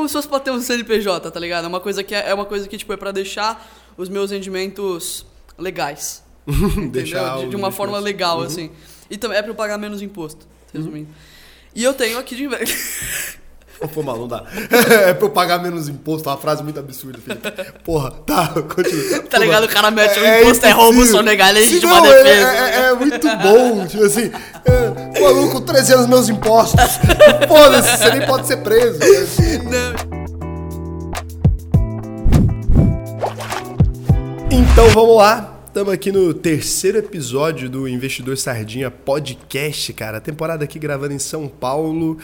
[0.00, 1.64] como se fosse pra ter um CNPJ, tá ligado?
[1.64, 4.30] É uma coisa que é, é uma coisa que, tipo, é pra deixar os meus
[4.30, 5.24] rendimentos
[5.58, 6.22] legais.
[6.90, 8.44] Deixar de, de uma forma legal, Uhum.
[8.44, 8.70] assim.
[9.10, 11.08] E também é pra eu pagar menos imposto, resumindo.
[11.74, 12.74] E eu tenho aqui de inveja.
[13.88, 14.44] Pô, mal, não dá.
[15.08, 17.50] é pra eu pagar menos imposto, é uma frase muito absurda, Felipe.
[17.82, 19.20] Porra, tá, continua.
[19.30, 19.64] Tá ligado?
[19.64, 21.16] O cara mete o É imposto, é roubo, impossível.
[21.18, 22.46] sonegar Sim, legítima não, é- defesa.
[22.48, 24.30] É, é muito bom, tipo assim,
[24.64, 26.80] é, maluco, 300 meus impostos.
[27.48, 28.98] Foda-se, você nem pode ser preso.
[29.64, 30.20] Não.
[34.50, 35.59] Então vamos lá.
[35.70, 40.18] Estamos aqui no terceiro episódio do Investidor Sardinha Podcast, cara.
[40.18, 42.18] A temporada aqui gravando em São Paulo.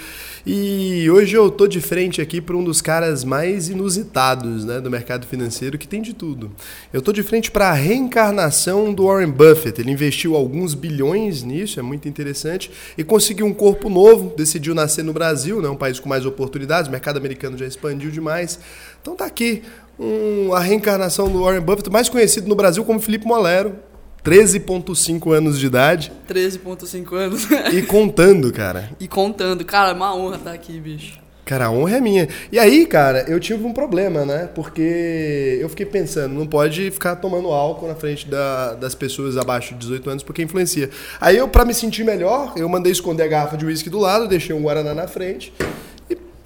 [0.45, 4.91] E hoje eu tô de frente aqui para um dos caras mais inusitados né, do
[4.91, 6.51] mercado financeiro, que tem de tudo.
[6.93, 9.81] Eu tô de frente para a reencarnação do Warren Buffett.
[9.81, 15.05] Ele investiu alguns bilhões nisso, é muito interessante, e conseguiu um corpo novo, decidiu nascer
[15.05, 18.59] no Brasil, né, um país com mais oportunidades, o mercado americano já expandiu demais.
[19.01, 19.63] Então tá aqui
[19.99, 23.77] um, a reencarnação do Warren Buffett, mais conhecido no Brasil como Felipe Molero,
[24.25, 27.47] 13,5 anos de idade 13,5 anos.
[27.73, 28.91] e contando, cara.
[28.99, 29.65] e contando.
[29.65, 31.19] Cara, é uma honra estar aqui, bicho.
[31.45, 32.29] Cara, a honra é minha.
[32.51, 34.49] E aí, cara, eu tive um problema, né?
[34.53, 39.73] Porque eu fiquei pensando, não pode ficar tomando álcool na frente da- das pessoas abaixo
[39.75, 40.91] de 18 anos porque influencia.
[41.21, 44.27] Aí eu, pra me sentir melhor, eu mandei esconder a garrafa de uísque do lado,
[44.27, 45.53] deixei um Guaraná na frente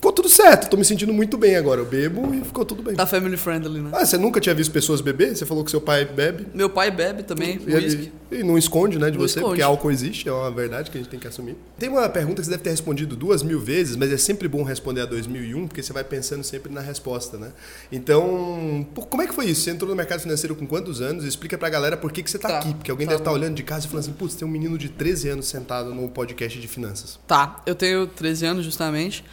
[0.01, 0.70] ficou tudo certo.
[0.70, 1.81] Tô me sentindo muito bem agora.
[1.83, 2.95] Eu bebo e ficou tudo bem.
[2.95, 3.91] Tá family friendly, né?
[3.93, 5.37] Ah, você nunca tinha visto pessoas beber?
[5.37, 6.47] Você falou que seu pai bebe?
[6.55, 8.12] Meu pai bebe também, E, whisky.
[8.33, 9.47] e- e não esconde, né, de Não você, esconde.
[9.57, 11.55] porque álcool existe, é uma verdade que a gente tem que assumir.
[11.79, 14.62] Tem uma pergunta que você deve ter respondido duas mil vezes, mas é sempre bom
[14.62, 17.51] responder a 2001, porque você vai pensando sempre na resposta, né?
[17.92, 19.62] Então, como é que foi isso?
[19.62, 21.25] Você entrou no mercado financeiro com quantos anos?
[21.25, 23.31] Explica pra galera por que, que você tá, Tá, aqui, porque alguém tá deve estar
[23.31, 23.37] bom.
[23.37, 26.09] olhando de casa e falando assim, putz, tem um menino de 13 anos sentado no
[26.09, 27.19] podcast de finanças.
[27.27, 29.25] Tá, eu tenho 13 anos justamente.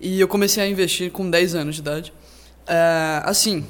[0.00, 2.12] E eu comecei a investir com 10 anos de idade.
[2.66, 3.64] É, assim,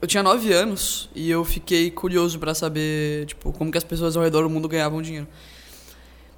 [0.00, 4.16] eu tinha 9 anos e eu fiquei curioso pra saber, tipo, como que as pessoas
[4.16, 5.28] ao redor do mundo ganhavam dinheiro.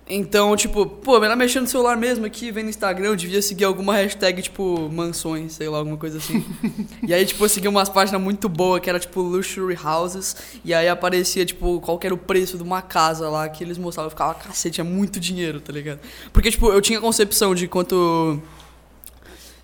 [0.06, 3.94] Então, tipo, pô, melhor mexendo no celular mesmo aqui, vendo Instagram, eu devia seguir alguma
[3.94, 6.44] hashtag, tipo, mansões, sei lá, alguma coisa assim.
[7.02, 10.74] e aí, tipo, eu segui umas páginas muito boas, que era, tipo, luxury houses, e
[10.74, 14.08] aí aparecia, tipo, qual que era o preço de uma casa lá, que eles mostravam,
[14.08, 16.00] eu ficava, cacete, é muito dinheiro, tá ligado?
[16.34, 18.42] Porque, tipo, eu tinha concepção de quanto...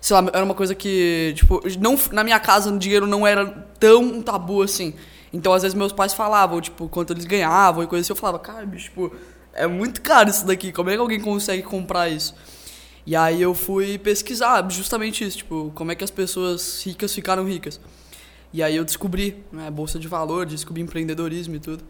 [0.01, 3.45] Sei lá, era uma coisa que, tipo, não, na minha casa o dinheiro não era
[3.79, 4.95] tão um tabu assim.
[5.31, 8.11] Então, às vezes, meus pais falavam, tipo, quanto eles ganhavam e coisa assim.
[8.11, 9.15] Eu falava, cara, bicho, tipo,
[9.53, 10.71] é muito caro isso daqui.
[10.71, 12.35] Como é que alguém consegue comprar isso?
[13.05, 17.45] E aí eu fui pesquisar justamente isso, tipo, como é que as pessoas ricas ficaram
[17.45, 17.79] ricas.
[18.53, 21.83] E aí eu descobri, né, bolsa de valor, descobri empreendedorismo e tudo.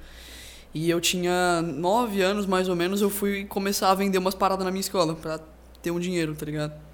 [0.73, 4.63] E eu tinha nove anos, mais ou menos, eu fui começar a vender umas paradas
[4.63, 5.39] na minha escola, pra
[5.81, 6.90] ter um dinheiro, tá ligado?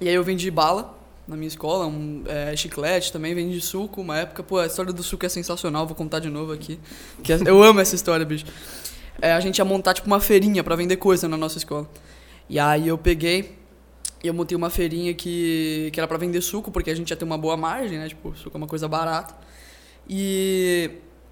[0.00, 0.94] E aí eu vendi bala
[1.26, 5.02] na minha escola, um, é, chiclete também, vendi suco, uma época, pô, a história do
[5.02, 6.78] suco é sensacional, vou contar de novo aqui.
[7.22, 8.44] Que é- eu amo essa história, bicho.
[9.20, 11.88] É, a gente ia montar tipo uma feirinha pra vender coisa na nossa escola.
[12.48, 13.56] E aí eu peguei
[14.22, 17.16] e eu montei uma feirinha que, que era pra vender suco, porque a gente ia
[17.16, 18.08] ter uma boa margem, né?
[18.08, 19.34] Tipo, suco é uma coisa barata.
[20.08, 20.90] E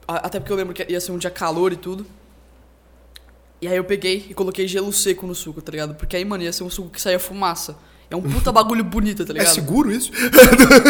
[0.09, 2.05] até porque eu lembro que ia ser um dia calor e tudo.
[3.61, 5.95] E aí eu peguei e coloquei gelo seco no suco, tá ligado?
[5.95, 7.77] Porque aí, mano, ia ser um suco que saía fumaça.
[8.11, 9.55] É um puta bagulho bonito, tá É ligado?
[9.55, 10.11] seguro isso?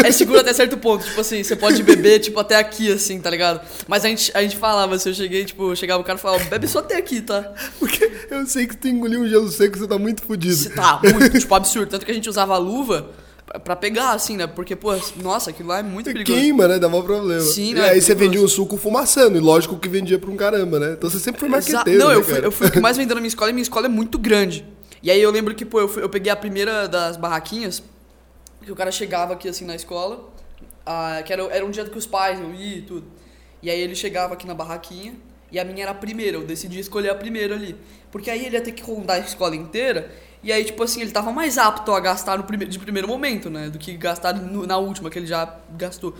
[0.03, 1.03] É seguro até certo ponto.
[1.05, 3.61] Tipo assim, você pode beber, tipo, até aqui, assim, tá ligado?
[3.87, 6.43] Mas a gente, a gente falava, se eu cheguei, tipo, chegava o cara e falava,
[6.45, 7.53] bebe só até aqui, tá?
[7.79, 10.55] Porque eu sei que tu engolir um gelo seco, você tá muito fudido.
[10.55, 11.89] Você tá muito, tipo, absurdo.
[11.89, 13.09] Tanto que a gente usava luva
[13.63, 14.45] pra- pegar, assim, né?
[14.45, 14.93] Porque, pô,
[15.23, 16.37] nossa, aquilo lá é muito perigoso.
[16.39, 16.77] Queima, né?
[16.79, 17.41] Dá maior problema.
[17.41, 17.89] Sim, e né?
[17.89, 18.19] aí você Perigoso.
[18.31, 20.93] vendia o suco fumaçando, e lógico que vendia pra um caramba, né?
[20.97, 23.15] Então você sempre foi marqueteiro, Não, né, eu fui, eu fui o que mais vendeu
[23.15, 24.65] na minha escola e minha escola é muito grande.
[25.05, 27.83] E aí eu lembro que, pô, eu, fui- eu peguei a primeira das barraquinhas,
[28.63, 30.29] que o cara chegava aqui assim na escola,
[30.85, 33.05] ah, que era, era um dia que os pais eu ia e tudo.
[33.61, 35.13] E aí ele chegava aqui na barraquinha,
[35.51, 37.75] e a minha era a primeira, eu decidi escolher a primeira ali.
[38.11, 40.11] Porque aí ele ia ter que rondar a escola inteira,
[40.43, 43.49] e aí, tipo assim, ele tava mais apto a gastar no prime de primeiro momento,
[43.49, 43.69] né?
[43.69, 46.15] Do que gastar no- na última, que ele já gastou.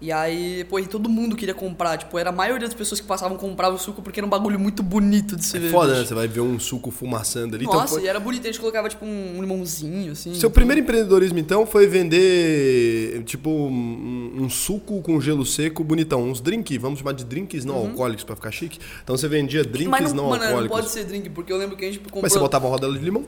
[0.00, 1.96] E aí, pô, e todo mundo queria comprar.
[1.96, 4.56] Tipo, era a maioria das pessoas que passavam compravam o suco porque era um bagulho
[4.56, 5.72] muito bonito de se ver.
[5.72, 6.00] Foda, bicho.
[6.02, 6.06] né?
[6.06, 7.64] Você vai ver um suco fumaçando ali.
[7.64, 8.42] então Nossa, foi- e era bonito.
[8.44, 10.34] A gente colocava, tipo, um limãozinho, assim.
[10.34, 16.22] Seu primeiro empreendedorismo, então, foi vender, tipo, um, um suco com gelo seco bonitão.
[16.22, 18.78] Uns drinks, vamos chamar de drinks não alcoólicos pra ficar chique.
[19.02, 19.90] Então você vendia drinks Uhum.
[19.90, 20.78] Mas não, não, mano, não alcoólicos.
[20.80, 22.22] pode ser drink, porque eu lembro que a gente comprou...
[22.22, 23.26] Mas você botava uma rodela de limão?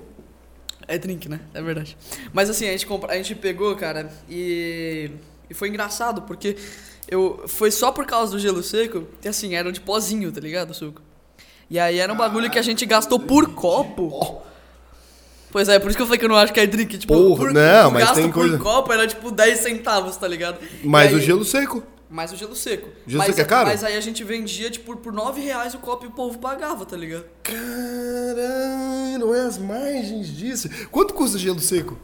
[0.86, 1.40] É drink, né?
[1.52, 1.96] É verdade.
[2.32, 3.12] Mas assim, a gente, compra...
[3.12, 5.10] a gente pegou, cara, e...
[5.50, 6.56] E foi engraçado, porque
[7.08, 7.42] eu...
[7.48, 10.74] foi só por causa do gelo seco, que assim, era de pozinho, tá ligado, o
[10.74, 11.02] suco.
[11.68, 14.40] E aí era um bagulho que a gente gastou por copo.
[15.52, 16.96] Pois é, por isso que eu falei que eu não acho que é drink.
[16.96, 20.16] Tipo, Porra, por, não, o mas gasto tem por coisa- copo era tipo 10 centavos,
[20.16, 20.58] tá ligado?
[20.84, 21.82] Mas E o aí- gelo seco.
[22.08, 22.88] Mais o gelo seco.
[23.06, 23.68] Gelo mas, seco é caro?
[23.68, 26.84] Mas aí a gente vendia, tipo, por 9 reais o copo e o povo pagava,
[26.84, 27.24] tá ligado?
[27.44, 30.68] Caralho, não é as margens disso.
[30.90, 31.96] Quanto custa gelo seco?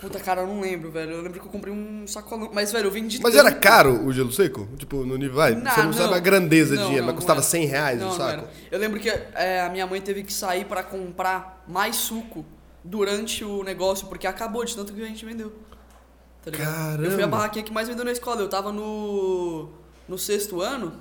[0.00, 1.10] Puta, cara, eu não lembro, velho.
[1.10, 2.50] Eu lembro que eu comprei um sacolão.
[2.52, 3.46] Mas, velho, eu vendi Mas tanto.
[3.46, 4.68] era caro o gelo seco?
[4.76, 5.34] Tipo, no nível.
[5.34, 7.50] Vai, você não, sabe a grandeza de Não, dinheiro, não, mas custava não era.
[7.50, 8.30] 100 reais não, o não saco.
[8.30, 8.50] era.
[8.70, 12.44] Eu lembro que é, a minha mãe teve que sair pra comprar mais suco
[12.84, 15.52] durante o negócio, porque acabou de tanto que a gente vendeu.
[16.44, 17.04] Tá ligado?
[17.04, 18.40] Eu fui a barraquinha que mais vendeu na escola.
[18.40, 19.68] Eu tava no,
[20.08, 20.92] no sexto ano,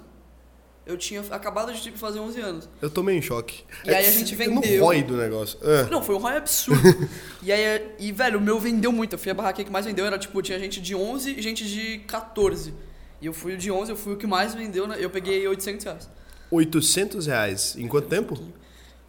[0.88, 2.70] eu tinha acabado de tipo, fazer 11 anos.
[2.82, 3.64] Eu tô meio em choque.
[3.84, 4.84] E aí a gente fica no vendeu.
[4.84, 5.60] rói do negócio.
[5.62, 5.88] Ah.
[5.92, 6.82] Não, foi um raio absurdo.
[7.44, 9.14] e aí, e, velho, o meu vendeu muito.
[9.14, 11.68] Eu fui a barraquinha que mais vendeu, era tipo, tinha gente de 11 e gente
[11.68, 12.74] de 14.
[13.22, 14.96] E eu fui o de 11, eu fui o que mais vendeu, né?
[15.00, 16.10] eu peguei 800 reais.
[16.50, 17.76] 800 reais.
[17.78, 18.40] Em quanto tempo?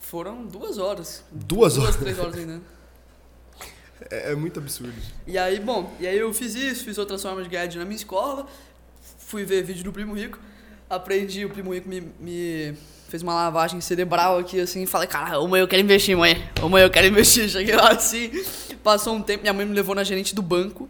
[0.00, 1.22] Foram duas horas.
[1.30, 1.96] Duas Duas, horas.
[1.96, 2.60] três horas ainda.
[4.10, 4.94] É, é muito absurdo.
[5.26, 7.88] E aí, bom, e aí eu fiz isso, fiz outras formas de ganhar dinheiro na
[7.88, 8.46] minha escola,
[9.18, 10.38] fui ver vídeo do Primo Rico,
[10.88, 12.74] aprendi, o Primo Rico me, me
[13.08, 16.68] fez uma lavagem cerebral aqui, assim, falei, cara, ô mãe, eu quero investir, mãe, ô
[16.68, 17.48] mãe, eu quero investir.
[17.50, 18.30] Cheguei lá assim,
[18.82, 20.88] passou um tempo, minha mãe me levou na gerente do banco,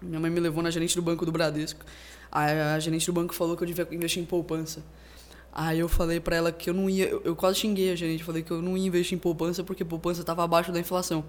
[0.00, 1.84] minha mãe me levou na gerente do banco do Bradesco,
[2.30, 4.82] aí a gerente do banco falou que eu devia investir em poupança.
[5.58, 8.22] Aí eu falei pra ela que eu não ia, eu, eu quase xinguei a gerente,
[8.22, 11.24] falei que eu não ia investir em poupança porque poupança tava abaixo da inflação.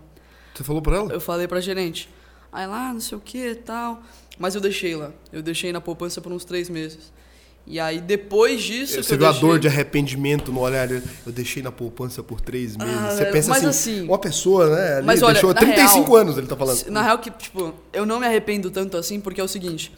[0.53, 1.13] Você falou pra ela?
[1.13, 2.09] Eu falei pra gerente.
[2.51, 4.01] Aí lá, não sei o que tal.
[4.38, 5.12] Mas eu deixei lá.
[5.31, 7.13] Eu deixei na poupança por uns três meses.
[7.69, 9.03] E aí, depois disso.
[9.03, 10.89] Você viu a deixei- dor de arrependimento no olhar?
[10.89, 12.93] Eu deixei na poupança por três meses.
[12.97, 14.93] Ah, Você pensa mas assim, assim- uma pessoa, né?
[14.97, 16.85] Ali Mas olha, deixou na 35 real, anos, ele tá falando.
[16.89, 19.91] Na real, que, tipo, eu não me arrependo tanto assim, porque é o seguinte: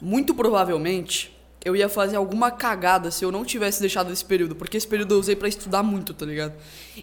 [0.00, 4.76] muito provavelmente eu ia fazer alguma cagada se eu não tivesse deixado esse período, porque
[4.76, 6.52] esse período eu usei pra estudar muito, tá ligado?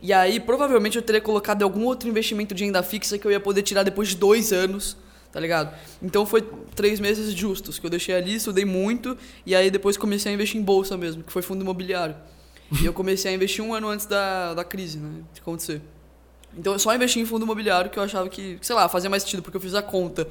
[0.01, 3.39] E aí, provavelmente eu teria colocado algum outro investimento de renda fixa que eu ia
[3.39, 4.95] poder tirar depois de dois anos,
[5.35, 5.77] tá ligado?
[6.01, 6.41] Então foi
[6.73, 10.61] três meses justos que eu deixei ali, estudei muito, e aí depois comecei a investir
[10.61, 12.15] em bolsa mesmo, que foi fundo imobiliário.
[12.81, 15.23] E eu comecei a investir um ano antes da, da crise, né?
[15.33, 15.81] De acontecer.
[16.57, 19.23] Então eu só investi em fundo imobiliário que eu achava que, sei lá, fazia mais
[19.23, 20.25] sentido, porque eu fiz a conta.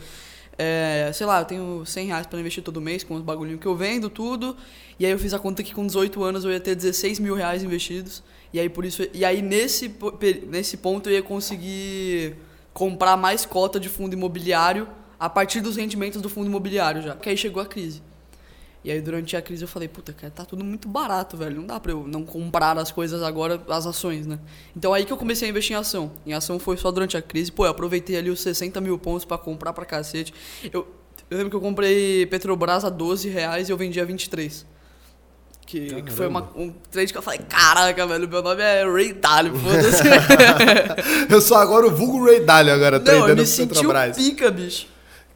[0.57, 3.67] É, sei lá, eu tenho 100 reais pra investir todo mês com os bagulhinhos que
[3.67, 4.57] eu vendo, tudo.
[4.99, 7.35] E aí eu fiz a conta que com 18 anos eu ia ter 16 mil
[7.35, 8.23] reais investidos.
[8.55, 9.07] E aí por isso.
[9.13, 9.95] E aí nesse,
[10.49, 12.37] nesse ponto eu ia conseguir
[12.75, 14.89] comprar mais cota de fundo imobiliário
[15.19, 17.15] a partir dos rendimentos do fundo imobiliário já.
[17.15, 18.03] Que aí chegou a crise.
[18.83, 21.57] E aí durante a crise eu falei, puta, cara, tá tudo muito barato, velho.
[21.57, 24.39] Não dá pra eu não comprar as coisas agora, as ações, né?
[24.77, 26.13] Então aí que eu comecei a investir em ação.
[26.27, 27.51] Em ação foi só durante a crise.
[27.51, 30.35] Pô, eu aproveitei ali os 60 mil pontos pra comprar pra cacete.
[30.65, 30.87] Eu,
[31.31, 34.67] eu lembro que eu comprei Petrobras a 12 reais e eu vendi a 23.
[35.67, 39.13] Que, que foi uma, um trade que eu falei, caraca, velho, meu nome é Ray
[39.15, 40.03] Dalio, foda-se.
[41.33, 43.69] Eu sou agora o vulgo Ray Dalio, agora, Não, eu treinando me pro senti um
[43.75, 44.17] Petrobras.
[44.17, 44.87] pica, bicho.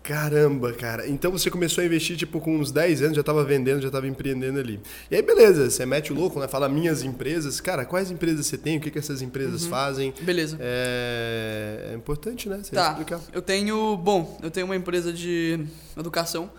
[0.03, 1.07] Caramba, cara.
[1.07, 4.07] Então você começou a investir, tipo, com uns 10 anos, já tava vendendo, já tava
[4.09, 4.81] empreendendo ali.
[5.11, 6.49] E aí, beleza, você mete o louco, né?
[6.49, 7.61] Fala minhas empresas.
[7.61, 8.79] Cara, quais empresas você tem?
[8.79, 10.15] O que, que essas empresas fazem?
[10.23, 10.57] Beleza.
[10.61, 11.91] É...
[11.93, 12.61] é importante, né?
[12.63, 12.91] Você Tá.
[12.93, 13.21] explicar.
[13.35, 13.97] Eu tenho.
[13.99, 15.61] Bom, eu tenho uma empresa de
[15.95, 16.51] educação.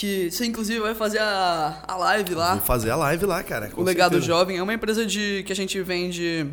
[0.00, 2.54] Que você inclusive vai fazer a, a live lá.
[2.54, 3.70] Vou fazer a live lá, cara.
[3.76, 4.32] o Legado certeza.
[4.32, 6.46] Jovem é uma empresa de que a gente vende,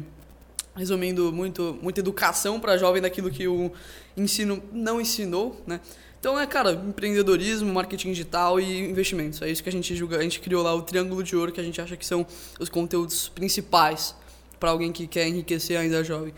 [0.76, 3.72] resumindo, muito, muita educação para jovem daquilo que o
[4.18, 5.80] ensino não ensinou, né?
[6.20, 9.42] Então é, cara, empreendedorismo, marketing digital e investimentos.
[9.42, 10.18] É isso que a gente julga.
[10.18, 12.28] A gente criou lá o Triângulo de Ouro, que a gente acha que são
[12.60, 14.14] os conteúdos principais
[14.60, 16.34] para alguém que quer enriquecer ainda jovem.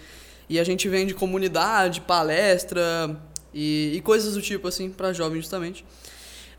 [0.47, 3.19] E a gente vende comunidade, palestra
[3.51, 5.83] e, e coisas do tipo assim para jovens justamente.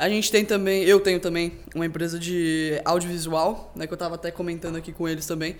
[0.00, 4.14] A gente tem também, eu tenho também uma empresa de audiovisual, né, que eu tava
[4.14, 5.56] até comentando aqui com eles também.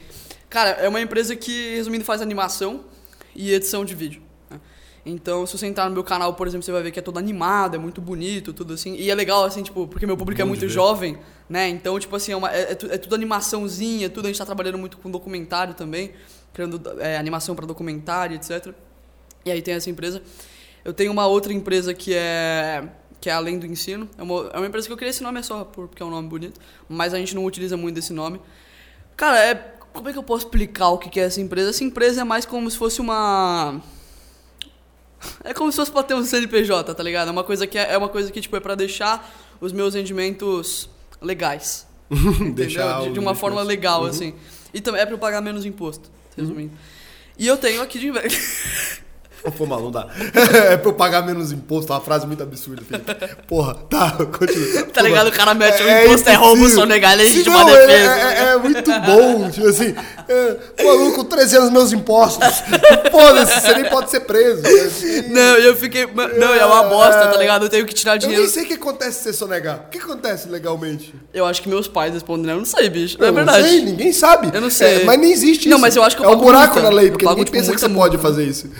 [0.48, 2.84] Cara, é uma empresa que, resumindo, faz animação
[3.36, 4.22] e edição de vídeo.
[4.48, 4.58] né?
[5.04, 7.18] Então, se você entrar no meu canal, por exemplo, você vai ver que é todo
[7.18, 8.94] animado, é muito bonito, tudo assim.
[8.96, 11.68] E é legal, assim, tipo, porque meu público é Bom de muito jovem, né?
[11.68, 14.24] Então, tipo assim, é, uma- é- é é tudo animaçãozinha, tudo.
[14.24, 16.12] A gente tá trabalhando muito com documentário também,
[16.54, 18.72] criando é, animação para documentário, etc.
[19.44, 20.22] E aí tem essa empresa.
[20.82, 22.88] Eu tenho uma outra empresa que é
[23.20, 24.08] que é além do ensino.
[24.16, 26.06] É uma, é uma empresa que eu criei esse nome é só por- porque é
[26.06, 26.58] um nome bonito,
[26.88, 28.40] mas a gente não utiliza muito esse nome.
[29.16, 29.54] Cara, é
[29.92, 31.70] como é que eu posso explicar o que é essa empresa?
[31.70, 33.80] Essa empresa é mais como se fosse uma
[35.44, 37.28] é como se fosse pra ter um CNPJ, tá ligado?
[37.28, 39.94] É uma coisa que é, é uma coisa que tipo é para deixar os meus
[39.94, 40.88] rendimentos
[41.20, 41.86] legais.
[42.54, 44.06] Deixar De, de uma forma legal Uhum.
[44.08, 44.34] assim.
[44.74, 46.72] E também é para eu pagar menos imposto, resumindo.
[47.38, 48.26] E eu tenho aqui de inve-
[49.56, 50.06] Pô, mal, não dá.
[50.70, 53.36] É pra eu pagar menos imposto, uma frase muito absurda, Felipe.
[53.46, 54.84] Porra, tá, continua.
[54.84, 55.28] Tá ligado?
[55.28, 57.92] O cara mete o é, imposto, é, é roubo, sonegar, legítima não, defesa.
[57.92, 59.94] É, é, é, muito bom, tipo assim,
[60.28, 62.46] é, maluco, 13 anos meus impostos.
[63.10, 64.62] Foda-se, você nem pode ser preso.
[64.66, 65.28] Assim.
[65.28, 66.06] Não, eu fiquei.
[66.06, 67.64] Não, é uma bosta, tá ligado?
[67.64, 68.42] Eu tenho que tirar dinheiro.
[68.42, 69.84] Eu nem sei o que acontece se você sonegar.
[69.86, 71.14] O que acontece legalmente?
[71.32, 73.16] Eu acho que meus pais respondem, eu não sei, bicho.
[73.18, 73.62] Não, é verdade.
[73.62, 74.50] Não sei, ninguém sabe.
[74.52, 75.02] Eu não sei.
[75.02, 75.70] É, mas nem existe isso.
[75.70, 77.80] Não, mas eu acho que eu É um buraco na lei, porque ninguém pensa que
[77.80, 78.70] você pode fazer isso.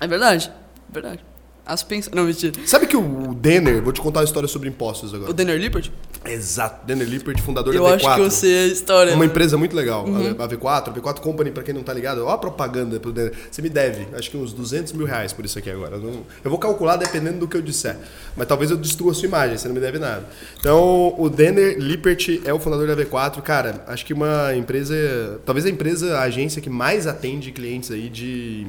[0.00, 0.50] É verdade,
[0.90, 1.24] é verdade.
[1.68, 2.10] As pensa...
[2.14, 2.54] Não, mentira.
[2.64, 5.30] Sabe que o Denner, vou te contar uma história sobre impostos agora.
[5.30, 5.90] O Denner Lippert?
[6.24, 8.00] Exato, Denner Lippert, fundador eu da V4.
[8.00, 9.12] Eu acho que eu sei a história.
[9.12, 9.30] Uma né?
[9.30, 10.30] empresa muito legal, uhum.
[10.30, 10.88] a V4.
[10.88, 13.34] A V4 Company, pra quem não tá ligado, ó a propaganda pro Denner.
[13.50, 15.96] Você me deve, acho que uns 200 mil reais por isso aqui agora.
[15.96, 17.98] Eu vou calcular dependendo do que eu disser.
[18.34, 20.24] Mas talvez eu destrua a sua imagem, você não me deve nada.
[20.58, 23.42] Então, o Denner Lippert é o fundador da V4.
[23.42, 28.08] Cara, acho que uma empresa, talvez a empresa, a agência que mais atende clientes aí
[28.08, 28.66] de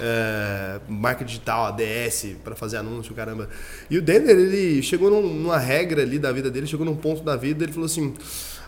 [0.00, 3.48] é, marca digital, ADS, para fazer anúncio, caramba.
[3.90, 7.22] E o Denner, ele chegou num, numa regra ali da vida dele, chegou num ponto
[7.22, 8.14] da vida, ele falou assim: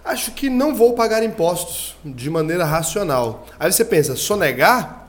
[0.04, 3.46] acho que não vou pagar impostos de maneira racional.
[3.58, 5.08] Aí você pensa, sonegar?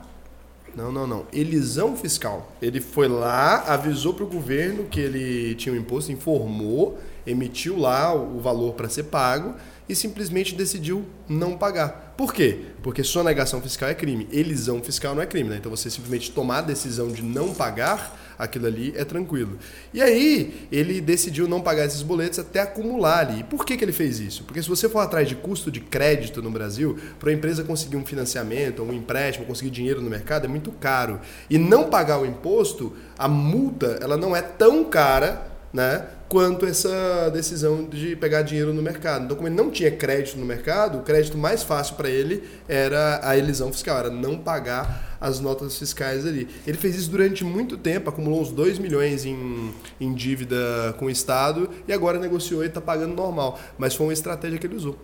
[0.74, 1.26] Não, não, não.
[1.32, 2.52] Elisão fiscal.
[2.62, 8.14] Ele foi lá, avisou para o governo que ele tinha um imposto, informou, emitiu lá
[8.14, 9.54] o valor para ser pago
[9.90, 12.14] e simplesmente decidiu não pagar.
[12.16, 12.66] Por quê?
[12.82, 15.50] Porque sonegação fiscal é crime, elisão fiscal não é crime.
[15.50, 15.56] Né?
[15.56, 19.58] Então você simplesmente tomar a decisão de não pagar aquilo ali é tranquilo.
[19.92, 23.40] E aí ele decidiu não pagar esses boletos até acumular ali.
[23.40, 24.44] E por que, que ele fez isso?
[24.44, 27.96] Porque se você for atrás de custo de crédito no Brasil, para a empresa conseguir
[27.96, 31.20] um financiamento, um empréstimo, conseguir dinheiro no mercado é muito caro.
[31.48, 37.28] E não pagar o imposto, a multa ela não é tão cara né, quanto essa
[37.32, 39.24] decisão de pegar dinheiro no mercado.
[39.24, 43.18] Então, como ele não tinha crédito no mercado, o crédito mais fácil para ele era
[43.24, 46.46] a elisão fiscal, era não pagar as notas fiscais ali.
[46.64, 51.10] Ele fez isso durante muito tempo, acumulou uns 2 milhões em, em dívida com o
[51.10, 53.58] Estado e agora negociou e está pagando normal.
[53.76, 54.96] Mas foi uma estratégia que ele usou.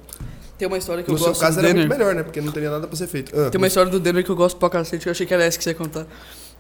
[0.56, 1.30] Tem uma história que no eu gosto.
[1.30, 1.87] No seu caso era Denner.
[1.88, 2.23] muito melhor, né?
[2.23, 3.33] Porque não teria nada para ser feito.
[3.38, 5.35] Ah, Tem uma história do Denner que eu gosto pra cacete, que eu achei que
[5.35, 6.06] era essa que você ia contar.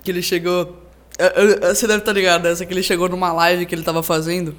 [0.02, 0.76] Que ele chegou
[1.74, 4.54] você deve estar tá ligado, essa que ele chegou numa live que ele tava fazendo.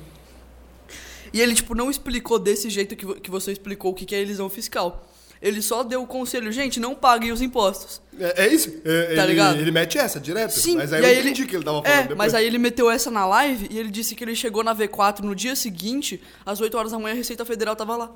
[1.34, 4.20] E ele, tipo, não explicou desse jeito que, que você explicou o que, que é
[4.20, 5.06] elisão fiscal.
[5.42, 8.02] Ele só deu o conselho, gente, não paguem os impostos.
[8.20, 8.70] É, é isso.
[8.84, 9.60] É, tá ele, ligado?
[9.60, 10.52] Ele mete essa direto.
[10.52, 10.76] Sim.
[10.78, 12.18] Mas aí, aí eu entendi ele, que ele tava falando é, depois.
[12.18, 15.20] Mas aí ele meteu essa na live e ele disse que ele chegou na V4
[15.20, 18.12] no dia seguinte, às 8 horas da manhã, a Receita Federal tava lá.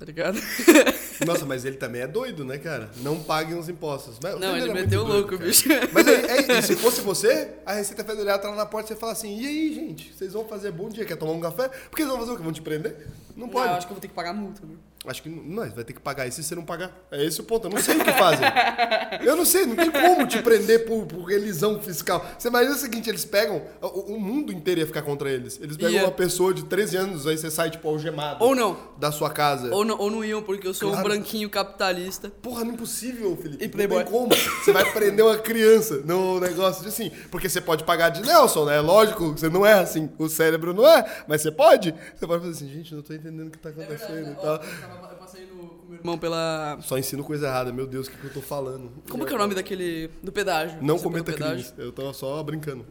[0.00, 0.40] Tá ligado?
[1.26, 2.88] Nossa, mas ele também é doido, né, cara?
[3.02, 4.18] Não paguem os impostos.
[4.22, 5.68] Mas, não, ele meteu louco, doido, bicho.
[5.92, 8.98] Mas aí, aí, se fosse você, a Receita Federal tá lá na porta e você
[8.98, 11.04] fala assim: e aí, gente, vocês vão fazer bom dia?
[11.04, 11.68] Quer tomar um café?
[11.68, 12.42] Porque eles vão fazer o quê?
[12.42, 13.08] Vão te prender?
[13.36, 13.68] Não pode.
[13.68, 14.74] Não, acho que eu vou ter que pagar multa, né?
[15.06, 16.92] Acho que não, vai ter que pagar isso se você não pagar.
[17.10, 17.66] É esse o ponto.
[17.66, 18.46] Eu não sei o que fazem.
[19.24, 22.24] Eu não sei, não tem como te prender por, por elisão fiscal.
[22.38, 23.62] Você imagina o seguinte: eles pegam.
[23.80, 25.58] O, o mundo inteiro ia ficar contra eles.
[25.60, 26.08] Eles pegam yeah.
[26.08, 28.44] uma pessoa de 13 anos, aí você sai, tipo, algemado.
[28.44, 28.76] Ou não.
[28.98, 29.74] Da sua casa.
[29.74, 31.06] Ou não, ou não iam, porque eu sou claro.
[31.06, 32.30] um branquinho capitalista.
[32.42, 33.64] Porra, não é impossível, Felipe.
[33.64, 33.98] E Playboy.
[33.98, 34.34] Não tem como.
[34.34, 37.10] Você vai prender uma criança no negócio de assim.
[37.30, 38.80] Porque você pode pagar de Nelson, né?
[38.80, 40.10] Lógico, você não é assim.
[40.18, 41.94] O cérebro não é, mas você pode.
[42.14, 44.42] Você pode fazer assim, gente, não tô entendendo o que tá acontecendo é verdade, e
[44.42, 44.89] tal.
[44.89, 44.89] Eu
[45.30, 46.78] passei no meu irmão pela.
[46.82, 48.90] Só ensino coisa errada, meu Deus, o que, que eu tô falando?
[49.08, 50.08] Como que é o nome daquele.
[50.22, 50.78] do pedágio?
[50.82, 52.86] Não cometa crimes, eu tava só brincando.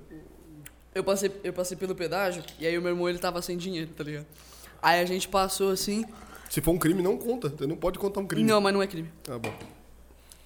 [0.95, 3.91] Eu passei, eu passei pelo pedágio e aí o meu irmão ele tava sem dinheiro,
[3.95, 4.25] tá ligado?
[4.81, 6.05] Aí a gente passou assim.
[6.49, 7.49] Se for um crime, não conta.
[7.49, 8.47] Você não pode contar um crime.
[8.47, 9.09] Não, mas não é crime.
[9.29, 9.53] Ah, bom.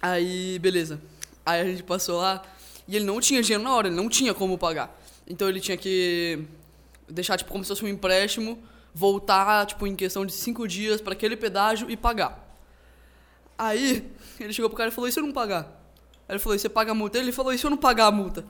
[0.02, 1.00] Aí, beleza.
[1.46, 2.44] Aí a gente passou lá
[2.88, 5.00] e ele não tinha dinheiro na hora, ele não tinha como pagar.
[5.26, 6.44] Então ele tinha que
[7.08, 8.62] deixar, tipo, como se fosse um empréstimo,
[8.94, 12.44] voltar, tipo, em questão de cinco dias para aquele pedágio e pagar.
[13.58, 15.64] Aí, ele chegou pro cara e falou, e se eu não pagar?
[16.28, 17.18] Aí ele falou, e você paga a multa?
[17.18, 18.46] Ele falou, e se eu não pagar a multa?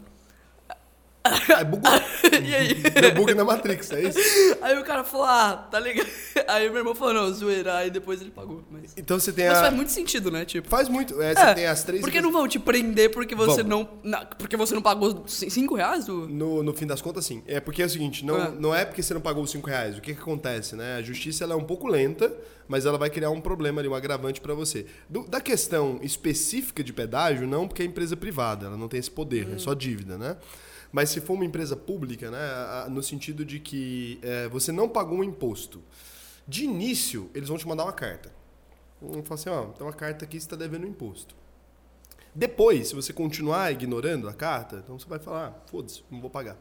[1.23, 1.89] Aí bugou.
[2.43, 2.73] e aí?
[2.73, 4.19] Deu bug na Matrix, é isso?
[4.61, 6.07] Aí o cara falou, ah, tá ligado.
[6.47, 7.77] Aí meu irmão falou, não, zoeira.
[7.77, 8.61] Aí depois ele pagou.
[8.69, 9.61] Mas, então você tem mas a...
[9.61, 10.43] faz muito sentido, né?
[10.43, 11.21] Tipo, faz muito.
[11.21, 12.01] É, você é, tem as três...
[12.01, 13.85] Por que não vão te prender porque você não...
[14.37, 16.05] porque você não pagou cinco reais?
[16.05, 16.27] Do...
[16.27, 17.41] No, no fim das contas, sim.
[17.47, 19.69] É porque é o seguinte, não é, não é porque você não pagou os cinco
[19.69, 19.97] reais.
[19.97, 20.97] O que, que acontece, né?
[20.97, 22.33] A justiça ela é um pouco lenta,
[22.67, 24.85] mas ela vai criar um problema ali, um agravante para você.
[25.09, 29.11] Do, da questão específica de pedágio, não porque é empresa privada, ela não tem esse
[29.11, 29.55] poder, hum.
[29.55, 30.35] é só dívida, né?
[30.93, 32.39] Mas se for uma empresa pública, né,
[32.87, 35.81] no sentido de que é, você não pagou um imposto,
[36.47, 38.31] de início eles vão te mandar uma carta.
[39.01, 41.35] Vão falar assim, ó, tem uma carta aqui, você está devendo um imposto.
[42.35, 46.29] Depois, se você continuar ignorando a carta, então você vai falar, ah, foda-se, não vou
[46.29, 46.57] pagar.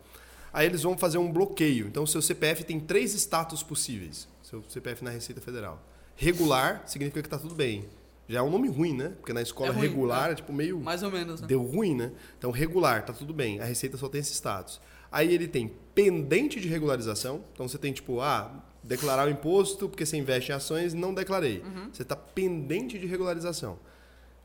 [0.51, 1.87] Aí eles vão fazer um bloqueio.
[1.87, 4.29] Então, seu CPF tem três status possíveis.
[4.43, 5.83] Seu CPF na Receita Federal.
[6.17, 7.89] Regular significa que está tudo bem.
[8.29, 9.13] Já é um nome ruim, né?
[9.19, 10.33] Porque na escola É ruim, regular é.
[10.33, 10.79] é tipo meio.
[10.81, 11.47] Mais ou menos, né?
[11.47, 12.13] Deu ruim, né?
[12.39, 13.61] Então, regular, tá tudo bem.
[13.61, 14.81] A Receita só tem esse status.
[15.11, 17.45] Aí ele tem pendente de regularização.
[17.53, 21.61] Então você tem, tipo, ah, declarar o imposto porque você investe em ações não declarei.
[21.61, 21.91] Uhum.
[21.93, 23.79] Você está pendente de regularização.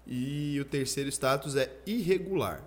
[0.06, 2.64] E o terceiro status é irregular.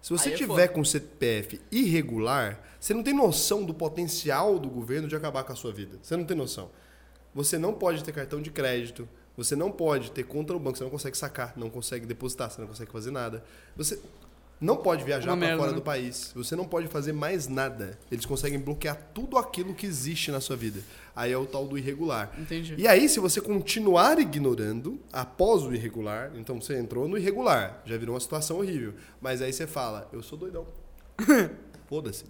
[0.00, 4.68] Se você Aí é tiver com CPF irregular, você não tem noção do potencial do
[4.68, 5.98] governo de acabar com a sua vida.
[6.02, 6.70] Você não tem noção.
[7.34, 9.08] Você não pode ter cartão de crédito,
[9.42, 12.60] você não pode ter conta no banco, você não consegue sacar, não consegue depositar, você
[12.60, 13.42] não consegue fazer nada.
[13.74, 13.98] Você
[14.60, 15.76] não pode viajar para fora né?
[15.76, 16.30] do país.
[16.34, 17.98] Você não pode fazer mais nada.
[18.12, 20.82] Eles conseguem bloquear tudo aquilo que existe na sua vida.
[21.16, 22.30] Aí é o tal do irregular.
[22.38, 22.74] Entendi.
[22.76, 27.96] E aí, se você continuar ignorando após o irregular, então você entrou no irregular, já
[27.96, 28.92] virou uma situação horrível.
[29.22, 30.66] Mas aí você fala, eu sou doidão.
[31.88, 32.26] Foda-se.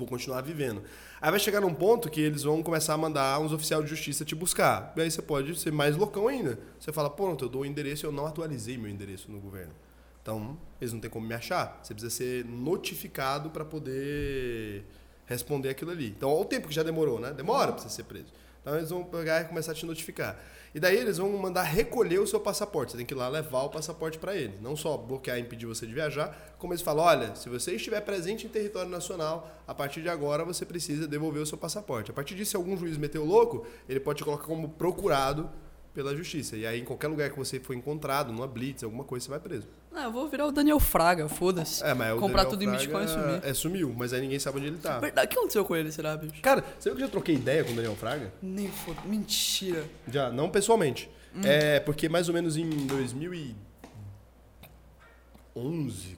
[0.00, 0.82] Vou continuar vivendo.
[1.20, 4.24] Aí vai chegar num ponto que eles vão começar a mandar uns oficiais de justiça
[4.24, 4.94] te buscar.
[4.96, 6.58] E aí você pode ser mais loucão ainda.
[6.78, 9.74] Você fala, pronto, eu dou o endereço eu não atualizei meu endereço no governo.
[10.22, 11.78] Então, eles não têm como me achar.
[11.82, 14.86] Você precisa ser notificado para poder
[15.26, 16.08] responder aquilo ali.
[16.08, 17.34] Então, olha o tempo que já demorou, né?
[17.34, 18.32] Demora para você ser preso.
[18.62, 20.42] Então, eles vão pegar e começar a te notificar.
[20.72, 22.92] E daí, eles vão mandar recolher o seu passaporte.
[22.92, 24.60] Você tem que ir lá levar o passaporte para eles.
[24.60, 28.00] Não só bloquear e impedir você de viajar, como eles falam: olha, se você estiver
[28.02, 32.10] presente em território nacional, a partir de agora você precisa devolver o seu passaporte.
[32.12, 35.50] A partir disso, se algum juiz meteu louco, ele pode te colocar como procurado
[35.94, 36.56] pela justiça.
[36.56, 39.40] E aí, em qualquer lugar que você for encontrado, numa blitz, alguma coisa, você vai
[39.40, 39.66] preso.
[39.92, 41.82] Ah, eu vou virar o Daniel Fraga, foda-se.
[41.84, 43.40] É, mas o Comprar Daniel tudo em Fraga Bitcoin e sumir.
[43.44, 44.98] É, sumiu, mas aí ninguém sabe onde ele tá.
[44.98, 46.40] Verdade, o que aconteceu com ele, será, bicho?
[46.42, 48.32] Cara, você viu que eu já troquei ideia com o Daniel Fraga?
[48.40, 49.00] Nem foda.
[49.04, 49.84] Mentira.
[50.08, 51.10] Já, não pessoalmente.
[51.44, 53.54] É, porque mais ou menos em 2011,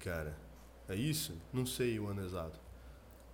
[0.03, 0.37] cara.
[0.89, 1.35] É isso?
[1.53, 2.61] Não sei o ano exato.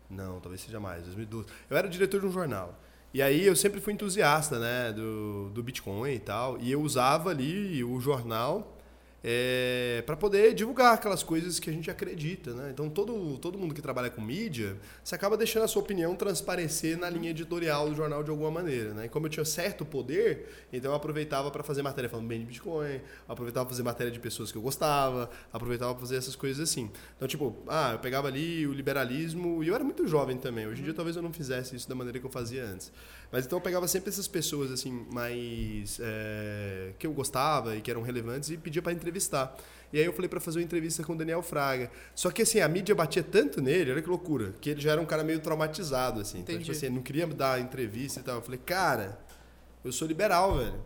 [0.09, 1.49] Não, talvez seja mais, 2012.
[1.69, 2.79] Eu era diretor de um jornal.
[3.13, 6.59] E aí eu sempre fui entusiasta, né, do, do Bitcoin e tal.
[6.61, 8.78] E eu usava ali o jornal
[9.23, 12.71] é, para poder divulgar aquelas coisas que a gente acredita, né?
[12.73, 16.97] Então todo, todo mundo que trabalha com mídia, você acaba deixando a sua opinião transparecer
[16.97, 19.07] na linha editorial do jornal de alguma maneira, né?
[19.07, 22.47] E como eu tinha certo poder, então eu aproveitava para fazer matéria falando bem de
[22.47, 26.69] Bitcoin, aproveitava para fazer matéria de pessoas que eu gostava, aproveitava para fazer essas coisas
[26.69, 26.91] assim.
[27.17, 30.67] Então tipo, ah, eu pegava ali o liberalismo e eu era muito jovem também.
[30.67, 32.93] Hoje em dia talvez eu não fizesse isso da maneira que eu fazia antes.
[33.31, 37.91] Mas então eu pegava sempre essas pessoas assim mais é, que eu gostava e que
[37.91, 39.55] eram relevantes e pedia para entrevistar.
[39.93, 41.91] E aí eu falei para fazer uma entrevista com o Daniel Fraga.
[42.15, 45.01] Só que assim, a mídia batia tanto nele, olha que loucura, que ele já era
[45.01, 46.39] um cara meio traumatizado assim.
[46.41, 46.71] Então, Entendi.
[46.73, 48.37] tipo assim, não queria dar entrevista e tal.
[48.37, 49.19] Eu falei: "Cara,
[49.85, 50.81] eu sou liberal, velho".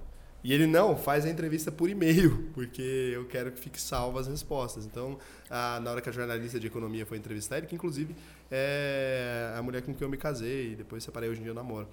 [0.44, 2.82] E ele não, faz a entrevista por e-mail, porque
[3.14, 4.84] eu quero que fique salva as respostas.
[4.84, 5.16] Então,
[5.48, 8.14] a- na hora que a jornalista de economia foi entrevistar ele, que inclusive
[8.50, 11.54] é a mulher com quem eu me casei, e depois separei, hoje em dia eu
[11.54, 11.86] namoro.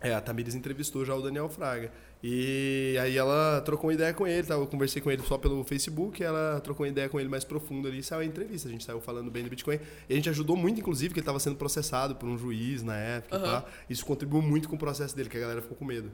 [0.00, 1.90] É, a Tamires entrevistou já o Daniel Fraga.
[2.22, 4.54] E aí ela trocou uma ideia com ele, tá?
[4.54, 7.88] eu conversei com ele só pelo Facebook, ela trocou uma ideia com ele mais profunda
[7.88, 8.68] ali e saiu a entrevista.
[8.68, 9.78] A gente saiu falando bem do Bitcoin.
[10.08, 12.96] E a gente ajudou muito, inclusive, que ele estava sendo processado por um juiz na
[12.96, 13.36] época.
[13.36, 13.68] e tal.
[13.88, 16.10] Isso contribuiu muito com o processo dele, que a galera ficou com medo.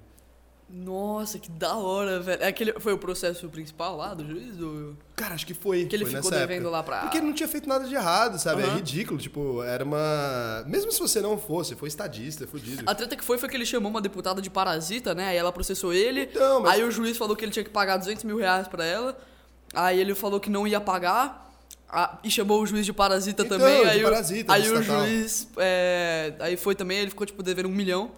[0.68, 2.42] Nossa, que da hora, velho.
[2.42, 4.54] É aquele, foi o processo principal lá do juiz?
[5.14, 5.84] Cara, acho que foi.
[5.84, 6.70] Que ele foi ficou devendo época.
[6.70, 8.62] lá pra- Porque ele não tinha feito nada de errado, sabe?
[8.62, 8.76] É Aham.
[8.76, 9.18] ridículo.
[9.20, 10.64] Tipo, era uma.
[10.66, 12.82] Mesmo se você não fosse, foi estadista, fudido.
[12.86, 15.28] A treta que foi foi que ele chamou uma deputada de parasita, né?
[15.28, 16.22] Aí ela processou ele.
[16.22, 18.82] Então, mas- Aí o juiz falou que ele tinha que pagar 200 mil reais pra
[18.84, 19.18] ela.
[19.74, 21.40] Aí ele falou que não ia pagar.
[21.94, 23.82] ah, e chamou o juiz de parasita Então, também.
[23.82, 25.06] de aí o- parasita, aí do o estatal.
[25.06, 25.46] juiz.
[25.58, 28.10] é, aí foi também, ele ficou tipo devendo um milhão.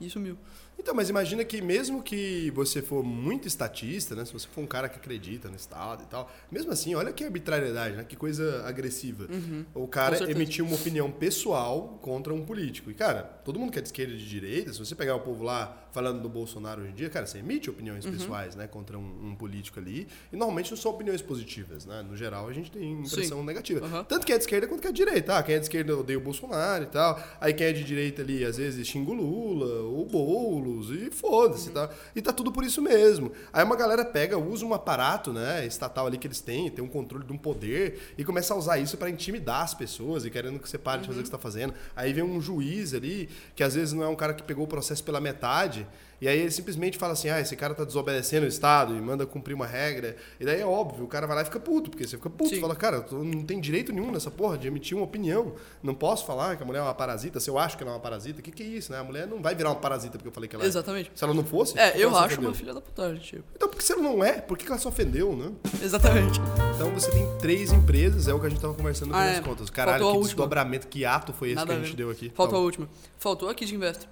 [0.00, 0.38] E sumiu.
[0.78, 4.24] Então, mas imagina que mesmo que você for muito estatista, né?
[4.24, 7.24] Se você for um cara que acredita no Estado e tal, mesmo assim, olha que
[7.24, 8.04] arbitrariedade, né?
[8.04, 9.28] Que coisa agressiva.
[9.74, 12.90] O cara emitiu uma opinião pessoal contra um político.
[12.90, 15.20] E, cara, todo mundo que é de esquerda e de direita, se você pegar o
[15.20, 18.66] povo lá falando do Bolsonaro hoje em dia, cara, você emite opiniões pessoais, né?
[18.66, 20.06] Contra um, um político ali.
[20.32, 22.02] E normalmente não são opiniões positivas, né?
[22.02, 23.44] No geral, a gente tem impressão Sim.
[23.44, 23.84] negativa.
[23.84, 24.04] Aham.
[24.04, 25.38] Tanto quem é de esquerda quanto quem é de direita.
[25.38, 27.20] Ah, quem é de esquerda odeia o Bolsonaro e tal.
[27.40, 31.70] Aí quem é de direita ali, às vezes, xinga o Lula, o Boulos, e foda-se,
[31.70, 31.90] tá?
[32.14, 33.32] E tá tudo por isso mesmo.
[33.52, 36.88] Aí uma galera pega, usa um aparato, né, estatal ali que eles têm, tem um
[36.88, 40.58] controle de um poder, e começa a usar isso pra intimidar as pessoas e querendo
[40.58, 41.74] que você pare de fazer o que você tá fazendo.
[41.94, 44.68] Aí vem um juiz ali, que às vezes não é um cara que pegou o
[44.68, 45.77] processo pela metade,
[46.20, 49.24] e aí ele simplesmente fala assim: ah, esse cara tá desobedecendo o Estado e manda
[49.24, 50.16] cumprir uma regra.
[50.40, 52.50] E daí é óbvio, o cara vai lá e fica puto, porque você fica puto,
[52.56, 52.60] Sim.
[52.60, 55.54] fala, cara, eu não tem direito nenhum nessa porra de emitir uma opinião.
[55.80, 57.94] Não posso falar que a mulher é uma parasita, se eu acho que ela é
[57.94, 58.98] uma parasita, o que, que é isso, né?
[58.98, 60.66] A mulher não vai virar uma parasita porque eu falei que ela é.
[60.66, 61.12] Exatamente.
[61.14, 61.78] Se ela não fosse.
[61.78, 63.44] É, eu acho uma filha da putagem, tipo.
[63.54, 65.52] Então, porque se ela não é, por que ela se ofendeu, né?
[65.80, 66.40] Exatamente.
[66.74, 69.34] Então você tem três empresas, é o que a gente tava conversando Ah, é.
[69.36, 69.70] das contas.
[69.70, 71.96] Caralho, Faltou a que desdobramento, que ato foi esse Nada que a a gente ver.
[71.96, 72.32] deu aqui.
[72.34, 72.88] Faltou a Então, última.
[73.18, 74.08] Faltou a Kid Investor.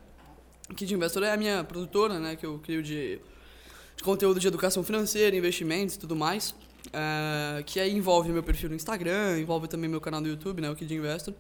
[0.74, 2.37] Kid Investor é a minha produtora, né?
[2.37, 3.20] Que eu crio de,
[3.96, 6.55] de conteúdo de educação financeira, investimentos e tudo mais.
[6.92, 10.70] É, que aí envolve meu perfil no Instagram, envolve também meu canal no YouTube, né,
[10.70, 11.35] o Kid Investor.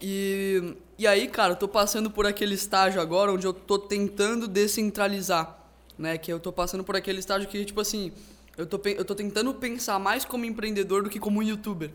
[0.00, 4.46] E, e aí, cara, eu tô passando por aquele estágio agora onde eu tô tentando
[4.46, 5.58] descentralizar,
[5.98, 6.18] né?
[6.18, 8.12] Que eu tô passando por aquele estágio que, tipo assim,
[8.58, 11.90] eu tô, eu tô tentando pensar mais como empreendedor do que como youtuber,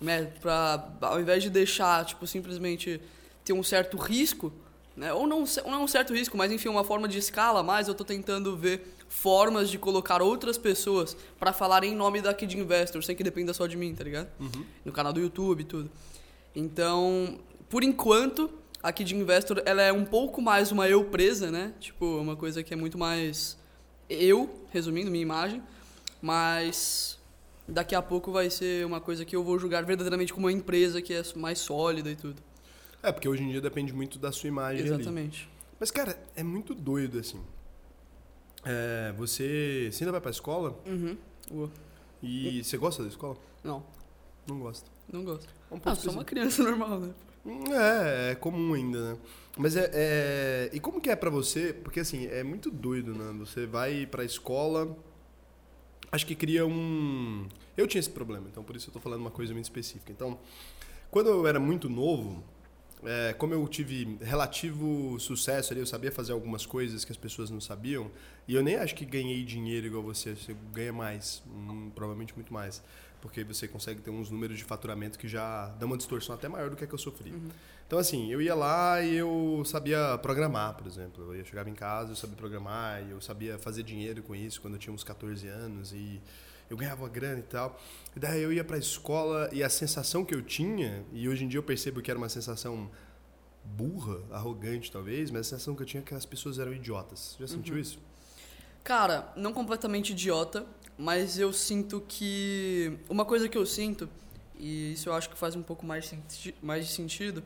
[0.00, 0.24] né?
[0.40, 3.00] Pra, ao invés de deixar, tipo, simplesmente
[3.44, 4.52] ter um certo risco,
[4.96, 5.12] né?
[5.12, 8.04] Ou não, não um certo risco, mas enfim, uma forma de escala mais, eu tô
[8.04, 13.14] tentando ver formas de colocar outras pessoas para falar em nome da Kid Investor, sem
[13.14, 14.28] que dependa só de mim, tá ligado?
[14.40, 14.64] Uhum.
[14.84, 15.90] No canal do YouTube e tudo.
[16.54, 18.50] Então, por enquanto,
[18.82, 21.72] a Kid Investor ela é um pouco mais uma eu presa, né?
[21.78, 23.58] Tipo, uma coisa que é muito mais
[24.08, 25.62] eu, resumindo minha imagem,
[26.22, 27.18] mas
[27.68, 31.02] daqui a pouco vai ser uma coisa que eu vou julgar verdadeiramente como uma empresa
[31.02, 32.45] que é mais sólida e tudo.
[33.02, 35.42] É, porque hoje em dia depende muito da sua imagem Exatamente.
[35.42, 35.56] Ali.
[35.78, 37.40] Mas, cara, é muito doido, assim.
[38.64, 40.78] É, você, você ainda vai pra escola?
[40.86, 41.16] Uhum.
[41.50, 41.70] Uh.
[42.22, 43.36] E você gosta da escola?
[43.62, 43.84] Não.
[44.48, 44.90] Não gosta.
[45.12, 45.48] Não gosto.
[45.70, 47.14] Um ah, sou uma criança normal, né?
[47.70, 49.18] É, é comum ainda, né?
[49.56, 51.72] Mas é, é, E como que é para você?
[51.72, 53.32] Porque assim, é muito doido, né?
[53.38, 54.96] Você vai pra escola.
[56.10, 57.46] Acho que cria um.
[57.76, 60.10] Eu tinha esse problema, então por isso eu tô falando uma coisa muito específica.
[60.12, 60.38] Então,
[61.10, 62.42] quando eu era muito novo,
[63.06, 67.48] é, como eu tive relativo sucesso ali, eu sabia fazer algumas coisas que as pessoas
[67.48, 68.10] não sabiam,
[68.48, 72.52] e eu nem acho que ganhei dinheiro igual você, você ganha mais, hum, provavelmente muito
[72.52, 72.82] mais,
[73.20, 76.68] porque você consegue ter uns números de faturamento que já dão uma distorção até maior
[76.68, 77.30] do que a que eu sofri.
[77.30, 77.48] Uhum.
[77.86, 81.24] Então, assim, eu ia lá e eu sabia programar, por exemplo.
[81.24, 84.60] Eu ia chegava em casa, eu sabia programar, e eu sabia fazer dinheiro com isso
[84.60, 86.20] quando eu tinha uns 14 anos, e
[86.68, 87.80] eu ganhava uma grana e tal.
[88.14, 91.44] E daí eu ia para a escola e a sensação que eu tinha, e hoje
[91.44, 92.90] em dia eu percebo que era uma sensação
[93.64, 97.36] burra, arrogante talvez, mas a sensação que eu tinha é que as pessoas eram idiotas.
[97.38, 97.80] Já sentiu uhum.
[97.80, 97.98] isso?
[98.84, 100.64] Cara, não completamente idiota,
[100.96, 102.96] mas eu sinto que.
[103.08, 104.08] Uma coisa que eu sinto,
[104.58, 107.42] e isso eu acho que faz um pouco mais, senti mais de sentido,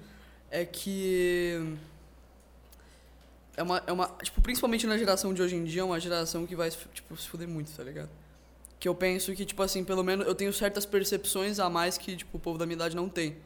[0.50, 1.76] é que.
[3.56, 4.09] É uma, é uma.
[4.22, 7.26] Tipo, principalmente na geração de hoje em dia, é uma geração que vai tipo, se
[7.26, 8.11] fuder muito, tá ligado?
[8.80, 12.16] Que eu penso que, tipo assim, pelo menos eu tenho certas percepções a mais que,
[12.16, 13.36] tipo, o povo da minha idade não tem.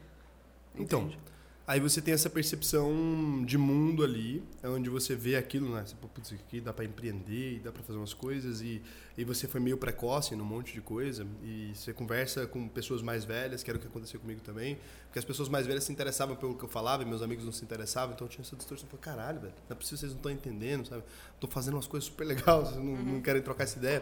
[0.77, 1.19] Então, Entende?
[1.21, 1.35] Então,
[1.67, 5.85] aí você tem essa percepção de mundo ali, é onde você vê aquilo, né?
[5.85, 8.81] Você, putz, aqui dá para empreender, dá para fazer umas coisas e,
[9.19, 13.25] e você foi meio precoce num monte de coisa e você conversa com pessoas mais
[13.25, 16.37] velhas, que era o que aconteceu comigo também, porque as pessoas mais velhas se interessavam
[16.37, 18.87] pelo que eu falava e meus amigos não se interessavam, então eu tinha essa distorção,
[18.87, 21.03] eu falei, caralho, velho, não é possível, vocês não estão entendendo, sabe?
[21.41, 23.15] Tô fazendo umas coisas super legais, vocês não, uhum.
[23.15, 24.01] não querem trocar essa ideia.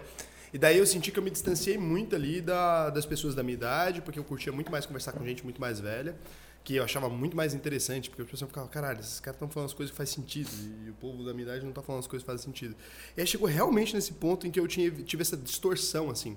[0.53, 3.55] E daí eu senti que eu me distanciei muito ali da, das pessoas da minha
[3.55, 6.15] idade, porque eu curtia muito mais conversar com gente muito mais velha,
[6.63, 9.69] que eu achava muito mais interessante, porque as pessoas ficavam, caralho, esses caras estão falando
[9.69, 10.51] as coisas que fazem sentido,
[10.87, 12.77] e o povo da minha idade não está falando as coisas que fazem sentido.
[13.17, 16.37] E aí chegou realmente nesse ponto em que eu tinha, tive essa distorção, assim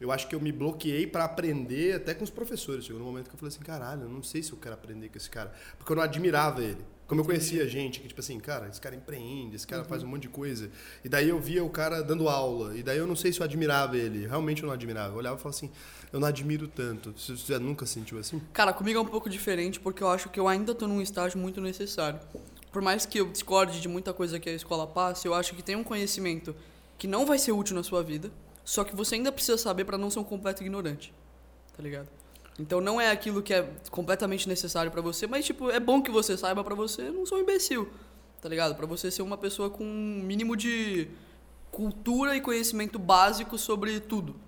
[0.00, 2.84] eu acho que eu me bloqueei para aprender até com os professores.
[2.84, 5.08] Chegou no momento que eu falei assim, caralho, eu não sei se eu quero aprender
[5.08, 5.52] com esse cara.
[5.78, 6.84] Porque eu não admirava ele.
[7.06, 9.88] Como eu conhecia gente que, tipo assim, cara, esse cara empreende, esse cara uhum.
[9.88, 10.70] faz um monte de coisa.
[11.04, 12.76] E daí eu via o cara dando aula.
[12.76, 14.26] E daí eu não sei se eu admirava ele.
[14.26, 15.14] Realmente eu não admirava.
[15.14, 15.70] Eu olhava e falava assim,
[16.12, 17.14] eu não admiro tanto.
[17.16, 18.42] Você já nunca sentiu assim?
[18.52, 21.38] Cara, comigo é um pouco diferente porque eu acho que eu ainda tô num estágio
[21.38, 22.18] muito necessário.
[22.72, 25.62] Por mais que eu discorde de muita coisa que a escola passa, eu acho que
[25.62, 26.54] tem um conhecimento
[26.98, 28.30] que não vai ser útil na sua vida
[28.66, 31.14] só que você ainda precisa saber para não ser um completo ignorante.
[31.74, 32.08] Tá ligado?
[32.58, 36.10] Então não é aquilo que é completamente necessário para você, mas tipo, é bom que
[36.10, 37.90] você saiba para você não ser um imbecil.
[38.40, 38.74] Tá ligado?
[38.74, 41.08] Para você ser uma pessoa com um mínimo de
[41.70, 44.45] cultura e conhecimento básico sobre tudo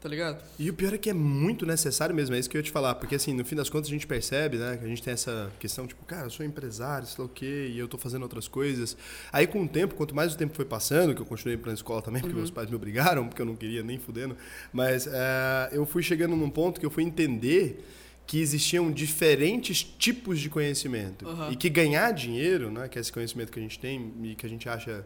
[0.00, 0.42] tá ligado?
[0.58, 2.70] E o pior é que é muito necessário mesmo, é isso que eu ia te
[2.70, 5.12] falar, porque assim, no fim das contas a gente percebe, né, que a gente tem
[5.12, 8.22] essa questão, tipo, cara, eu sou empresário, sei lá o quê, e eu tô fazendo
[8.22, 8.96] outras coisas.
[9.30, 12.00] Aí com o tempo, quanto mais o tempo foi passando, que eu continuei pra escola
[12.00, 12.40] também, porque uhum.
[12.40, 14.36] meus pais me obrigaram, porque eu não queria nem fudendo,
[14.72, 17.84] mas é, eu fui chegando num ponto que eu fui entender
[18.26, 21.26] que existiam diferentes tipos de conhecimento.
[21.26, 21.50] Uhum.
[21.50, 24.46] E que ganhar dinheiro, né, que é esse conhecimento que a gente tem e que
[24.46, 25.04] a gente acha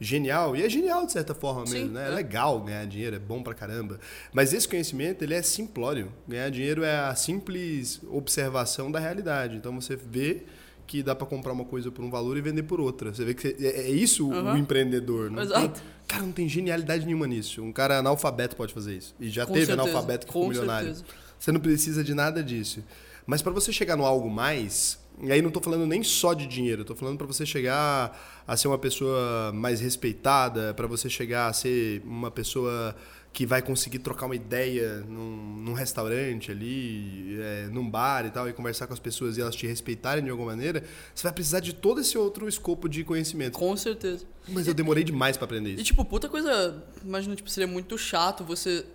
[0.00, 2.08] genial, e é genial de certa forma Sim, mesmo, né?
[2.08, 2.12] É.
[2.12, 2.14] é.
[2.14, 3.98] legal ganhar dinheiro, é bom pra caramba.
[4.32, 6.12] Mas esse conhecimento, ele é simplório.
[6.26, 9.56] Ganhar dinheiro é a simples observação da realidade.
[9.56, 10.42] Então você vê
[10.86, 13.14] que dá para comprar uma coisa por um valor e vender por outra.
[13.14, 14.52] Você vê que é, é isso uhum.
[14.52, 15.30] o empreendedor.
[15.30, 15.80] Não Exato.
[15.80, 17.62] Tem, cara, não tem genialidade nenhuma nisso.
[17.62, 19.14] Um cara analfabeto pode fazer isso.
[19.18, 19.88] E já Com teve certeza.
[19.88, 20.94] analfabeto que ficou milionário.
[20.94, 21.04] Certeza.
[21.38, 22.82] Você não precisa de nada disso.
[23.26, 26.46] Mas para você chegar no algo mais, e aí não estou falando nem só de
[26.46, 31.46] dinheiro, estou falando para você chegar a ser uma pessoa mais respeitada, para você chegar
[31.48, 32.94] a ser uma pessoa
[33.32, 38.48] que vai conseguir trocar uma ideia num, num restaurante ali, é, num bar e tal,
[38.48, 41.58] e conversar com as pessoas e elas te respeitarem de alguma maneira, você vai precisar
[41.58, 43.58] de todo esse outro escopo de conhecimento.
[43.58, 44.24] Com certeza.
[44.48, 45.84] Mas eu demorei demais para aprender E isso.
[45.84, 48.86] tipo, puta coisa, imagina, tipo, seria muito chato você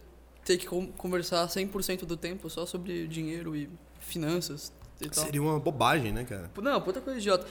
[0.45, 4.78] ter que con- conversar 100% do tempo só sobre dinheiro e finanças e.
[5.11, 6.51] Seria uma bobagem, né, cara?
[6.61, 7.47] Não, puta coisa idiota.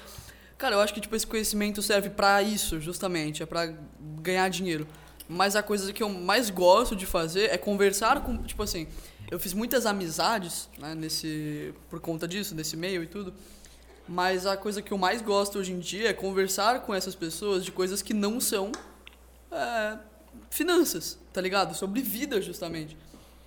[0.57, 3.73] Cara, eu acho que tipo esse conhecimento serve pra isso, justamente, é pra
[4.21, 4.87] ganhar dinheiro.
[5.29, 8.89] Mas a coisa que eu mais gosto de fazer é conversar com, tipo assim,
[9.31, 13.33] eu fiz muitas amizades, né, nesse por conta disso, desse meio e tudo.
[14.09, 17.63] Mas a coisa que eu mais gosto hoje em dia é conversar com essas pessoas
[17.63, 18.73] de coisas que não são
[19.53, 19.99] é,
[20.49, 21.75] finanças, tá ligado?
[21.75, 22.97] Sobre vida, justamente.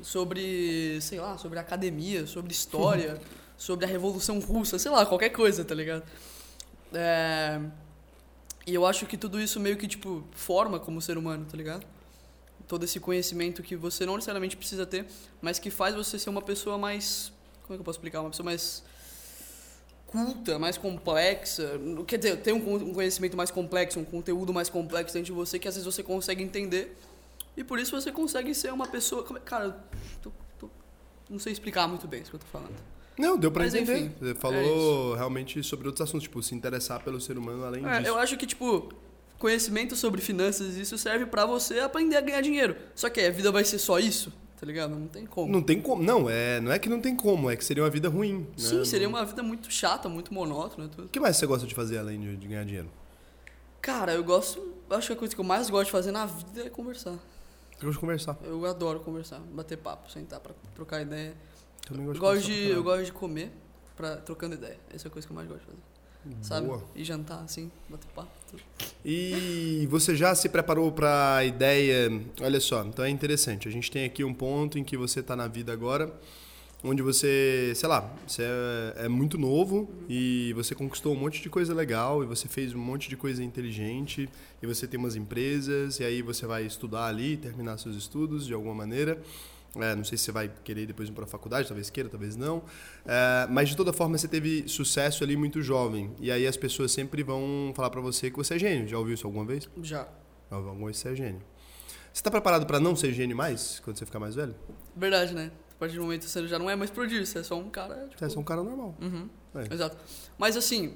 [0.02, 3.20] Sobre, sei lá, sobre academia, sobre história,
[3.62, 6.04] sobre a Revolução Russa, sei lá, qualquer coisa, tá ligado?
[6.94, 7.62] É,
[8.66, 11.86] E eu acho que tudo isso meio que, tipo, forma como ser humano, tá ligado?
[12.68, 15.06] Todo esse conhecimento que você não necessariamente precisa ter,
[15.42, 17.32] mas que faz você ser uma pessoa mais.
[17.64, 18.22] Como é que eu posso explicar?
[18.22, 18.84] Uma pessoa mais
[20.08, 21.80] culta, mais complexa.
[22.08, 25.58] Quer dizer, tem um con- conhecimento mais complexo, um conteúdo mais complexo dentro de você
[25.60, 26.98] que às vezes você consegue entender.
[27.56, 29.26] E por isso você consegue ser uma pessoa.
[29.38, 29.78] é- Cara,
[30.22, 30.70] tô- tô-
[31.30, 32.76] não sei explicar muito bem isso que eu tô falando.
[33.22, 34.00] Não, deu pra Mas, entender.
[34.00, 37.86] enfim, Você é falou realmente sobre outros assuntos, tipo, se interessar pelo ser humano além
[37.86, 38.10] É, disso.
[38.10, 38.92] eu acho que, tipo,
[39.38, 42.76] conhecimento sobre finanças, isso serve pra você aprender a ganhar dinheiro.
[42.96, 44.96] Só que a vida vai ser só isso, tá ligado?
[44.96, 45.52] Não tem como.
[45.52, 46.02] Não tem como.
[46.04, 48.40] Não, é, não é que não tem como, é que seria uma vida ruim.
[48.40, 48.46] né?
[48.58, 50.88] Sim, seria uma vida muito chata, muito monótona.
[50.90, 51.06] Tudo.
[51.06, 52.90] O que mais você gosta de fazer além de, de ganhar dinheiro?
[53.82, 54.74] Cara, eu gosto.
[54.90, 57.12] Acho que a coisa que eu mais gosto de fazer na vida é conversar.
[57.12, 58.38] Eu gosto de conversar.
[58.44, 61.34] Eu adoro conversar, bater papo, sentar pra trocar ideia.
[61.92, 63.52] Também gosto Eu gosto, de eu gosto de comer
[63.96, 64.80] pra, trocando ideia.
[64.94, 65.78] Essa é a coisa que eu mais gosto de fazer.
[66.24, 66.44] caralho.
[66.44, 66.68] Sabe?
[66.68, 66.84] Boa.
[66.96, 68.32] E jantar assim, bater papo.
[68.50, 68.62] Tudo.
[69.04, 72.10] E você já se preparou para a ideia?
[72.42, 73.68] Olha só, então é interessante.
[73.68, 76.14] A gente tem aqui um ponto em que você está na vida agora,
[76.84, 81.50] onde você, sei lá, você é, é muito novo e você conquistou um monte de
[81.50, 84.30] coisa legal e você fez um monte de coisa inteligente
[84.62, 88.54] e você tem umas empresas e aí você vai estudar ali, terminar seus estudos de
[88.54, 89.22] alguma maneira.
[89.76, 92.36] É, não sei se você vai querer depois ir para a faculdade, talvez queira, talvez
[92.36, 92.64] não.
[93.06, 96.14] É, mas de toda forma você teve sucesso ali muito jovem.
[96.20, 98.88] E aí as pessoas sempre vão falar para você que você é gênio.
[98.88, 99.70] Já ouviu isso alguma vez?
[99.82, 100.08] Já.
[100.50, 101.42] Alguma vez você é gênio.
[102.12, 104.54] Você está preparado para não ser gênio mais quando você ficar mais velho?
[104.96, 105.50] Verdade, né?
[105.74, 107.70] A partir do momento que você já não é mais prodígio, você é só um
[107.70, 108.08] cara.
[108.08, 108.96] Tipo, Você é só um cara normal.
[109.02, 109.30] Uhum.
[109.56, 109.74] É.
[109.74, 109.98] Exato.
[110.38, 110.96] Mas assim,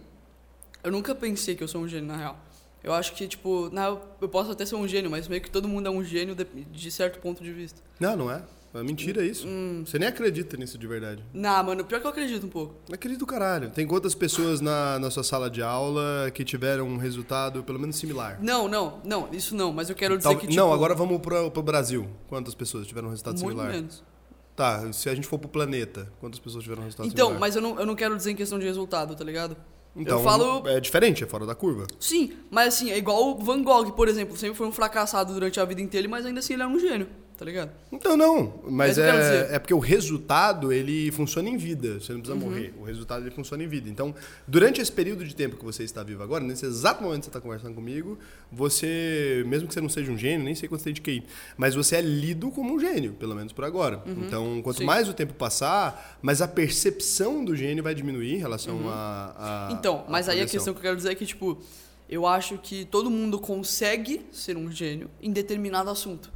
[0.84, 2.40] eu nunca pensei que eu sou um gênio, na real.
[2.84, 5.68] Eu acho que, tipo, na eu posso até ser um gênio, mas meio que todo
[5.68, 7.82] mundo é um gênio de, de certo ponto de vista.
[8.00, 8.44] Não, não é.
[8.76, 9.48] É mentira isso.
[9.48, 9.84] Hum.
[9.86, 11.24] Você nem acredita nisso de verdade.
[11.34, 12.76] Nah, mano, pior que eu acredito um pouco.
[12.90, 13.70] Não acredito caralho.
[13.70, 17.96] Tem quantas pessoas na, na sua sala de aula que tiveram um resultado pelo menos
[17.96, 18.38] similar?
[18.42, 20.60] Não, não, não, isso não, mas eu quero dizer Tal- que, tipo...
[20.60, 22.08] não, agora vamos pro, pro Brasil.
[22.28, 23.72] Quantas pessoas tiveram um resultado Muito similar?
[23.74, 24.04] menos.
[24.56, 27.40] Tá, se a gente for pro planeta, quantas pessoas tiveram um resultado Então, similar?
[27.42, 29.56] mas eu não, eu não quero dizer em questão de resultado, tá ligado?
[29.96, 30.68] Então, eu falo...
[30.68, 31.88] é diferente, é fora da curva.
[32.00, 34.36] Sim, mas assim, é igual o Van Gogh, por exemplo.
[34.36, 37.08] Sempre foi um fracassado durante a vida inteira, mas ainda assim ele é um gênio,
[37.38, 37.71] tá ligado?
[37.91, 42.13] Então não, mas Mas é, dizer- é porque o resultado ele funciona em vida, você
[42.13, 42.50] não precisa Uhum.
[42.52, 42.74] morrer.
[42.80, 43.89] O resultado ele funciona em vida.
[43.89, 44.13] Então,
[44.48, 47.30] durante esse período de tempo que você está vivo agora, nesse exato momento que você
[47.30, 48.17] está conversando comigo,
[48.52, 51.24] você, mesmo que você não seja um gênio, nem sei quanto você tem de QI,
[51.58, 54.02] mas você é lido como um gênio, pelo menos por agora.
[54.08, 54.82] Então, quanto Uhum.
[54.82, 54.86] Sim.
[54.86, 59.69] mais o tempo passar, mais a percepção do gênio vai diminuir em relação a, a.
[59.71, 59.78] Uhum.
[59.78, 61.62] Então, a mas aí a questão que eu quero dizer é que, tipo,
[62.10, 66.32] eu acho que todo mundo consegue ser um gênio em determinado assunto.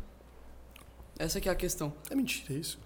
[1.19, 1.93] Essa que é a questão.
[2.09, 2.79] É mentira isso.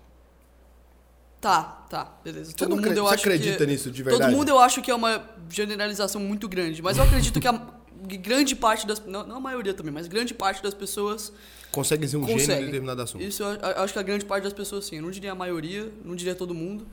[1.39, 2.51] Tá, tá, beleza.
[2.51, 3.65] Você, todo não mundo eu acho acredita que...
[3.65, 4.31] nisso de verdade?
[4.31, 7.51] Todo mundo eu acho que é uma generalização muito grande, mas eu acredito que a
[8.17, 8.99] grande parte das...
[9.05, 11.31] Não, não a maioria também, mas grande parte das pessoas
[11.73, 12.65] Consegue ser um gênio em consegue.
[12.65, 13.23] determinado assunto.
[13.23, 14.97] Isso eu eu acho que a grande parte das pessoas sim.
[14.97, 16.87] Eu não diria a maioria, não diria todo mundo,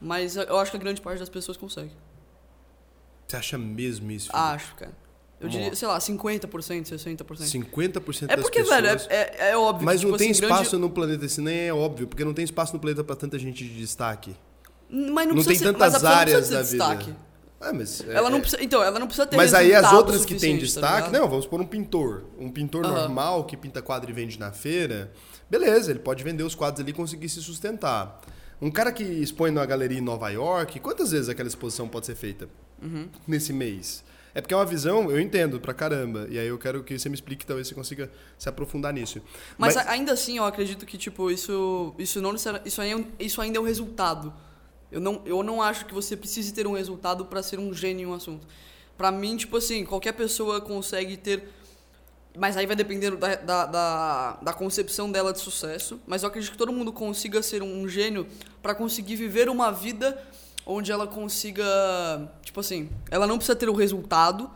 [0.00, 1.92] mas eu acho que a grande parte das pessoas consegue.
[3.28, 4.30] Você acha mesmo isso?
[4.30, 4.48] Felipe?
[4.48, 5.03] Acho, cara.
[5.40, 7.16] Eu diria, sei lá, 50%, 60%.
[7.26, 8.80] 50% É das porque, pessoas...
[8.80, 10.76] velho, é, é, é óbvio Mas que, não tipo tem assim, espaço grande...
[10.78, 13.62] no planeta, isso nem é óbvio, porque não tem espaço no planeta pra tanta gente
[13.64, 14.34] de destaque.
[14.88, 16.86] Mas Não não, tem ser, tantas não áreas da ter vida.
[16.94, 17.14] destaque.
[17.60, 19.92] Ah, mas é- Ela não é- precisa, então, ela não precisa ter Mas aí as
[19.92, 21.20] outras que têm tá destaque, ligado?
[21.22, 22.24] não, vamos pôr um pintor.
[22.38, 25.10] Um pintor normal que pinta quadro e vende na feira,
[25.50, 28.20] beleza, ele pode vender os quadros ali e conseguir se sustentar.
[28.62, 32.14] Um cara que expõe numa galeria em Nova York, quantas vezes aquela exposição pode ser
[32.14, 32.48] feita
[32.82, 33.08] Uhum.
[33.26, 34.04] nesse mês?
[34.34, 36.26] É porque é uma visão, eu entendo pra caramba.
[36.28, 39.20] E aí eu quero que você me explique, talvez você consiga se aprofundar nisso.
[39.56, 43.04] Mas, a- ainda assim, eu acredito que, tipo, isso, isso, não necessari- isso, aí é
[43.20, 44.32] isso ainda é um resultado.
[44.90, 48.08] Eu não, eu não acho que você precise ter um resultado pra ser um gênio
[48.08, 48.46] em um assunto.
[48.98, 51.48] Pra mim, tipo assim, qualquer pessoa consegue ter
[52.36, 56.00] Mas aí vai depender da, da, da, da concepção dela de sucesso.
[56.04, 58.26] Mas eu acredito que todo mundo consiga ser um gênio
[58.60, 60.20] para conseguir viver uma vida
[60.66, 61.64] onde ela consiga.
[62.42, 64.50] Tipo assim, ela não precisa ter o resultado,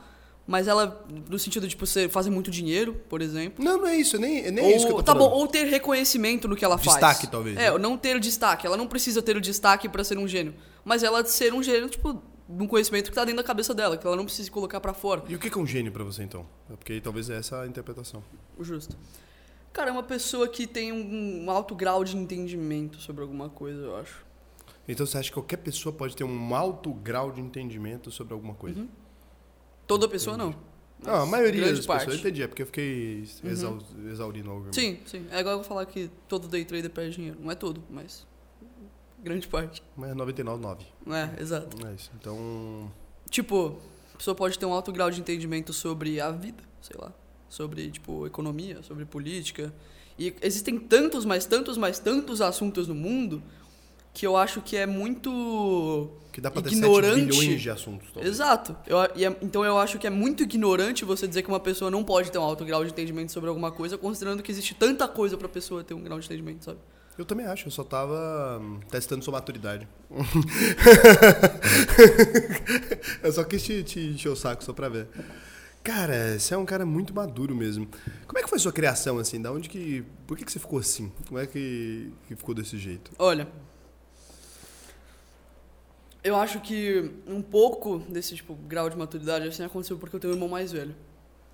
[0.47, 3.65] mas ela, no sentido de tipo, você fazer muito dinheiro, por exemplo.
[3.65, 5.31] Não, não é isso, nem, nem ou, é isso que eu tô tá falando.
[5.31, 6.93] bom, ou ter reconhecimento no que ela faz.
[6.97, 7.79] Destaque, talvez, É, né?
[7.79, 8.67] não ter destaque.
[8.67, 10.55] Ela não precisa ter o destaque pra ser um gênio.
[10.85, 12.15] Mas ela ser um gênio, tipo,
[12.49, 14.95] de um conhecimento que tá dentro da cabeça dela, que ela não precisa colocar pra
[14.95, 15.23] fora.
[15.29, 16.47] E o que é um gênio pra você, então?
[16.71, 18.23] É Porque talvez é essa a interpretação.
[18.59, 18.97] Justo.
[19.71, 23.83] Cara, é uma pessoa que tem um, um alto grau de entendimento sobre alguma coisa,
[23.83, 24.27] eu acho.
[24.89, 28.55] Então você acha que qualquer pessoa pode ter um alto grau de entendimento sobre alguma
[28.55, 28.87] coisa?
[29.87, 30.55] Toda pessoa não.
[31.05, 32.01] Não, a maioria grande das parte.
[32.07, 33.79] pessoas, eu entendi, é porque eu fiquei exau-
[34.11, 34.75] exaurindo o argumento.
[34.75, 35.27] Sim, sim.
[35.31, 37.39] É igual eu falar que todo day trader perde dinheiro.
[37.41, 38.27] Não é todo, mas.
[39.23, 39.83] Grande parte.
[39.97, 40.79] Mas é 99,9.
[41.09, 41.87] É, exato.
[41.87, 42.11] É isso.
[42.19, 42.91] Então,
[43.31, 43.77] Tipo,
[44.15, 47.13] a pessoa pode ter um alto grau de entendimento sobre a vida, sei lá.
[47.49, 49.73] Sobre, tipo, economia, sobre política.
[50.19, 53.43] E existem tantos, mais tantos, mais tantos assuntos no mundo
[54.19, 56.11] que eu acho que é muito.
[56.33, 57.21] que dá pra ter Ignorante.
[57.21, 58.35] 7 bilhões de assuntos, talvez.
[58.35, 58.77] Exato.
[58.85, 62.03] Eu, é- então eu acho que é muito ignorante você dizer que uma pessoa não
[62.03, 65.37] pode ter um alto grau de entendimento sobre alguma coisa, considerando que existe tanta coisa
[65.37, 66.81] pra pessoa ter um grau de entendimento, sabe?
[67.17, 69.87] Eu também acho, eu só tava hum, testando sua maturidade.
[73.23, 75.07] eu só quis te, te encher o saco só pra ver.
[75.85, 77.87] Cara, você é um cara muito maduro mesmo.
[78.27, 79.41] Como é que foi sua criação, assim?
[79.41, 80.05] Da onde que.
[80.27, 81.13] Por que, que você ficou assim?
[81.29, 83.13] Como é que, que ficou desse jeito?
[83.19, 83.47] Olha,
[86.29, 90.33] eu acho que um pouco desse tipo grau de maturidade assim aconteceu porque eu tenho
[90.33, 90.95] um irmão mais velho.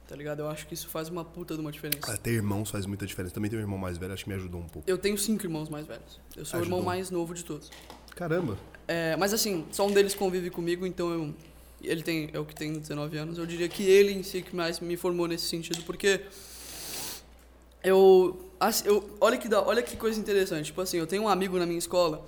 [0.07, 0.41] Tá ligado?
[0.41, 2.13] Eu acho que isso faz uma puta de uma diferença.
[2.13, 3.35] Ah, ter irmãos faz muita diferença.
[3.35, 4.89] Também tenho um irmão mais velho, acho que me ajudou um pouco.
[4.89, 6.21] Eu tenho cinco irmãos mais velhos.
[6.37, 6.95] Eu sou o irmão Ajudou.
[6.95, 7.71] mais novo de todos.
[8.15, 8.59] Caramba.
[8.87, 11.35] É, mas assim, só um deles convive comigo, então eu,
[11.83, 13.39] ele tem, é o que tem 19 anos.
[13.39, 16.21] Eu diria que ele em si que mais me formou nesse sentido, porque
[17.83, 20.67] eu, assim, eu olha que dá, olha que coisa interessante.
[20.67, 22.27] Tipo assim, eu tenho um amigo na minha escola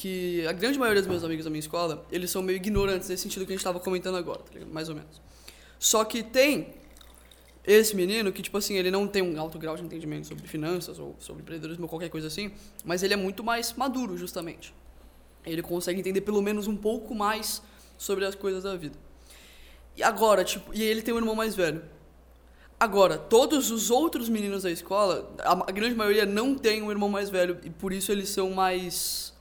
[0.00, 3.22] que a grande maioria dos meus amigos da minha escola, eles são meio ignorantes nesse
[3.22, 4.72] sentido que a gente tava comentando agora, tá ligado?
[4.72, 5.20] Mais ou menos.
[5.78, 6.72] Só que tem
[7.66, 10.98] esse menino que, tipo assim, ele não tem um alto grau de entendimento sobre finanças
[10.98, 12.50] ou sobre empreendedorismo ou qualquer coisa assim,
[12.82, 14.72] mas ele é muito mais maduro, justamente.
[15.44, 17.60] Ele consegue entender pelo menos um pouco mais
[17.98, 18.98] sobre as coisas da vida.
[19.98, 21.82] E agora, tipo, e ele tem um irmão mais velho.
[22.78, 27.28] Agora, todos os outros meninos da escola, a grande maioria não tem um irmão mais
[27.28, 29.38] velho e por isso eles são mais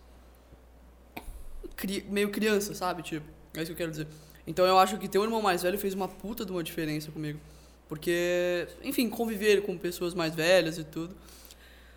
[1.79, 3.01] cri- meio criança, sabe?
[3.01, 4.07] Tipo, é isso que eu quero dizer.
[4.45, 7.09] Então eu acho que ter um irmão mais velho fez uma puta de uma diferença
[7.11, 7.39] comigo.
[7.87, 11.15] Porque, enfim, conviver com pessoas mais velhas e tudo.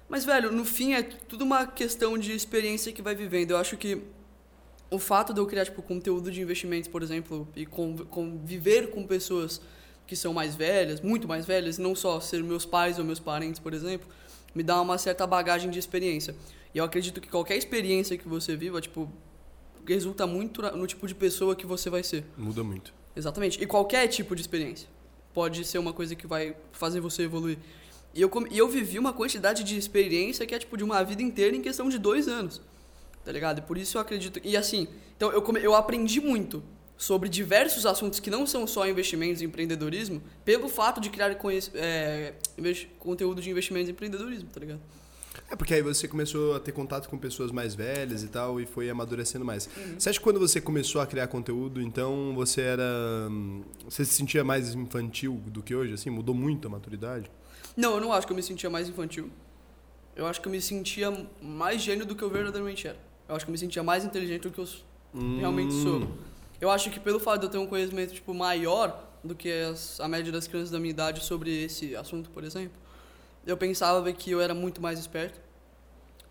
[0.09, 3.51] Mas, velho, no fim é tudo uma questão de experiência que vai vivendo.
[3.51, 4.03] Eu acho que
[4.91, 9.07] o fato de eu criar, tipo, conteúdo de investimentos, por exemplo, e conv- conviver com
[9.07, 9.61] pessoas
[10.07, 13.59] que são mais velhas, muito mais velhas, não só ser meus pais ou meus parentes,
[13.61, 14.07] por exemplo,
[14.55, 16.35] me dá uma certa bagagem de experiência.
[16.75, 19.11] E eu acredito que qualquer experiência que você viva, tipo,
[19.87, 22.25] resulta muito no tipo de pessoa que você vai ser.
[22.37, 22.93] Muda muito.
[23.15, 23.63] Exatamente.
[23.63, 24.89] E qualquer tipo de experiência
[25.35, 27.59] pode ser uma coisa que vai fazer você evoluir.
[28.15, 31.23] E eu, e eu vivi uma quantidade de experiência que é tipo de uma vida
[31.23, 32.61] inteira em questão de dois anos.
[33.25, 33.59] Tá ligado?
[33.59, 34.41] E por isso eu acredito.
[34.45, 36.63] E assim, então eu, come- eu aprendi muito
[36.97, 41.37] sobre diversos assuntos que não são só investimentos e empreendedorismo, pelo fato de criar
[41.75, 42.35] é,
[42.99, 44.81] conteúdo de investimentos e empreendedorismo, tá ligado?
[45.53, 48.65] É porque aí você começou a ter contato com pessoas mais velhas e tal e
[48.65, 49.69] foi amadurecendo mais.
[49.99, 53.29] Você acha que quando você começou a criar conteúdo, então você era.
[53.31, 55.93] hum, Você se sentia mais infantil do que hoje?
[55.93, 57.31] Assim, mudou muito a maturidade?
[57.77, 59.29] Não, eu não acho que eu me sentia mais infantil.
[60.17, 62.99] Eu acho que eu me sentia mais gênio do que eu verdadeiramente era.
[63.29, 64.79] Eu acho que eu me sentia mais inteligente do que eu s-
[65.39, 66.09] realmente sou.
[66.63, 70.01] Eu acho que pelo fato de eu ter um conhecimento tipo maior do que as-
[70.01, 72.73] a média das crianças da minha idade sobre esse assunto, por exemplo,
[73.47, 75.42] eu pensava que eu era muito mais esperto.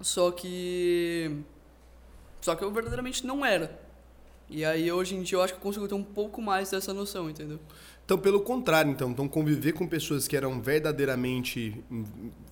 [0.01, 1.37] Só que
[2.41, 3.79] só que eu verdadeiramente não era.
[4.49, 6.93] E aí hoje em dia eu acho que eu consigo ter um pouco mais dessa
[6.93, 7.59] noção, entendeu?
[8.03, 11.81] Então, pelo contrário, então, então conviver com pessoas que eram verdadeiramente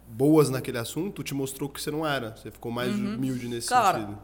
[0.07, 2.35] boas naquele assunto te mostrou que você não era.
[2.37, 4.19] Você ficou mais humilde nesse Cara, sentido.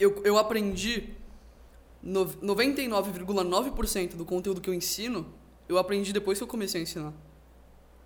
[0.00, 1.10] eu, eu aprendi
[2.02, 5.26] no- 99,9% do conteúdo que eu ensino,
[5.68, 7.12] eu aprendi depois que eu comecei a ensinar.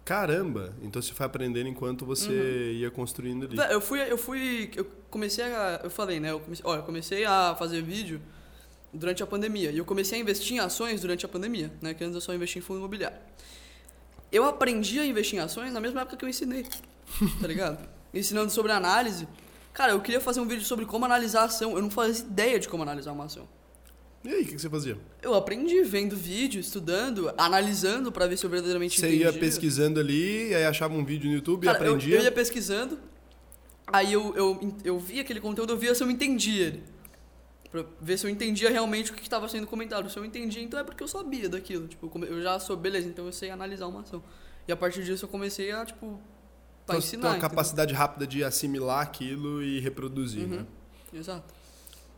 [0.06, 0.72] Caramba!
[0.80, 3.56] Então você foi aprendendo enquanto você ia construindo ali.
[3.72, 7.24] Eu fui, eu fui, eu comecei a, eu falei, né, eu comecei, ó, eu comecei
[7.24, 8.22] a fazer vídeo
[8.92, 12.04] durante a pandemia e eu comecei a investir em ações durante a pandemia, né, que
[12.04, 13.18] antes eu só investia em fundo imobiliário.
[14.30, 16.64] Eu aprendi a investir em ações na mesma época que eu ensinei,
[17.42, 17.88] tá ligado?
[18.14, 19.26] Ensinando sobre análise.
[19.72, 22.60] Cara, eu queria fazer um vídeo sobre como analisar a ação, eu não fazia ideia
[22.60, 23.48] de como analisar uma ação.
[24.26, 24.98] E aí, o que, que você fazia?
[25.22, 29.26] Eu aprendi vendo vídeo, estudando, analisando pra ver se eu verdadeiramente Você entendia.
[29.26, 32.16] ia pesquisando ali, aí achava um vídeo no YouTube Cara, e eu, aprendia?
[32.18, 32.98] eu ia pesquisando,
[33.86, 36.82] aí eu, eu, eu via aquele conteúdo, eu via se eu entendia ele.
[37.70, 40.08] Pra ver se eu entendia realmente o que estava sendo comentado.
[40.10, 41.86] Se eu entendia, então é porque eu sabia daquilo.
[41.86, 44.22] Tipo, eu eu já sou, beleza, então eu sei analisar uma ação.
[44.66, 46.20] E a partir disso eu comecei a, tipo,
[46.84, 47.22] pra Então, você ensinar.
[47.28, 47.48] uma entendeu?
[47.50, 50.48] capacidade rápida de assimilar aquilo e reproduzir, Uhum.
[50.56, 50.66] né?
[51.12, 51.54] Exato.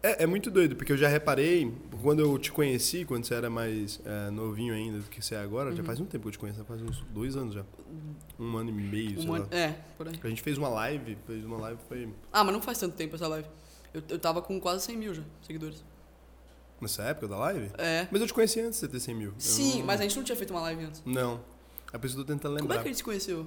[0.03, 1.73] É, é muito doido, porque eu já reparei,
[2.03, 5.39] quando eu te conheci, quando você era mais é, novinho ainda do que você é
[5.41, 5.77] agora, Uhum.
[5.77, 7.65] já faz um tempo que eu te conheço, faz uns dois anos já.
[8.39, 9.49] Um ano e meio, sei Uma- lá.
[9.51, 10.15] é, por aí.
[10.23, 13.17] A gente fez uma live, fez uma live, foi Ah, mas não faz tanto tempo
[13.17, 13.49] essa live.
[13.93, 15.85] Eu, eu tava com quase 100 mil já, seguidores.
[16.81, 17.71] nessa época da live?
[17.77, 18.07] É.
[18.09, 19.35] Mas eu te conheci antes de você ter 100 mil.
[19.37, 21.03] Sim, não- mas a gente não tinha feito uma live antes.
[21.05, 21.41] Não.
[21.93, 22.77] É por isso que eu tô tentando Como lembrar.
[22.77, 23.45] é que a gente se conheceu?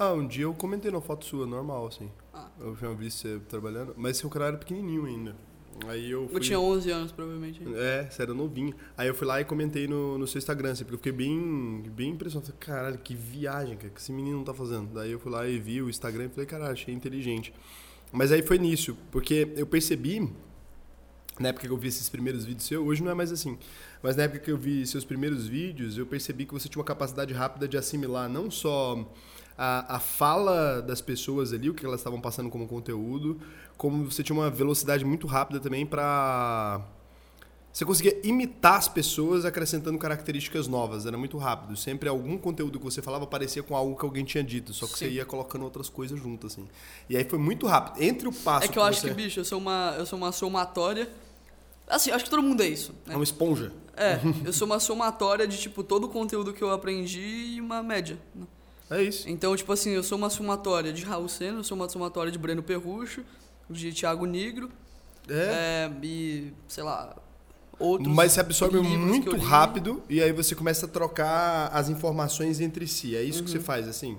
[0.00, 0.06] Não.
[0.06, 2.10] Ah, um dia eu comentei numa foto sua, normal, assim.
[2.32, 2.48] Ah.
[2.58, 5.36] Eu tinha visto você trabalhando, mas seu canal era pequenininho ainda.
[5.86, 6.36] Aí eu fui...
[6.36, 7.62] Eu tinha 11 anos, provavelmente.
[7.74, 8.74] É, você era novinho.
[8.96, 11.82] Aí eu fui lá e comentei no, no seu Instagram, assim, porque eu fiquei bem,
[11.94, 12.52] bem impressionado.
[12.52, 14.92] Falei, Caralho, que viagem cara, que esse menino tá fazendo.
[14.94, 17.52] Daí eu fui lá e vi o Instagram e falei, caralho, achei inteligente.
[18.12, 20.28] Mas aí foi nisso, porque eu percebi,
[21.38, 23.56] na época que eu vi esses primeiros vídeos seus, hoje não é mais assim,
[24.02, 26.84] mas na época que eu vi seus primeiros vídeos, eu percebi que você tinha uma
[26.84, 29.06] capacidade rápida de assimilar não só
[29.62, 33.38] a, a fala das pessoas ali, o que elas estavam passando como conteúdo,
[33.76, 36.80] como você tinha uma velocidade muito rápida também pra
[37.72, 41.76] você conseguia imitar as pessoas acrescentando características novas, era muito rápido.
[41.76, 44.98] Sempre algum conteúdo que você falava parecia com algo que alguém tinha dito, só que
[44.98, 45.14] você Sim.
[45.14, 46.66] ia colocando outras coisas junto, assim.
[47.08, 48.02] E aí foi muito rápido.
[48.02, 49.08] Entre o passo É que eu acho você...
[49.08, 51.08] que, bicho, eu sou uma, eu sou uma somatória.
[51.86, 52.92] Assim, acho que todo mundo é isso.
[53.06, 53.14] É Né?
[53.16, 53.72] uma esponja.
[53.96, 57.82] É, eu sou uma somatória de, tipo, todo o conteúdo que eu aprendi e uma
[57.82, 58.18] média.
[58.34, 58.46] né?
[58.90, 59.28] É isso.
[59.28, 62.38] Então, tipo assim, eu sou uma somatória de Raul Senna, eu sou uma somatória de
[62.38, 63.22] Breno Perrucho,
[63.68, 64.70] de Thiago Negro,
[65.28, 65.34] É.
[65.34, 67.14] é, e, sei lá,
[67.78, 72.60] outros Mas você absorve que muito rápido e aí você começa a trocar as informações
[72.60, 73.14] entre si.
[73.14, 73.58] É isso que Uhum.
[73.58, 74.18] você faz, assim.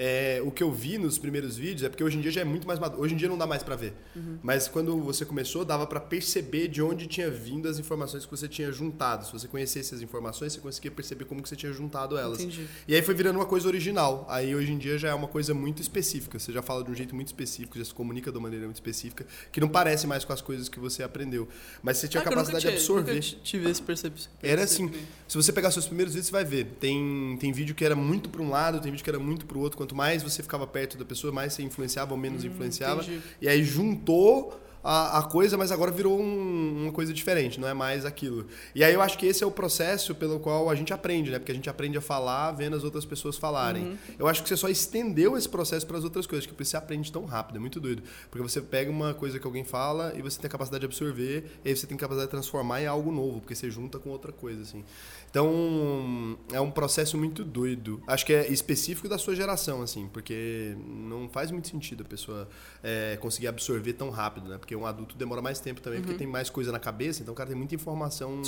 [0.00, 2.44] É, o que eu vi nos primeiros vídeos é porque hoje em dia já é
[2.44, 3.02] muito mais maduro.
[3.02, 3.92] Hoje em dia não dá mais pra ver.
[4.14, 4.38] Uhum.
[4.40, 8.46] Mas quando você começou, dava pra perceber de onde tinha vindo as informações que você
[8.46, 9.26] tinha juntado.
[9.26, 12.38] Se você conhecesse as informações, você conseguia perceber como que você tinha juntado elas.
[12.38, 12.64] Entendi.
[12.86, 14.24] E aí foi virando uma coisa original.
[14.28, 16.38] Aí hoje em dia já é uma coisa muito específica.
[16.38, 18.76] Você já fala de um jeito muito específico, já se comunica de uma maneira muito
[18.76, 21.48] específica, que não parece mais com as coisas que você aprendeu.
[21.82, 23.14] Mas você tinha Ah, eu nunca capacidade de tinha- absorver.
[23.14, 24.92] Nunca t- tive esse percep- Era assim.
[25.26, 26.66] Se você pegar seus primeiros vídeos, você vai ver.
[26.78, 29.58] Tem, tem vídeo que era muito para um lado, tem vídeo que era muito para
[29.58, 29.87] o outro.
[29.88, 33.00] Quanto mais você ficava perto da pessoa, mais você influenciava ou menos influenciava.
[33.02, 33.22] entendi.
[33.40, 37.74] E aí juntou a, a coisa, mas agora virou um- uma coisa diferente, não é
[37.74, 38.46] mais aquilo.
[38.74, 41.38] E aí eu acho que esse é o processo pelo qual a gente aprende, né?
[41.38, 43.98] Porque a gente aprende a falar vendo as outras pessoas falarem.
[44.18, 47.10] Eu acho que você só estendeu esse processo para as outras coisas, que você aprende
[47.10, 48.02] tão rápido, é muito doido.
[48.30, 51.44] Porque você pega uma coisa que alguém fala e você tem a capacidade de absorver,
[51.64, 54.10] e aí você tem a capacidade de transformar em algo novo, porque você junta com
[54.10, 54.84] outra coisa, assim.
[55.30, 58.02] Então, é um processo muito doido.
[58.06, 62.48] Acho que é específico da sua geração, assim, porque não faz muito sentido a pessoa
[62.82, 64.56] é, conseguir absorver tão rápido, né?
[64.56, 67.36] Porque um adulto demora mais tempo também, porque tem mais coisa na cabeça, então o
[67.36, 68.42] cara tem muita informação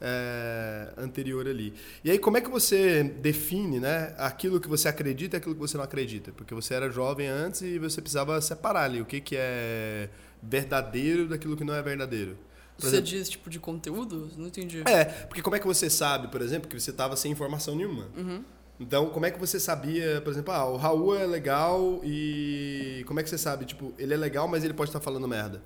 [0.00, 1.74] é, anterior ali.
[2.02, 5.60] E aí, como é que você define, né, aquilo que você acredita e aquilo que
[5.60, 6.32] você não acredita?
[6.32, 10.08] Porque você era jovem antes e você precisava separar ali o que, que é
[10.42, 12.36] verdadeiro daquilo que não é verdadeiro.
[12.76, 14.30] Por Você exemplo- diz tipo de conteúdo?
[14.36, 14.82] Não entendi.
[14.86, 18.08] é, porque como é que você sabe, por exemplo, que você estava sem informação nenhuma?
[18.16, 18.42] Uhum.
[18.80, 23.20] Então, como é que você sabia, por exemplo, ah, o Raul é legal e como
[23.20, 25.62] é que você sabe, tipo, ele é legal, mas ele pode estar falando merda?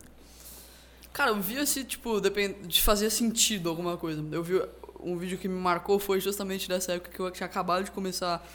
[1.14, 2.54] Cara, eu vi se, tipo, depend...
[2.66, 4.22] de fazer sentido alguma coisa.
[4.30, 4.62] Eu vi
[5.00, 8.46] um vídeo que me marcou foi justamente dessa época que eu tinha acabado de começar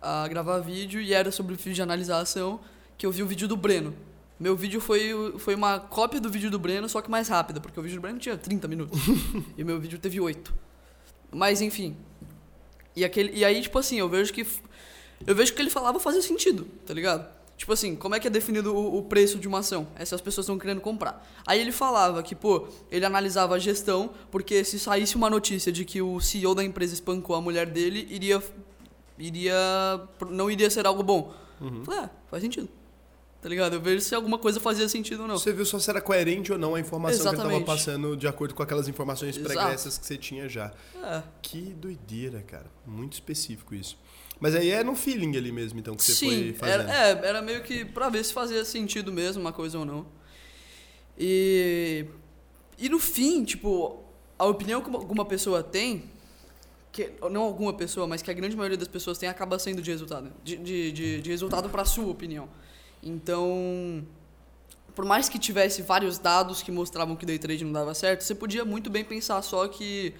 [0.00, 2.60] a gravar vídeo e era sobre o vídeo de analisação,
[2.96, 3.92] que eu vi o vídeo do Breno.
[4.38, 7.78] Meu vídeo foi, foi uma cópia do vídeo do Breno, só que mais rápida, porque
[7.78, 9.00] o vídeo do Breno tinha 30 minutos.
[9.58, 10.54] e o meu vídeo teve 8.
[11.32, 11.96] Mas enfim.
[12.94, 14.46] E, aquele, e aí, tipo assim, eu vejo que.
[15.26, 17.28] Eu vejo que ele falava fazia sentido, tá ligado?
[17.56, 19.88] Tipo assim, como é que é definido o, o preço de uma ação?
[19.96, 21.28] Essas pessoas estão querendo comprar.
[21.44, 25.84] Aí ele falava que, pô, ele analisava a gestão, porque se saísse uma notícia de
[25.84, 28.40] que o CEO da empresa espancou a mulher dele, iria.
[29.18, 29.56] iria.
[30.30, 31.34] não iria ser algo bom.
[31.60, 31.84] Uhum.
[31.84, 32.68] Falei, é, faz sentido.
[33.40, 33.74] Tá ligado?
[33.74, 35.38] Eu vejo se alguma coisa fazia sentido ou não.
[35.38, 37.60] Você viu só se era coerente ou não a informação que ele Exatamente.
[37.60, 39.54] estava passando de acordo com aquelas informações Exato.
[39.54, 40.72] pregressas que você tinha já.
[41.02, 41.22] É.
[41.40, 42.66] Que doideira, cara.
[42.84, 43.96] Muito específico isso.
[44.40, 46.88] Mas aí é no feeling ali mesmo, então, que você Sim, foi fazendo.
[46.88, 46.92] era,
[47.24, 50.06] é, era meio que pra ver se fazia sentido mesmo uma coisa ou não.
[51.16, 52.06] E,
[52.78, 54.02] e no fim, tipo,
[54.38, 56.04] a opinião que uma- alguma pessoa tem,
[56.92, 59.90] que, não alguma pessoa, mas que a grande maioria das pessoas tem, acaba sendo de
[59.90, 60.32] resultado.
[60.44, 62.48] De, de, de, de resultado pra sua opinião.
[63.02, 64.04] Então,
[64.94, 68.34] por mais que tivesse vários dados que mostravam que day trade não dava certo, você
[68.34, 70.14] podia muito bem pensar só que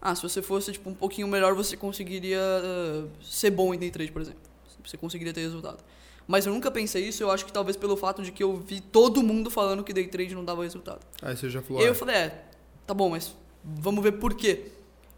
[0.00, 3.90] ah, se você fosse tipo um pouquinho melhor, você conseguiria uh, ser bom em day
[3.90, 4.40] trade, por exemplo.
[4.84, 5.82] Você conseguiria ter resultado.
[6.26, 8.80] Mas eu nunca pensei isso, eu acho que talvez pelo fato de que eu vi
[8.80, 11.00] todo mundo falando que day trade não dava resultado.
[11.22, 11.80] Aí você já falou.
[11.80, 12.44] E aí eu ah, falei, é,
[12.86, 14.66] tá bom, mas vamos ver por quê.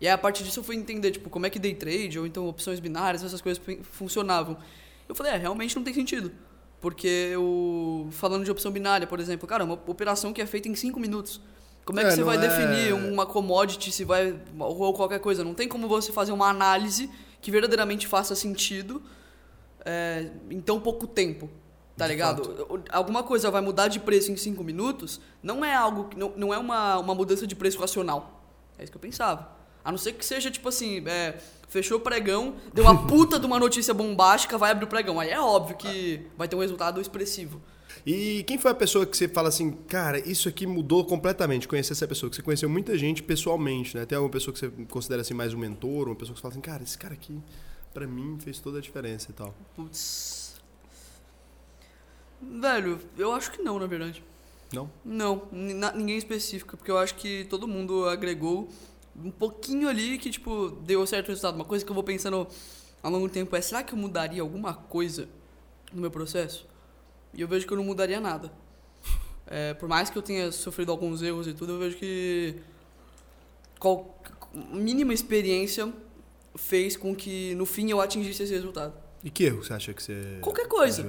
[0.00, 2.26] E aí a partir disso eu fui entender, tipo, como é que day trade ou
[2.26, 4.56] então opções binárias, essas coisas fun- funcionavam.
[5.08, 6.32] Eu falei, é, realmente não tem sentido.
[6.80, 10.74] Porque eu, falando de opção binária, por exemplo, cara, uma operação que é feita em
[10.74, 11.40] 5 minutos.
[11.84, 15.18] Como é que É, você não vai é- definir uma commodity, se vai ou qualquer
[15.20, 15.42] coisa?
[15.44, 17.10] Não tem como você fazer uma análise
[17.40, 19.02] que verdadeiramente faça sentido
[19.84, 21.48] é, em tão pouco tempo.
[21.96, 22.66] Tá De ligado?
[22.70, 26.32] O- Alguma coisa vai mudar de preço em 5 minutos, não é algo que- não,
[26.36, 28.42] não é uma, uma mudança de preço racional.
[28.78, 29.48] É isso que eu pensava.
[29.84, 33.46] A não ser que seja tipo assim, é, fechou o pregão, deu uma puta de
[33.46, 35.18] uma notícia bombástica, vai abrir o pregão.
[35.18, 37.60] Aí é óbvio que vai ter um resultado expressivo.
[38.04, 41.68] E quem foi a pessoa que você fala assim, cara, isso aqui mudou completamente?
[41.68, 44.06] Conhecer essa pessoa, que você conheceu muita gente pessoalmente, né?
[44.06, 46.54] Tem alguma pessoa que você considera assim mais um mentor, uma pessoa que você fala
[46.54, 47.38] assim, cara, esse cara aqui,
[47.92, 49.54] pra mim, fez toda a diferença e tal.
[49.76, 50.54] Putz.
[52.40, 54.22] Velho, eu acho que não, na verdade.
[54.72, 54.90] Não?
[55.04, 58.68] Não, ninguém específico, porque eu acho que todo mundo agregou
[59.16, 61.54] um pouquinho ali que, tipo, deu certo resultado.
[61.54, 62.46] Uma coisa que eu vou pensando
[63.02, 65.28] ao longo do tempo é, será que eu mudaria alguma coisa
[65.92, 66.66] no meu processo?
[67.34, 68.52] E eu vejo que eu não mudaria nada.
[69.52, 72.54] É, por mais que eu tenha sofrido alguns erros e tudo, eu vejo que
[73.80, 74.16] qual,
[74.54, 75.92] mínima experiência
[76.54, 78.94] fez com que, no fim, eu atingisse esse resultado.
[79.24, 80.38] E que erro você acha que você...
[80.40, 81.02] Qualquer coisa.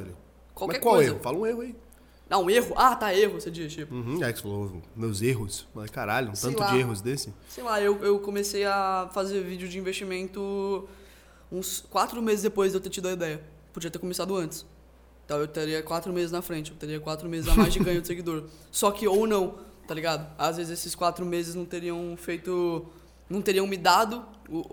[0.55, 1.11] Qualquer Mas qual coisa.
[1.11, 1.19] erro?
[1.19, 1.75] Fala um erro aí.
[2.31, 2.73] Não, erro?
[2.77, 3.93] Ah, tá, erro, você diz, tipo.
[3.93, 5.67] Uhum, é que você falou meus erros.
[5.75, 6.71] Mas caralho, um Sei tanto lá.
[6.71, 7.33] de erros desse.
[7.49, 10.87] Sei lá, eu, eu comecei a fazer vídeo de investimento
[11.51, 13.43] uns quatro meses depois de eu ter tido a ideia.
[13.73, 14.65] Podia ter começado antes.
[15.25, 17.99] Então eu teria quatro meses na frente, eu teria quatro meses a mais de ganho
[17.99, 18.45] de seguidor.
[18.71, 19.55] Só que ou não,
[19.85, 20.25] tá ligado?
[20.37, 22.85] Às vezes esses quatro meses não teriam feito.
[23.29, 24.25] não teriam me dado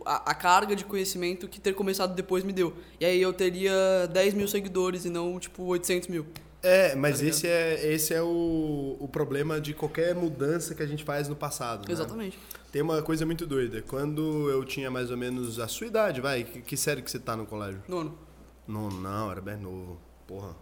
[0.07, 2.73] a, a carga de conhecimento que ter começado depois me deu.
[3.01, 6.25] E aí eu teria 10 mil seguidores e não, tipo, 800 mil.
[6.63, 10.87] É, mas Tá esse é, esse é o, o problema de qualquer mudança que a
[10.87, 11.87] gente faz no passado.
[11.87, 11.93] né?
[11.93, 12.39] Exatamente.
[12.73, 13.81] Tem uma coisa muito doida.
[13.83, 17.19] Quando eu tinha mais ou menos a sua idade, vai, que, que série que você
[17.19, 17.83] tá no colégio?
[17.87, 18.19] Nono.
[18.67, 20.01] Não, não, era bem novo.
[20.27, 20.55] Porra.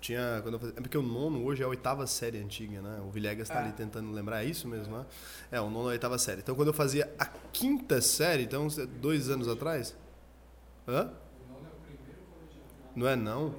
[0.00, 0.40] Tinha.
[0.42, 3.00] Quando eu fazia, é porque o nono hoje é a oitava série antiga, né?
[3.06, 3.64] O Villegas tá É.
[3.64, 5.04] ali tentando lembrar, é isso mesmo, né?
[5.50, 6.40] É, o nono é a oitava série.
[6.40, 8.66] Então quando eu fazia a quinta série, então
[9.00, 9.94] dois anos atrás.
[10.88, 11.10] Hã?
[12.96, 13.54] Não é não?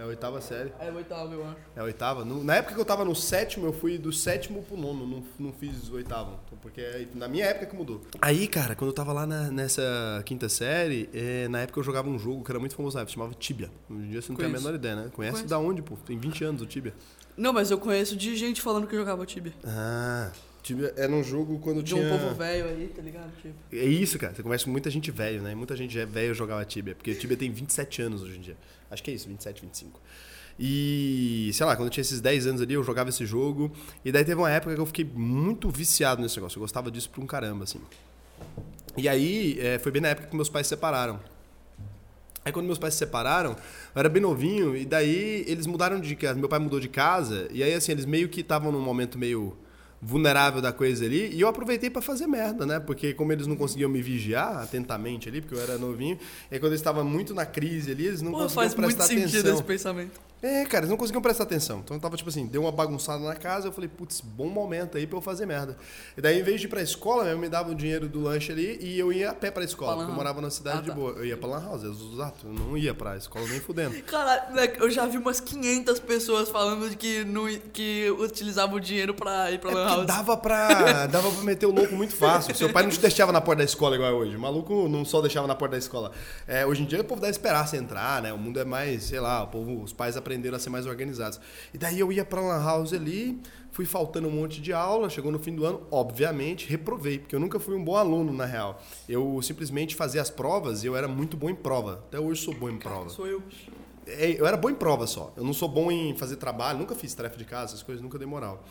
[0.00, 0.72] É a oitava série.
[0.80, 1.56] É o oitavo, eu acho.
[1.76, 2.24] É a oitava?
[2.24, 5.22] No- na época que eu tava no sétimo, eu fui do sétimo pro nono, não,
[5.38, 6.40] não fiz o oitavo.
[6.46, 8.00] Então, Porque é na minha época que mudou.
[8.22, 12.08] Aí, cara, quando eu tava lá na- nessa quinta série, é, na época eu jogava
[12.08, 13.70] um jogo que era muito famoso na época, chamava Tibia.
[13.90, 14.64] Hoje em dia você não tem a Conheço.
[14.64, 15.10] menor ideia, né?
[15.14, 15.50] Conhece Conheço.
[15.50, 15.96] da onde, pô?
[16.06, 16.94] Tem 20 anos o Tibia.
[17.36, 19.52] Não, mas eu conheço de gente falando que jogava Tibia.
[19.64, 20.30] Ah,
[20.62, 22.06] Tibia era um jogo quando De tinha...
[22.06, 23.30] um povo velho aí, tá ligado?
[23.40, 23.54] Tipo.
[23.72, 24.34] É isso, cara.
[24.34, 25.54] Você conhece muita gente velho, né?
[25.54, 28.56] Muita gente velho jogava Tibia, porque Tibia tem 27 anos hoje em dia.
[28.90, 30.00] Acho que é isso, 27, 25.
[30.58, 33.72] E, sei lá, quando eu tinha esses 10 anos ali, eu jogava esse jogo.
[34.04, 36.58] E daí teve uma época que eu fiquei muito viciado nesse negócio.
[36.58, 37.80] Eu gostava disso pra um caramba, assim.
[38.96, 41.18] E aí, é, foi bem na época que meus pais se separaram.
[42.44, 46.14] Aí quando meus pais se separaram, eu era bem novinho, e daí eles mudaram de
[46.16, 46.38] casa.
[46.38, 49.56] Meu pai mudou de casa, e aí assim, eles meio que estavam num momento meio
[50.02, 52.80] vulnerável da coisa ali, e eu aproveitei pra fazer merda, né?
[52.80, 56.18] Porque como eles não conseguiam me vigiar atentamente ali, porque eu era novinho,
[56.50, 59.04] e quando eles estavam muito na crise ali, eles não Pô, conseguiam faz muito prestar
[59.14, 59.54] sentido atenção.
[59.54, 60.29] esse pensamento.
[60.42, 61.80] É, cara, eles não conseguiam prestar atenção.
[61.80, 64.96] Então eu tava, tipo assim, deu uma bagunçada na casa, eu falei, putz, bom momento
[64.96, 65.76] aí pra eu fazer merda.
[66.16, 68.50] E daí, em vez de ir pra escola, eu me dava o dinheiro do lanche
[68.50, 70.88] ali e eu ia a pé pra escola, porque eu morava na cidade Ah, de
[70.88, 70.94] tá.
[70.94, 71.10] boa.
[71.12, 72.46] Eu ia pra Lan House, exato.
[72.46, 73.94] Eu não ia pra escola nem fudendo.
[74.04, 78.80] Caralho, moleque, eu já vi umas 500 pessoas falando de que, não, que utilizavam o
[78.80, 80.06] dinheiro pra ir pra É Lan House.
[80.06, 82.54] dava pra, dava pra meter o louco muito fácil.
[82.54, 84.36] Seu pai não te deixava na porta da escola igual é hoje.
[84.36, 86.12] O maluco não só deixava na porta da escola.
[86.48, 88.32] É, hoje em dia o povo deve esperar você entrar, né?
[88.32, 91.40] O mundo é mais, sei lá, o povo, os pais aprenderam a ser mais organizados.
[91.74, 93.40] E daí eu ia pra Lan House ali,
[93.72, 97.40] fui faltando um monte de aula, chegou no fim do ano, obviamente, reprovei, porque eu
[97.40, 98.80] nunca fui um bom aluno, na real.
[99.08, 102.04] Eu simplesmente fazia as provas e eu era muito bom em prova.
[102.08, 103.08] Até hoje sou bom em prova.
[103.08, 103.42] Sou eu.
[104.06, 105.32] É, eu era bom em prova só.
[105.36, 108.18] Eu não sou bom em fazer trabalho, nunca fiz tarefa de casa, essas coisas nunca
[108.18, 108.64] dei moral.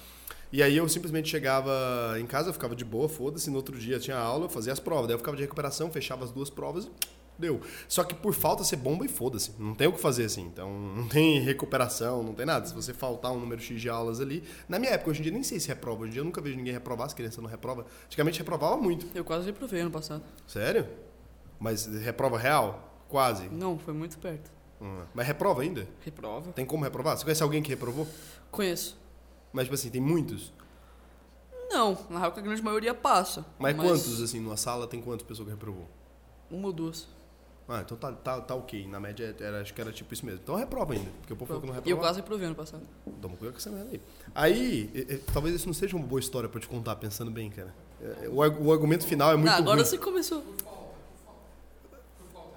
[0.51, 3.99] E aí eu simplesmente chegava em casa, eu ficava de boa, foda-se, no outro dia
[3.99, 5.07] tinha aula, eu fazia as provas.
[5.07, 6.89] Daí eu ficava de recuperação, fechava as duas provas e
[7.39, 7.61] deu.
[7.87, 9.53] Só que por falta ser bomba e foda-se.
[9.57, 10.43] Não tem o que fazer assim.
[10.43, 12.65] Então não tem recuperação, não tem nada.
[12.65, 14.43] Se você faltar um número X de aulas ali.
[14.67, 16.01] Na minha época, hoje em dia nem sei se reprova.
[16.01, 17.85] Hoje em dia eu nunca vejo ninguém reprovar, as crianças não reprovam.
[18.05, 19.07] Antigamente reprovava muito.
[19.15, 20.23] Eu quase reprovei ano passado.
[20.47, 20.87] Sério?
[21.59, 23.03] Mas reprova real?
[23.09, 23.49] Quase.
[23.49, 24.51] Não, foi muito perto.
[24.81, 25.87] Hum, Mas reprova ainda?
[26.05, 26.51] Reprova.
[26.53, 27.17] Tem como reprovar?
[27.17, 28.07] Você conhece alguém que reprovou?
[28.49, 28.97] Conheço.
[29.51, 30.53] Mas, tipo assim, tem muitos.
[31.69, 33.45] Não, na real que a grande maioria passa.
[33.59, 35.87] Mas, quantos, assim, numa sala tem quantas pessoas que reprovou?
[36.49, 37.07] Uma ou duas.
[37.71, 38.87] Ah, então tá, tá, tá ok.
[38.87, 40.39] Na média, era, acho que era tipo isso mesmo.
[40.43, 41.09] Então reprova ainda.
[41.21, 42.01] Porque o povo falou que não E eu reprova.
[42.01, 42.81] quase reprovei ano passado.
[43.21, 44.01] Toma cuidado com essa merda aí.
[44.33, 47.51] Aí, eh, eh, talvez isso não seja uma boa história pra te contar, pensando bem,
[47.51, 47.71] cara.
[48.01, 49.85] Eh, O, o argumento final é muito ah, agora ruim.
[49.85, 50.43] você começou.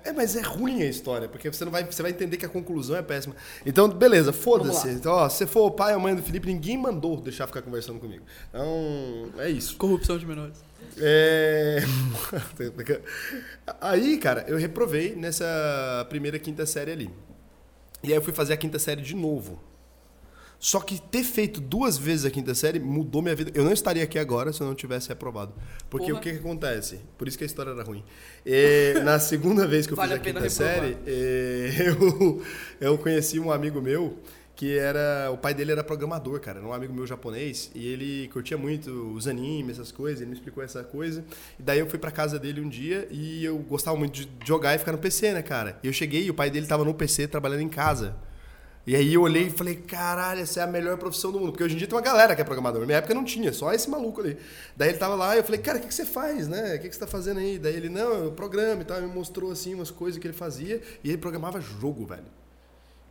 [0.04, 2.48] É, mas é ruim a história, porque você não vai, você vai entender que a
[2.48, 3.36] conclusão é péssima.
[3.64, 4.88] Então, beleza, foda-se.
[4.88, 7.62] Então, ó, se for o pai ou a mãe do Felipe, ninguém mandou deixar ficar
[7.62, 8.24] conversando comigo.
[8.48, 9.76] Então, é isso.
[9.76, 10.56] Corrupção de menores.
[10.99, 11.82] É...
[13.80, 17.11] Aí, cara, eu reprovei nessa primeira quinta série ali.
[18.03, 19.61] E aí eu fui fazer a quinta série de novo.
[20.59, 23.51] Só que ter feito duas vezes a quinta série mudou minha vida.
[23.53, 25.53] Eu não estaria aqui agora se eu não tivesse reprovado.
[25.90, 26.18] Porque Porra.
[26.18, 27.01] o que, que acontece?
[27.18, 28.05] Por isso que a história era ruim.
[28.47, 30.74] É, na segunda vez que eu Vale fiz a a quinta reprovar.
[30.74, 32.43] série, é, eu,
[32.80, 34.18] eu conheci um amigo meu
[34.62, 35.28] que era.
[35.32, 36.60] O pai dele era programador, cara.
[36.60, 37.68] Era um amigo meu japonês.
[37.74, 40.20] E ele curtia muito os animes, essas coisas.
[40.20, 41.24] Ele me explicou essa coisa.
[41.58, 44.76] E daí eu fui pra casa dele um dia e eu gostava muito de jogar
[44.76, 45.80] e ficar no PC, né, cara?
[45.82, 48.14] E eu cheguei e o pai dele tava no PC trabalhando em casa.
[48.86, 51.50] E aí eu olhei e falei, caralho, essa é a melhor profissão do mundo.
[51.50, 52.82] Porque hoje em dia tem uma galera que é programador.
[52.82, 54.38] Na minha época não tinha, só esse maluco ali.
[54.76, 56.76] Daí ele tava lá e eu falei, cara, o que, que você faz, né?
[56.76, 57.58] O que, que você tá fazendo aí?
[57.58, 59.00] Daí ele, não, eu programa e tal.
[59.00, 60.80] Me mostrou, assim, umas coisas que ele fazia.
[61.02, 62.30] E ele programava jogo, velho.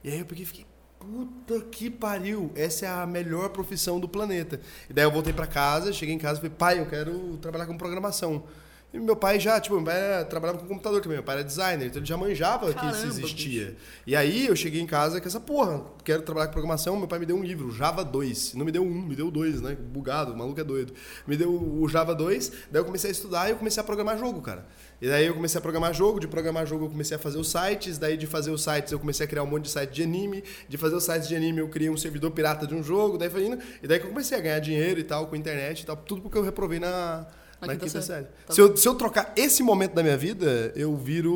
[0.01, 0.65] E aí eu peguei fiquei,
[1.01, 4.61] puta que pariu, essa é a melhor profissão do planeta.
[4.89, 7.65] E daí eu voltei pra casa, cheguei em casa e falei, pai, eu quero trabalhar
[7.65, 8.43] com programação.
[8.93, 11.85] E meu pai já, tipo, meu pai trabalhava com computador também, meu pai era designer,
[11.85, 13.77] então ele já manjava que isso Caramba, existia.
[14.05, 17.17] E aí eu cheguei em casa com essa porra, quero trabalhar com programação, meu pai
[17.17, 18.55] me deu um livro, Java 2.
[18.55, 19.77] Não me deu um, me deu dois, né?
[19.79, 20.93] Bugado, o maluco é doido.
[21.25, 24.17] Me deu o Java 2, daí eu comecei a estudar e eu comecei a programar
[24.17, 24.67] jogo, cara.
[25.01, 27.49] E daí eu comecei a programar jogo, de programar jogo eu comecei a fazer os
[27.49, 30.03] sites, daí de fazer os sites eu comecei a criar um monte de site de
[30.03, 33.17] anime, de fazer os sites de anime eu criei um servidor pirata de um jogo,
[33.17, 35.37] daí foi indo, e daí que eu comecei a ganhar dinheiro e tal com a
[35.37, 37.25] internet e tal, tudo porque eu reprovei na,
[37.61, 38.23] Na na quinta quinta série.
[38.25, 38.35] série.
[38.47, 41.33] Tá Se eu, se eu trocar esse momento da minha vida, eu viro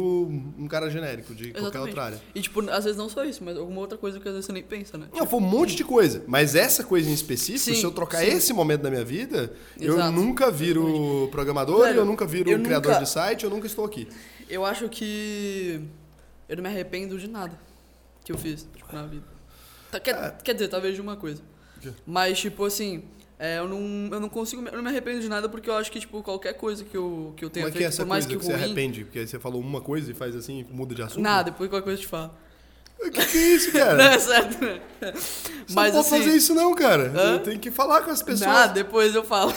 [0.58, 1.88] um cara genérico de qualquer Exatamente.
[1.90, 2.22] outra área.
[2.34, 4.52] E, tipo, às vezes não só isso, mas alguma outra coisa que às vezes você
[4.52, 5.08] nem pensa, né?
[5.14, 6.24] Não, foi um monte de coisa.
[6.26, 8.28] Mas essa coisa em específico, Sim, se eu trocar sim.
[8.32, 10.12] esse momento da minha vida, eu Exato.
[10.12, 13.86] nunca viro programador, Velho, eu nunca viro eu criador nunca- de site, eu nunca estou
[13.86, 14.08] aqui.
[14.50, 15.80] Eu acho que
[16.50, 17.58] eu não me arrependo de nada
[18.24, 19.24] que eu fiz, tipo, na vida.
[19.92, 21.42] Tá, quer, quer dizer, talvez de uma coisa.
[22.06, 23.04] Mas, tipo, assim,
[23.38, 25.92] é, eu, não, eu não consigo, eu não me arrependo de nada porque eu acho
[25.92, 28.28] que, tipo, qualquer coisa que eu, que eu tenha Como é que é essa coisa
[28.28, 29.04] que que, você ruim, arrepende?
[29.04, 31.22] Porque aí você falou uma coisa e faz assim, muda de assunto?
[31.22, 32.32] nada, depois qualquer coisa eu te falo.
[33.00, 34.04] O que, que é isso, Não, cara?
[34.04, 34.82] é certo, né?
[35.02, 37.12] Você Mas, não pode assim, fazer isso não, cara.
[37.14, 37.40] Hã?
[37.40, 38.50] Tem que falar com as pessoas.
[38.50, 39.54] Nada, depois eu falo.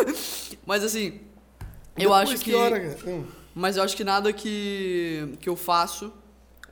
[0.64, 1.20] Mas, assim,
[1.96, 2.54] eu Depois acho que...
[2.54, 2.98] hora, cara?
[3.06, 3.24] Hum.
[3.54, 6.12] Mas eu acho que nada que, que eu faço,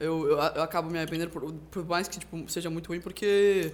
[0.01, 3.73] eu, eu, eu acabo me arrependendo, por, por mais que tipo, seja muito ruim, porque.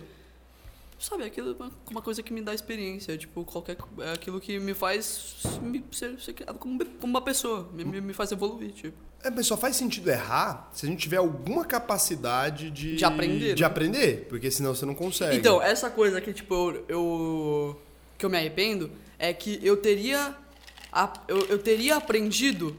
[1.05, 3.19] Sabe, aquilo é uma, coisa que me dá experiência.
[3.19, 3.77] Tipo, qualquer.
[3.99, 8.15] É aquilo que me faz me, ser, ser criado como, como uma pessoa, me, me,
[8.15, 8.97] faz evoluir, tipo.
[9.23, 12.97] É, mas só faz sentido errar se a gente tiver alguma capacidade de...
[12.97, 13.67] De aprender, De né?
[13.67, 15.37] aprender, porque senão você não consegue.
[15.37, 17.83] Então, essa coisa que, tipo, eu, eu-
[18.17, 20.35] que eu me arrependo é que eu teria.
[21.29, 22.75] Eu, eu teria aprendido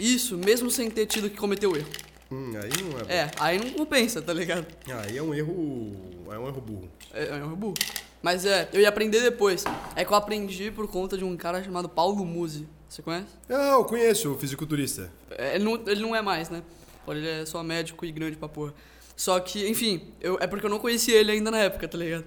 [0.00, 1.88] isso mesmo sem ter tido que cometer o erro.
[2.30, 3.10] Hum, aí não é bom.
[3.10, 4.66] É, aí não compensa, tá ligado?
[5.02, 5.94] Aí é um erro...
[6.30, 6.90] É um erro burro.
[7.12, 7.74] É, é um burro.
[8.22, 9.64] Mas é, eu ia aprender depois.
[9.94, 12.66] É que eu aprendi por conta de um cara chamado Paulo Musi.
[12.88, 13.26] Você conhece?
[13.48, 15.10] Ah, eu conheço o fisiculturista.
[15.30, 16.62] É, ele, não, ele não é mais, né?
[17.06, 18.74] Ele é só médico e grande pra porra.
[19.16, 22.24] Só que, enfim, eu, é porque eu não conhecia ele ainda na época, tá ligado?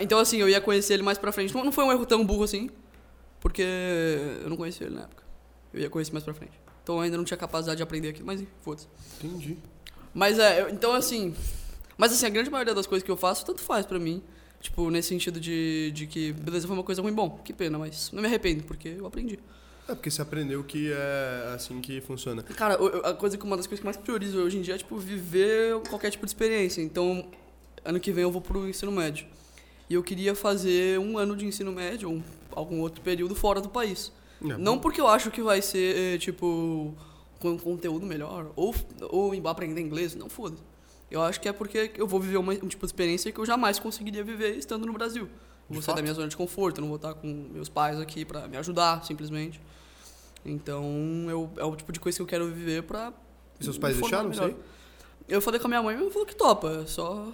[0.00, 1.54] Então, assim, eu ia conhecer ele mais pra frente.
[1.54, 2.70] Não, não foi um erro tão burro assim,
[3.40, 3.62] porque
[4.42, 5.22] eu não conhecia ele na época.
[5.74, 6.52] Eu ia conhecer mais pra frente.
[6.82, 8.86] Então eu ainda não tinha capacidade de aprender aquilo, mas foda-se.
[9.22, 9.58] Entendi.
[10.14, 11.34] Mas é, eu- então assim.
[12.00, 14.22] Mas assim, a grande maioria das coisas que eu faço, tanto faz pra mim.
[14.58, 18.10] Tipo, nesse sentido de, de que, beleza, foi uma coisa ruim, bom, que pena, mas
[18.10, 19.38] não me arrependo, porque eu aprendi.
[19.86, 22.42] É porque você aprendeu que é assim que funciona.
[22.42, 24.78] Cara, eu- a coisa que uma das coisas que mais priorizo hoje em dia é,
[24.78, 26.80] tipo, viver qualquer tipo de experiência.
[26.80, 27.26] Então,
[27.84, 29.26] ano que vem eu vou pro ensino médio.
[29.90, 32.22] E eu queria fazer um ano de ensino médio, ou um-
[32.52, 34.10] algum outro período fora do país.
[34.42, 36.94] É, Não porque eu acho que vai ser, eh, tipo,
[37.38, 38.74] com conteúdo melhor, ou,
[39.10, 40.56] ou aprender inglês, não foda.
[41.10, 43.44] Eu acho que é porque eu vou viver uma, um tipo de experiência que eu
[43.46, 45.24] jamais conseguiria viver estando no Brasil.
[45.68, 47.98] Eu vou sair da minha zona de conforto, eu não vou estar com meus pais
[48.00, 49.60] aqui pra me ajudar, simplesmente.
[50.44, 50.84] Então,
[51.28, 53.12] eu, é o tipo de coisa que eu quero viver pra.
[53.60, 54.54] E seus pais deixaram isso
[55.28, 57.28] Eu falei com a minha mãe e ela falou que topa, é só.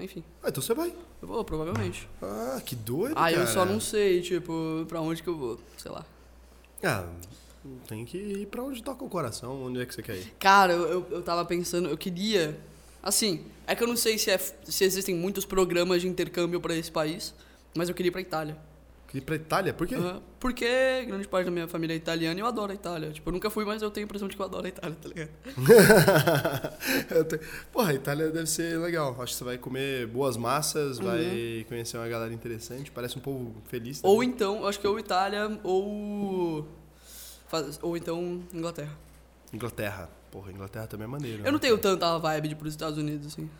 [0.00, 0.92] Enfim, Ah, então você vai.
[1.20, 2.08] eu vou, provavelmente.
[2.22, 3.36] Ah, que doido, Ah, cara.
[3.36, 6.04] eu só não sei, tipo, pra onde que eu vou, sei lá.
[6.84, 7.04] Ah,
[7.88, 10.32] Tem que ir pra onde toca o coração, onde é que você quer ir?
[10.38, 12.58] Cara, eu, eu, eu tava pensando, eu queria.
[13.02, 16.74] Assim, é que eu não sei se, é, se existem muitos programas de intercâmbio pra
[16.74, 17.34] esse país,
[17.76, 18.56] mas eu queria ir pra Itália.
[19.14, 19.72] Ir pra Itália?
[19.72, 19.94] Por quê?
[19.94, 20.20] Aham.
[20.38, 20.66] Porque
[21.06, 23.10] grande parte da minha família é italiana e eu adoro a Itália.
[23.10, 24.96] Tipo, eu nunca fui, mas eu tenho a impressão de que eu adoro a Itália,
[25.00, 25.30] tá ligado?
[27.10, 27.40] Eu te-
[27.72, 29.12] Porra, a Itália deve ser legal.
[29.22, 31.06] Acho que você vai comer boas massas, Uhum.
[31.06, 32.90] vai conhecer uma galera interessante.
[32.90, 34.00] Parece um povo feliz.
[34.02, 34.28] Ou também.
[34.28, 36.68] então, eu acho que ou Itália ou.
[37.80, 38.92] Ou então Inglaterra.
[39.54, 40.10] Inglaterra.
[40.38, 41.38] Porra, Inglaterra também é maneiro.
[41.40, 41.50] Eu né?
[41.50, 43.50] não tenho tanta vibe de ir pros Estados Unidos, assim.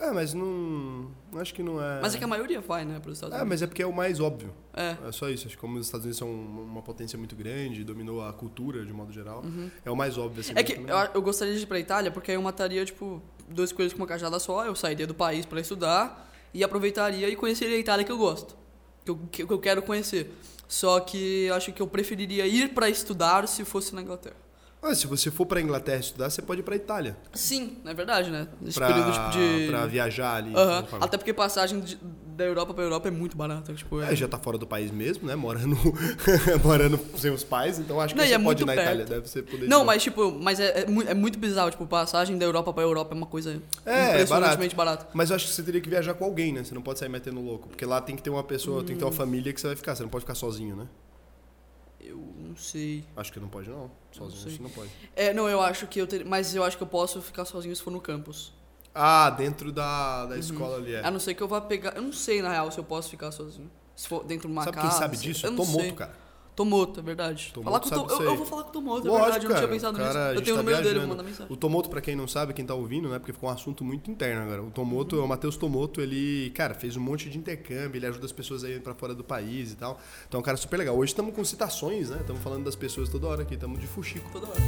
[0.00, 1.10] É, mas não.
[1.36, 2.00] Acho que não é.
[2.00, 3.48] Mas é que a maioria vai, né, pros Estados É, Unidos.
[3.48, 4.52] mas é porque é o mais óbvio.
[4.74, 4.96] É.
[5.06, 5.46] É só isso.
[5.46, 8.92] Acho que como os Estados Unidos são uma potência muito grande, dominou a cultura de
[8.92, 9.44] modo geral,
[9.84, 10.40] é o mais óbvio.
[10.40, 10.58] Assim, Uhum.
[10.58, 10.90] É que também.
[10.90, 14.00] eu, eu gostaria de ir pra Itália porque aí eu mataria, tipo, duas coisas com
[14.00, 14.64] uma cajada só.
[14.64, 18.56] Eu sairia do país pra estudar e aproveitaria e conheceria a Itália que eu gosto.
[19.04, 19.16] Que eu,
[19.46, 20.32] que eu quero conhecer.
[20.68, 24.36] Só que acho que eu preferiria ir pra estudar se fosse na Inglaterra.
[24.80, 27.16] Ah, se você for pra Inglaterra estudar, você pode ir pra Itália.
[27.34, 28.46] Sim, é verdade, né?
[28.60, 29.66] Nesse Pra, período, tipo, de...
[29.68, 30.52] pra viajar ali.
[30.52, 31.98] Conforme- Até porque passagem de-
[32.36, 33.74] da Europa pra Europa é muito barata.
[33.74, 34.12] Tipo, é...
[34.12, 35.34] É, já tá fora do país mesmo, né?
[35.34, 35.76] Morando,
[36.62, 38.84] morando sem os pais, então acho que Não, você é pode ir na perto.
[38.86, 39.04] Itália.
[39.04, 42.44] Deve ser poder Não, mas tipo, mas é, é, é muito bizarro, tipo, passagem da
[42.44, 45.08] Europa pra Europa é uma coisa É, impressionantemente barata.
[45.12, 46.62] Mas eu acho que você teria que viajar com alguém, né?
[46.62, 47.66] Você não pode sair metendo louco.
[47.68, 49.08] Porque lá tem que ter uma pessoa, tem que ter Hum.
[49.08, 49.96] uma família que você vai ficar.
[49.96, 50.86] Você não pode ficar sozinho, né?
[52.48, 53.04] Eu não sei.
[53.14, 53.90] Acho que não pode, não.
[54.10, 54.52] Sozinho sei.
[54.56, 54.90] você não pode.
[55.14, 57.76] É, não, eu acho que eu ter, mas eu acho que eu posso ficar sozinho
[57.76, 58.54] se for no campus.
[58.94, 60.28] Ah, dentro da, Uhum.
[60.30, 61.04] da escola ali, é.
[61.04, 63.10] A não ser que eu vá pegar, eu não sei na real se eu posso
[63.10, 63.70] ficar sozinho.
[63.94, 64.88] Se for dentro de uma Sabe casa.
[64.88, 65.46] quem sabe disso?
[65.46, 65.92] Eu não Tomoto, sei.
[65.92, 66.12] cara.
[66.58, 67.50] Tomoto, é verdade.
[67.54, 68.36] Tomoto falar com o sabe Tom- isso eu, eu aí.
[68.36, 70.18] vou falar com o Tomoto, é Lógico, verdade, eu não tinha pensado Cara, nisso.
[70.40, 71.08] Eu tenho o tá número dele, eu vou viajando.
[71.08, 71.52] mandar mensagem.
[71.52, 73.20] O Tomoto, pra quem não sabe, quem tá ouvindo, né?
[73.20, 74.62] Porque ficou um assunto muito interno agora.
[74.64, 78.26] O Tomoto, é o Matheus Tomoto, ele, cara, fez um monte de intercâmbio, ele ajuda
[78.26, 80.00] as pessoas a irem pra fora do país e tal.
[80.26, 80.96] Então é um cara super legal.
[80.98, 82.18] Hoje estamos com citações, né?
[82.20, 84.28] Estamos falando das pessoas toda hora aqui, estamos de fuxico.
[84.32, 84.60] Toda hora.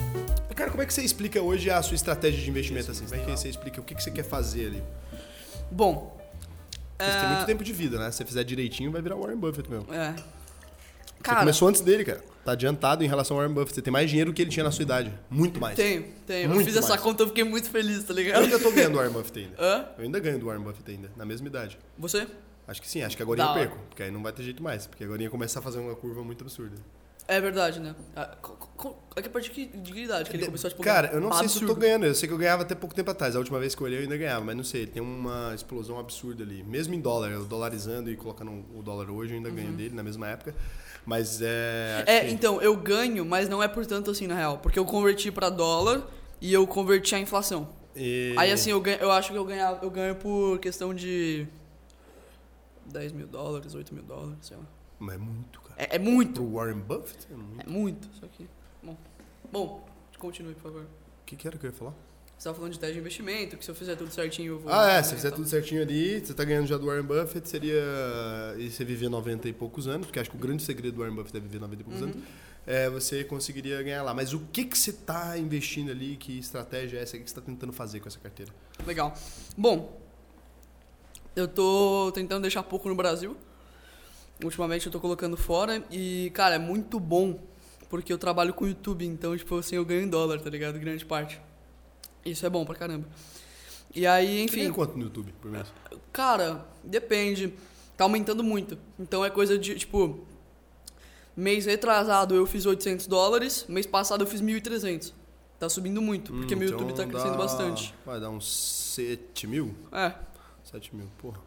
[0.54, 3.04] Cara, como é que você explica hoje a sua estratégia de investimento assim?
[3.04, 4.82] Como é que você explica o que, que você quer fazer ali?
[5.72, 6.16] Bom.
[7.00, 8.10] Você tem é, muito tempo de vida, né?
[8.10, 9.92] Se você fizer direitinho, vai virar Warren Buffett mesmo.
[9.92, 10.14] É.
[11.20, 12.24] Você Cara, começou antes dele, cara.
[12.44, 13.74] Tá adiantado em relação ao Warren Buffett.
[13.74, 15.12] Você tem mais dinheiro que ele tinha na sua idade.
[15.28, 15.76] Muito mais.
[15.76, 16.44] tenho, tenho.
[16.48, 17.00] Eu Muito fiz essa mais.
[17.02, 18.42] conta, eu fiquei muito feliz, tá Eu ligado?
[18.42, 19.56] ainda tô ganhando do Warren Buffett ainda.
[19.62, 19.86] Hã?
[19.98, 21.78] Eu ainda ganho do Warren Buffett ainda, na mesma idade.
[21.98, 22.26] Você?
[22.66, 23.76] Acho que sim, acho que agora eu perco.
[23.90, 24.86] Porque aí não vai ter jeito mais.
[24.86, 26.76] Porque agora ia começar a fazer uma curva muito absurda.
[27.28, 27.94] É verdade, né?
[28.16, 28.36] Ah,
[29.14, 31.10] É que a partir de que- de que idade que ele começou a tipo, Cara,
[31.12, 31.80] eu não sei se eu tô absurdo.
[31.80, 32.06] ganhando.
[32.06, 33.36] Eu sei que eu ganhava até pouco tempo atrás.
[33.36, 34.86] A última vez que eu olhei eu ainda ganhava, mas não sei.
[34.86, 36.64] Tem uma explosão absurda ali.
[36.64, 40.02] Mesmo em dólar, eu dolarizando e colocando o dólar hoje, eu ainda ganho dele na
[40.02, 40.54] mesma época.
[41.06, 42.04] Mas é.
[42.06, 44.58] É, que- então, eu ganho, mas não é por tanto assim, na real.
[44.58, 46.06] Porque eu converti pra dólar
[46.40, 47.68] e eu converti a inflação.
[47.96, 51.46] e- Aí assim, eu, ganho, eu acho que eu, ganhava, eu ganho por questão de
[52.86, 54.64] 10 mil dólares, 8 mil dólares, sei lá.
[54.98, 55.74] Mas é muito, cara.
[55.82, 57.26] É, é muito, Pro Warren Buffett?
[57.30, 57.66] É muito.
[57.66, 58.48] é muito, só que...
[58.82, 58.96] Bom,
[59.50, 59.86] bom
[60.18, 60.82] continue, por favor.
[60.82, 61.94] O que, que era que eu ia falar?
[62.40, 64.72] Você tava falando de teste de investimento, que se eu fizer tudo certinho eu vou...
[64.72, 67.84] Ah, é, se fizer tudo certinho ali, você tá ganhando já do Warren Buffett, seria.
[68.56, 71.14] E você viver 90 e poucos anos, porque acho que o grande segredo do Warren
[71.14, 72.08] Buffett é viver 90 e poucos Uhum.
[72.08, 72.22] anos,
[72.66, 74.14] é, você conseguiria ganhar lá.
[74.14, 76.16] Mas o que, que você tá investindo ali?
[76.16, 77.14] Que estratégia é essa?
[77.14, 78.50] O que você tá tentando fazer com essa carteira?
[78.86, 79.14] Legal.
[79.54, 80.00] Bom,
[81.36, 83.36] eu tô tentando deixar pouco no Brasil.
[84.42, 87.38] Ultimamente eu tô colocando fora e, cara, é muito bom
[87.90, 90.78] porque eu trabalho com YouTube, então, tipo, assim, eu ganho em dólar, tá ligado?
[90.78, 91.38] Grande parte.
[92.24, 93.06] Isso é bom pra caramba.
[93.94, 95.66] E aí, enfim, quanto no YouTube por mês?
[96.12, 97.52] cara, depende.
[97.96, 98.78] Tá aumentando muito.
[98.98, 100.20] Então é coisa de, tipo,
[101.36, 105.12] mês retrasado eu fiz 800 dólares, mês passado eu fiz 1.300.
[105.58, 107.94] Tá subindo muito, porque Hum, meu então YouTube tá crescendo dá- bastante.
[108.06, 108.50] Vai dar uns
[108.94, 109.74] 7 mil?
[109.92, 110.14] É,
[110.64, 111.38] 7 mil, porra.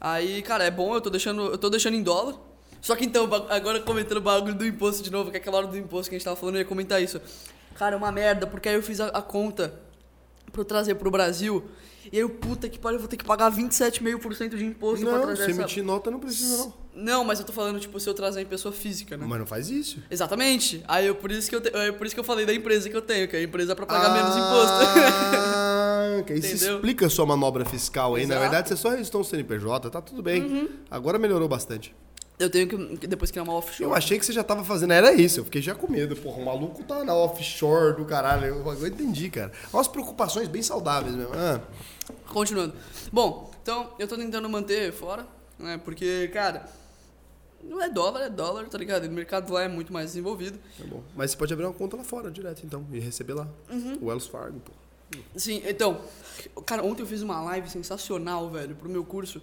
[0.00, 2.36] Aí, cara, é bom, eu tô deixando, eu tô deixando em dólar.
[2.82, 5.66] Só que então, agora comentando o bagulho do imposto de novo, que é aquela hora
[5.66, 7.18] do imposto que a gente tava falando, eu ia comentar isso.
[7.76, 9.80] Cara, é uma merda, porque aí eu fiz a, a conta
[10.54, 11.62] pra eu trazer pro Brasil.
[12.12, 15.14] E aí, eu, puta que pariu, eu vou ter que pagar 27,5% de imposto pra
[15.16, 15.60] Não, trazer se essa...
[15.62, 16.74] emitir nota não precisa, não.
[16.94, 19.24] Não, mas eu tô falando, tipo, se eu trazer em pessoa física, né?
[19.26, 19.98] Mas não faz isso.
[20.10, 20.84] Exatamente.
[20.86, 22.88] Aí eu, por isso que eu te- é por isso que eu falei da empresa
[22.90, 25.54] que eu tenho, que a empresa é pra pagar menos imposto.
[26.16, 26.74] Ah, que isso Entendeu?
[26.76, 28.22] explica a sua manobra fiscal aí.
[28.26, 28.36] Na Exato.
[28.36, 28.42] Uhum.
[28.50, 30.68] verdade, você só registrou um CNPJ, tá tudo bem.
[30.90, 31.94] Agora melhorou bastante.
[32.38, 32.68] Eu tenho
[32.98, 33.84] que, depois criar uma offshore.
[33.84, 36.16] Eu achei que você já tava fazendo, era isso, eu fiquei já com medo.
[36.16, 38.46] Porra, o maluco tá na offshore do caralho.
[38.46, 39.52] Eu, eu entendi, cara.
[39.72, 41.32] Umas preocupações bem saudáveis mesmo.
[41.34, 41.60] Ah,
[42.28, 42.74] Continuando.
[43.12, 45.26] Bom, então eu tô tentando manter fora,
[45.58, 45.80] né?
[45.84, 46.68] Porque, cara,
[47.62, 49.06] não é dólar, é dólar, tá ligado?
[49.06, 50.58] O mercado lá é muito mais desenvolvido.
[50.78, 51.02] tá bom.
[51.16, 53.48] Mas você pode abrir uma conta lá fora direto, então, e receber lá.
[53.70, 53.98] Uhum.
[54.02, 54.72] O Wells Fargo, pô.
[55.36, 56.00] Sim, então,
[56.66, 59.40] cara, ontem eu fiz uma live sensacional, velho, pro meu curso,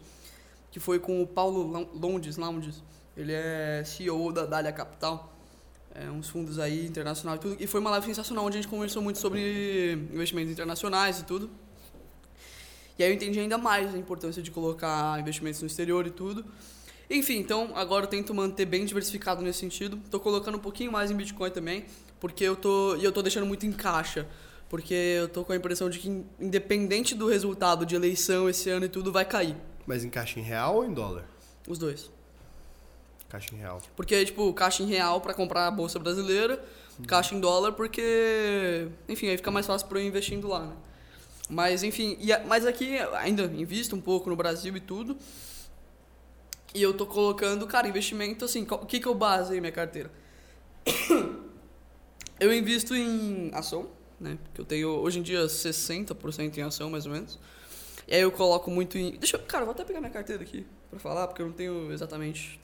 [0.72, 2.82] que foi com o Paulo Londes, Lounges.
[3.16, 5.32] Ele é CEO da Dália Capital.
[5.94, 7.58] é, uns fundos aí internacionais e tudo.
[7.60, 11.50] E foi uma live sensacional onde a gente conversou muito sobre investimentos internacionais e tudo.
[12.98, 16.46] E aí eu entendi ainda mais a importância de colocar investimentos no exterior e tudo.
[17.10, 20.00] Enfim, então agora eu tento manter bem diversificado nesse sentido.
[20.10, 21.86] Tô colocando um pouquinho mais em Bitcoin também,
[22.20, 24.28] porque eu tô e eu tô deixando muito em caixa,
[24.70, 28.86] porque eu tô com a impressão de que independente do resultado de eleição esse ano
[28.86, 29.58] e tudo vai cair.
[29.86, 31.26] Mas em caixa em real ou em dólar?
[31.68, 32.10] Os dois.
[33.30, 33.82] Caixa em real.
[33.96, 36.64] Porque, tipo, caixa em real para comprar a bolsa brasileira,
[37.00, 37.06] uhum.
[37.06, 40.76] caixa em dólar porque, enfim, aí fica mais fácil para eu investindo lá, né?
[41.50, 45.18] Mas, enfim, e, mas aqui ainda invisto um pouco no Brasil e tudo.
[46.74, 50.10] E eu tô colocando, cara, investimento assim, o que que eu baseei minha carteira?
[52.40, 54.38] eu invisto em ação, né?
[54.54, 57.38] Que eu tenho hoje em dia 60% em ação, mais ou menos.
[58.12, 59.12] E aí eu coloco muito em.
[59.12, 59.40] Deixa eu.
[59.44, 62.60] Cara, vou até pegar minha carteira aqui pra falar, porque eu não tenho exatamente.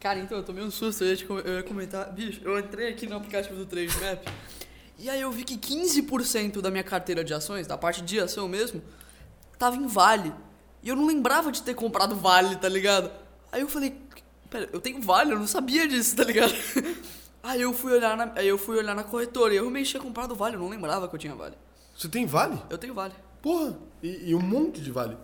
[0.00, 2.10] Cara, então, eu tomei um susto, eu ia, eu ia comentar.
[2.10, 4.26] Bicho, eu entrei aqui no aplicativo do Trade Map.
[4.98, 8.48] E aí eu vi que 15% da minha carteira de ações, da parte de ação
[8.48, 8.82] mesmo,
[9.58, 10.32] tava em Vale.
[10.82, 13.10] E eu não lembrava de ter comprado Vale, tá ligado?
[13.52, 14.00] Aí eu falei,
[14.48, 16.54] pera, eu tenho Vale, eu não sabia disso, tá ligado?
[17.42, 20.02] Aí eu fui olhar na, aí eu fui olhar na corretora e eu realmente tinha
[20.02, 21.54] comprado Vale, eu não lembrava que eu tinha Vale.
[21.96, 22.60] Você tem Vale?
[22.68, 23.14] Eu tenho Vale.
[23.46, 25.16] Porra, e, e um monte de Vale.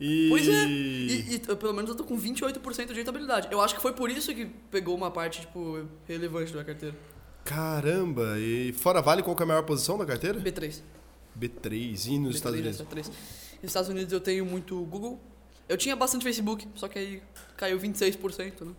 [0.00, 0.26] E...
[0.28, 3.46] Pois é, e, e, pelo menos eu tô com 28% de rentabilidade.
[3.48, 6.96] Eu acho que foi por isso que pegou uma parte, tipo, relevante da carteira.
[7.44, 10.40] Caramba, e fora Vale, qual é a maior posição da carteira?
[10.40, 10.80] B3.
[11.38, 12.80] B3, e nos B3, Estados Unidos?
[12.80, 13.06] B3.
[13.06, 15.20] Nos Estados Unidos eu tenho muito Google,
[15.68, 17.22] eu tinha bastante Facebook, só que aí
[17.56, 18.72] caiu 26%, né?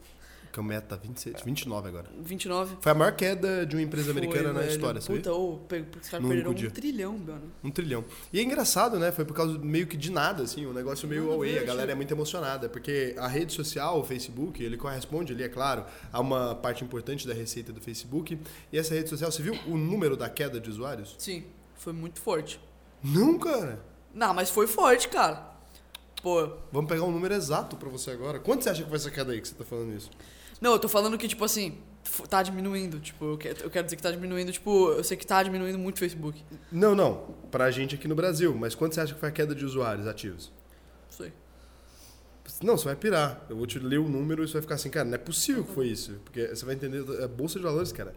[0.51, 2.09] Que é o meta 26, 29 agora.
[2.19, 2.77] 29.
[2.81, 4.65] Foi a maior queda de uma empresa Foi, americana velho.
[4.65, 5.19] na história, sabe?
[5.19, 7.51] Puta, ô, os caras perderam um trilhão, mano.
[7.63, 8.03] Um trilhão.
[8.33, 9.11] E é engraçado, né?
[9.11, 11.57] Foi por causa meio que de nada, assim, um negócio meio away.
[11.59, 15.49] A galera é muito emocionada, porque a rede social, o Facebook, ele corresponde ali, é
[15.49, 18.37] claro, a uma parte importante da receita do Facebook.
[18.73, 21.15] E essa rede social, você viu o número da queda de usuários?
[21.17, 21.45] Sim,
[21.75, 22.59] foi muito forte.
[23.01, 23.79] Não, cara.
[24.13, 25.49] Não, mas foi forte, cara.
[26.21, 26.47] Pô.
[26.71, 28.39] Vamos pegar um número exato para você agora.
[28.39, 30.09] Quanto você acha que vai ser queda aí que você tá falando isso?
[30.61, 31.79] Não, eu tô falando que, tipo assim,
[32.29, 32.99] tá diminuindo.
[32.99, 35.99] Tipo, eu quero dizer que tá diminuindo, tipo, eu sei que tá diminuindo muito o
[35.99, 36.41] Facebook.
[36.71, 37.35] Não, não.
[37.49, 38.55] Pra gente aqui no Brasil.
[38.55, 40.51] Mas quanto você acha que foi a queda de usuários ativos?
[41.09, 41.33] Não sei.
[42.61, 43.45] Não, você vai pirar.
[43.49, 45.63] Eu vou te ler o número e você vai ficar assim, cara, não é possível
[45.63, 46.19] que foi isso.
[46.23, 47.03] Porque você vai entender.
[47.23, 48.13] A Bolsa de Valores, cara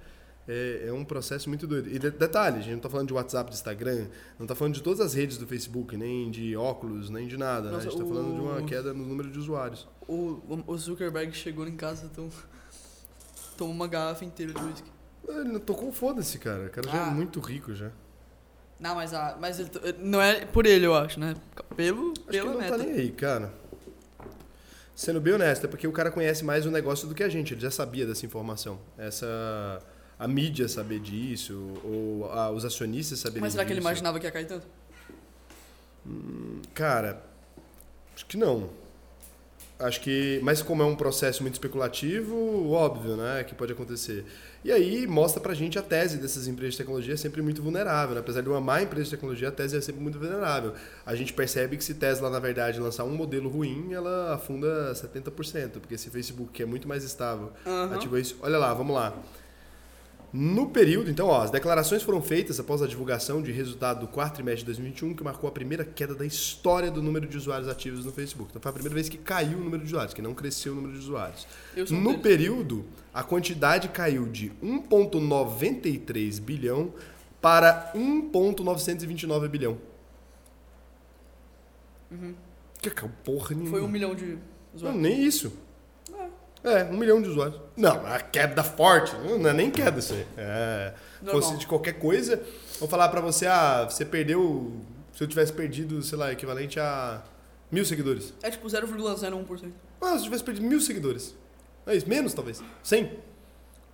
[0.46, 1.88] é, é, um processo muito doido.
[1.88, 4.82] E detalhe, a gente não está falando de WhatsApp, de Instagram, não está falando de
[4.82, 7.70] todas as redes do Facebook, nem de óculos, nem de nada.
[7.70, 7.78] Nossa, né?
[7.78, 9.88] A gente está falando de uma queda no número de usuários.
[10.06, 12.28] O, o Zuckerberg chegou em casa, então
[13.56, 14.92] tomou uma garrafa inteira de whisky.
[15.26, 16.66] Ele não tocou foda-se, cara.
[16.66, 16.92] O cara ah.
[16.92, 17.10] já é ah.
[17.10, 17.90] muito rico já.
[18.78, 19.70] Não, mas, a, mas ele,
[20.00, 21.34] não é por ele, eu acho, né?
[21.74, 23.54] Pelo, acho pela que ele não tá nem aí, cara.
[24.94, 27.54] Sendo bem honesto, é porque o cara conhece mais o negócio do que a gente,
[27.54, 28.78] ele já sabia dessa informação.
[28.98, 29.80] Essa
[30.18, 31.54] a mídia saber disso,
[31.84, 33.68] ou a, os acionistas saberem Mas será disso.
[33.68, 34.66] que ele imaginava que ia cair tanto?
[36.06, 37.22] Hum, cara,
[38.14, 38.70] acho que não.
[39.76, 44.24] Acho que, mas como é um processo muito especulativo, óbvio, né, que pode acontecer.
[44.64, 48.14] E aí mostra pra gente a tese dessas empresas de tecnologia é sempre muito vulnerável,
[48.14, 48.20] né?
[48.20, 50.72] apesar de uma má empresa de tecnologia, a tese é sempre muito vulnerável.
[51.04, 55.72] A gente percebe que se Tesla, na verdade, lançar um modelo ruim, ela afunda 70%,
[55.72, 57.94] porque esse Facebook, que é muito mais estável, uhum.
[57.94, 58.38] ativou isso.
[58.40, 59.12] Olha lá, vamos lá.
[60.36, 64.34] No período, então, ó, as declarações foram feitas após a divulgação de resultado do quarto
[64.34, 68.04] trimestre de 2021, que marcou a primeira queda da história do número de usuários ativos
[68.04, 68.50] no Facebook.
[68.50, 70.74] Então, foi a primeira vez que caiu o número de usuários, que não cresceu o
[70.74, 71.46] número de usuários.
[71.88, 76.92] No período, a quantidade caiu de 1,93 bilhão
[77.40, 79.78] para 1,929 bilhão.
[82.10, 82.34] Uhum.
[82.82, 82.90] Que
[83.24, 83.70] porra nenhuma.
[83.70, 84.36] Foi um milhão de
[84.74, 84.82] usuários.
[84.82, 85.52] Não, nem isso.
[86.64, 87.60] É, um milhão de usuários.
[87.76, 90.26] Não, a queda forte, não é nem queda isso aí.
[90.36, 90.94] É,
[91.30, 92.42] fosse de qualquer coisa,
[92.80, 94.72] vou falar pra você, ah, você perdeu,
[95.12, 97.22] se eu tivesse perdido, sei lá, equivalente a
[97.70, 98.32] mil seguidores.
[98.42, 99.72] É tipo 0,01%.
[100.00, 101.36] Ah, se eu tivesse perdido mil seguidores.
[101.86, 103.12] É isso, menos talvez, 100.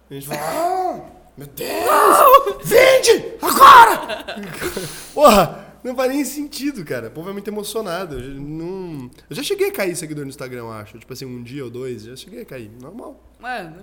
[0.09, 1.01] A gente fala, ah,
[1.37, 4.25] meu Deus, vende agora!
[5.13, 7.09] Porra, não faz nem sentido, cara.
[7.09, 8.19] O povo é muito emocionado.
[8.19, 9.11] Eu, não...
[9.29, 10.99] eu já cheguei a cair seguidor no Instagram, eu acho.
[10.99, 12.71] Tipo assim, um dia ou dois, já cheguei a cair.
[12.81, 13.21] Normal.
[13.43, 13.83] É, né?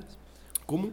[0.66, 0.91] Comum.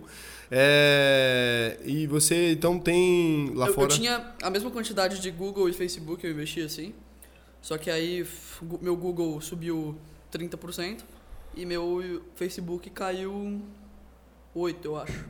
[0.50, 1.78] É...
[1.84, 3.92] E você, então, tem lá eu, fora...
[3.92, 6.94] Eu tinha a mesma quantidade de Google e Facebook, eu investi assim.
[7.61, 8.26] Só que aí
[8.80, 9.96] meu Google subiu
[10.32, 11.00] 30%
[11.57, 13.61] e meu Facebook caiu
[14.55, 15.24] 8%, eu acho.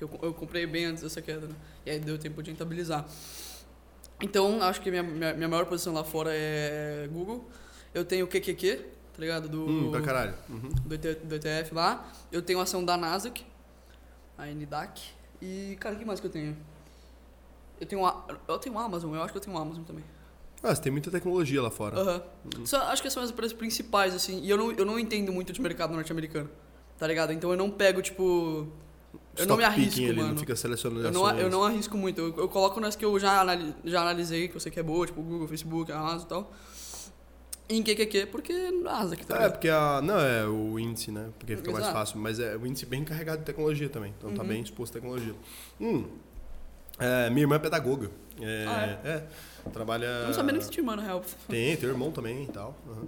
[0.00, 1.54] Eu, eu comprei bem antes dessa queda, né?
[1.84, 3.06] E aí deu tempo de rentabilizar.
[4.20, 7.48] Então, acho que minha, minha, minha, maior posição lá fora é Google.
[7.94, 9.48] Eu tenho o QQQ, tá ligado?
[9.48, 10.34] Do, hum, pra caralho.
[10.48, 10.70] Uhum.
[10.84, 12.10] Do, do ETF lá.
[12.32, 13.44] Eu tenho ação da Nasdaq,
[14.36, 15.02] a NDAC.
[15.40, 16.56] E, cara, o que mais que eu tenho?
[17.80, 20.04] Eu tenho a, eu tenho Amazon, eu acho que eu tenho Amazon também.
[20.60, 21.96] Ah, você tem muita tecnologia lá fora.
[22.00, 22.22] Aham.
[22.64, 24.40] Só- Acho que são as empresas principais, assim.
[24.42, 26.50] E eu não, eu não entendo muito de mercado norte-americano.
[26.98, 27.32] Tá ligado?
[27.32, 28.66] Então eu não pego, tipo.
[29.36, 30.28] Eu não me arrisco, ali, mano.
[30.30, 32.20] não fica selecionando Eu não, eu não arrisco muito.
[32.20, 34.82] Eu, eu coloco nas que eu já, anali- já analisei, que eu sei que é
[34.82, 36.52] boa, tipo Google, Facebook, Amazon e tal.
[37.70, 38.52] Em QQQ, porque
[38.86, 39.52] asa que tá É, ligado?
[39.52, 40.00] porque a.
[40.02, 41.28] Não, é o índice, né?
[41.38, 41.98] Porque fica mais Exato.
[41.98, 42.18] fácil.
[42.18, 44.12] Mas é o índice bem carregado de tecnologia também.
[44.18, 44.48] Então tá Uhum.
[44.48, 45.34] bem exposto à tecnologia.
[45.80, 46.06] Hum.
[46.98, 48.10] é, minha irmã é pedagoga.
[48.40, 49.22] É, Ah, é,
[49.70, 50.06] trabalha.
[50.06, 51.22] Eu não sabia nem que você tinha, mano, na real.
[51.48, 52.74] Tem, tem irmão também e tal.
[52.90, 53.06] aham.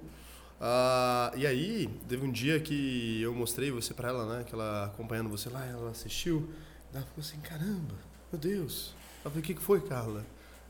[0.61, 4.44] Ah, e aí, teve um dia que eu mostrei você pra ela, né?
[4.44, 6.50] Que ela acompanhando você lá, ela assistiu.
[6.92, 7.94] Ela ficou assim, caramba,
[8.30, 8.94] meu Deus.
[9.24, 10.24] Eu falei, o que, que foi, Carla?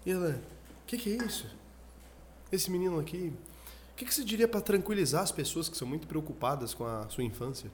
[0.06, 1.46] E ela, o que, que é isso?
[2.52, 3.32] Esse menino aqui.
[3.92, 7.08] O que, que você diria pra tranquilizar as pessoas que são muito preocupadas com a
[7.08, 7.70] sua infância?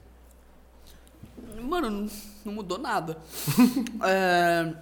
[1.61, 2.09] Mano,
[2.43, 3.17] não, mudou nada.
[4.03, 4.73] É,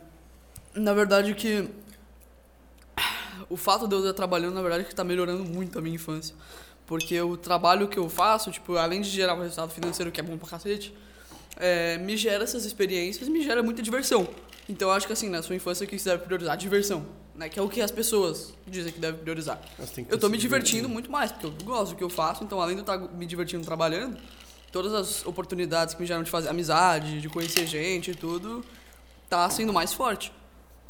[0.74, 1.70] na verdade que
[3.50, 6.36] o fato de eu estar trabalhando, na verdade, que tá melhorando muito a minha infância.
[6.86, 10.24] Porque o trabalho que eu faço, tipo, além de gerar um resultado financeiro que é
[10.24, 10.94] bom pra cacete,
[11.58, 14.28] é, me gera essas experiências, me gera muita diversão.
[14.68, 16.58] Então eu acho que assim, na sua infância o que você deve priorizar?
[16.58, 17.06] Diversão.
[17.36, 17.50] Né?
[17.50, 19.60] Que é o que as pessoas dizem que deve priorizar.
[20.10, 22.76] Eu tô me divertindo muito mais, porque eu gosto do que eu faço, então além
[22.76, 24.18] de eu estar me divertindo trabalhando,
[24.72, 28.64] todas as oportunidades que me geram de fazer amizade, de conhecer gente e tudo,
[29.30, 30.32] tá sendo mais forte.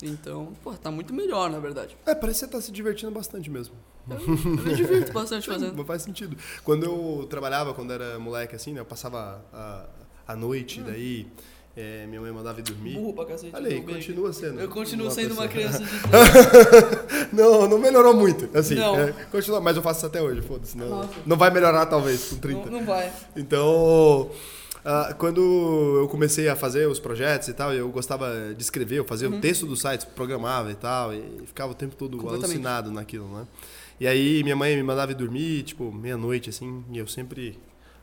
[0.01, 1.97] Então, pô, tá muito melhor, na verdade.
[2.05, 3.75] É, parece que você tá se divertindo bastante mesmo.
[4.09, 5.75] Eu, eu me divirto bastante fazendo.
[5.75, 6.37] Não faz sentido.
[6.63, 8.81] Quando eu trabalhava, quando era moleque assim, né?
[8.81, 9.85] Eu passava a,
[10.27, 11.27] a noite, daí
[11.77, 12.93] é, minha mãe mandava ir dormir.
[12.93, 13.53] Burro pra cacete.
[13.53, 14.61] Olha aí, continua sendo.
[14.61, 18.75] Eu continuo sendo uma criança de não, não melhorou muito, assim.
[18.75, 18.97] Não.
[18.97, 20.77] é, continua, mas eu faço isso até hoje, foda-se.
[20.77, 21.09] Não, Nossa.
[21.25, 22.69] não vai melhorar, talvez, com 30.
[22.69, 23.11] não, não vai.
[23.35, 24.31] Então,
[24.85, 25.41] ah, quando
[25.99, 29.41] eu comecei a fazer os projetos e tal, eu gostava de escrever, eu fazia o
[29.41, 32.29] texto do site, programava e tal, e ficava o tempo todo Uhum.
[32.29, 33.45] Alucinado naquilo, né?
[33.99, 37.57] E aí minha mãe me mandava ir dormir, tipo, meia-noite, assim, e eu sempre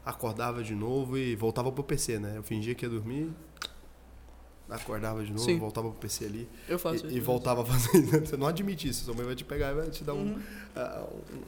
[0.05, 2.34] acordava de novo e voltava pro PC, né?
[2.36, 3.30] Eu fingia que ia dormir,
[4.70, 5.59] acordava de novo, Sim.
[5.59, 7.16] voltava pro PC ali Eu faço e, isso.
[7.18, 8.20] e voltava a fazer.
[8.24, 10.43] Você não admite isso, sua mãe vai te pegar e vai te dar um, Uhum.
[10.74, 11.05] ah,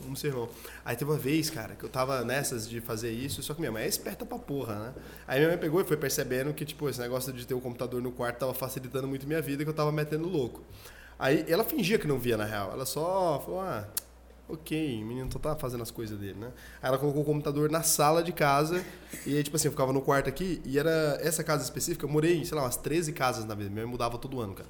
[0.07, 0.47] um, um sermão.
[0.85, 3.73] Aí teve uma vez, cara, que eu tava nessas de fazer isso, só que minha
[3.73, 4.95] mãe é esperta pra porra, né?
[5.27, 8.03] Aí minha mãe pegou e foi percebendo que, tipo, esse negócio de ter o computador
[8.03, 10.63] no quarto tava facilitando muito minha vida, que eu tava metendo louco.
[11.19, 12.73] Aí ela fingia que não via, na real.
[12.73, 13.89] Ela só falou, ah,
[14.49, 16.53] ok, o menino só tá fazendo as coisas dele, né?
[16.83, 18.85] Aí ela colocou o computador na sala de casa,
[19.27, 22.11] e aí, tipo assim, eu ficava no quarto aqui, e era essa casa específica, eu
[22.11, 24.69] morei em, sei lá, umas 13 casas na vida, minha mãe mudava todo ano, cara.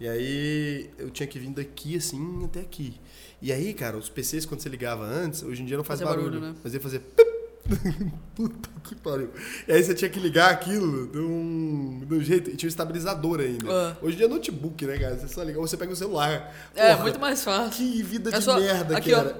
[0.00, 2.98] E aí eu tinha que vir daqui assim até aqui.
[3.42, 6.14] E aí, cara, os PCs quando você ligava antes, hoje em dia não faz Fazia
[6.14, 6.60] barulho, barulho, né?
[6.64, 7.30] Mas ia fazer pip.
[8.34, 9.30] Puta que pariu.
[9.68, 12.50] E aí você tinha que ligar aquilo de um, de um jeito.
[12.50, 13.66] E tinha um estabilizador ainda.
[13.70, 13.96] Ah.
[14.02, 15.16] Hoje em dia é notebook, né, cara?
[15.18, 16.54] Você só liga, ou você pega o celular.
[16.74, 17.70] É, Porra, muito mais fácil.
[17.72, 19.18] Que vida É de só- merda aqui, que ó.
[19.20, 19.36] era.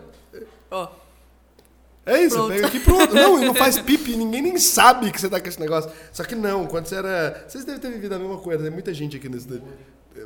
[0.71, 0.89] Ó,
[2.07, 3.15] É isso, pega aqui pronto.
[3.15, 5.91] Não, e não faz pipi, ninguém nem sabe que você tá com esse negócio.
[6.13, 7.45] Só que não, quando você era.
[7.49, 9.61] Vocês devem ter vivido a mesma coisa, tem muita gente aqui nesse.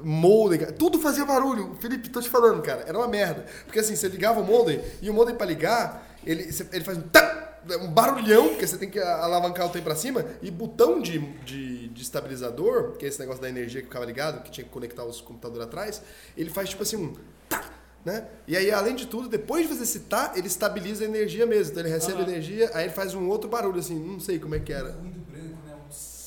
[0.03, 0.73] Molden, cara.
[0.73, 1.77] Tudo fazia barulho.
[1.81, 2.85] Felipe, tô te falando, cara.
[2.87, 3.45] Era uma merda.
[3.65, 7.03] Porque assim, você ligava o modem e o modem pra ligar, ele, ele faz um
[7.03, 11.19] tá, um barulhão, porque você tem que alavancar o trem pra cima, e botão de,
[11.45, 14.71] de, de estabilizador, que é esse negócio da energia que ficava ligado, que tinha que
[14.71, 16.03] conectar os computadores atrás,
[16.37, 17.15] ele faz tipo assim um
[17.49, 17.65] tá,
[18.05, 18.27] né?
[18.47, 21.73] E aí, além de tudo, depois de fazer esse tá, ele estabiliza a energia mesmo.
[21.73, 24.61] Então ele recebe energia, aí ele faz um outro barulho, assim, não sei como é
[24.61, 24.91] que era.
[24.91, 24.97] Né?
[25.03, 25.11] Um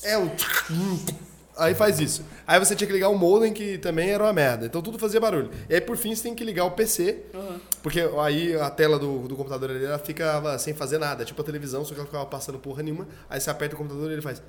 [0.02, 0.30] É um.
[1.58, 2.22] Aí faz isso.
[2.46, 4.66] Aí você tinha que ligar o modem, que também era uma merda.
[4.66, 5.50] Então tudo fazia barulho.
[5.68, 7.60] E aí, por fim, você tem que ligar o PC, aham.
[7.82, 11.24] porque aí a tela do, do computador ali, ela ficava sem fazer nada.
[11.24, 13.06] Tipo a televisão, só que ela ficava passando porra nenhuma.
[13.28, 14.40] Aí você aperta o computador e ele faz.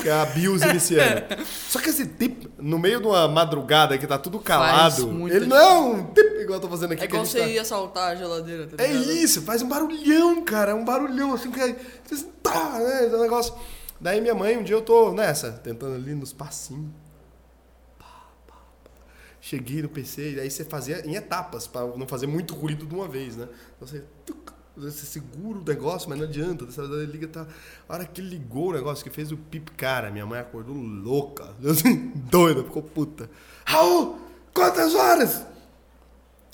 [0.00, 1.22] Que é a BIOS iniciando.
[1.68, 5.56] Só que esse tip, no meio de uma madrugada que tá tudo calado, ele não
[5.58, 7.02] é um tip igual eu tô fazendo aqui.
[7.02, 10.74] É igual você tá- ia assaltar a geladeira, tá é isso, faz um barulhão, cara.
[10.74, 11.58] Um barulhão, assim, que.
[12.08, 13.06] você- Tá, né?
[13.08, 13.52] Esse negócio.
[14.00, 16.90] Daí minha mãe, um dia eu tô nessa, tentando ali nos passinhos.
[19.40, 22.94] Cheguei no PC, e aí você fazia em etapas, pra não fazer muito ruído de
[22.94, 23.48] uma vez, né?
[23.76, 24.04] Então você.
[24.24, 26.66] tuc, Você segura o negócio, mas não adianta.
[26.66, 27.46] Você liga, tá.
[27.88, 31.54] A hora que ligou o negócio, que fez o pip, cara, minha mãe acordou louca.
[32.30, 33.30] Doida, ficou puta.
[33.64, 34.18] Raul,
[34.52, 35.46] quantas horas?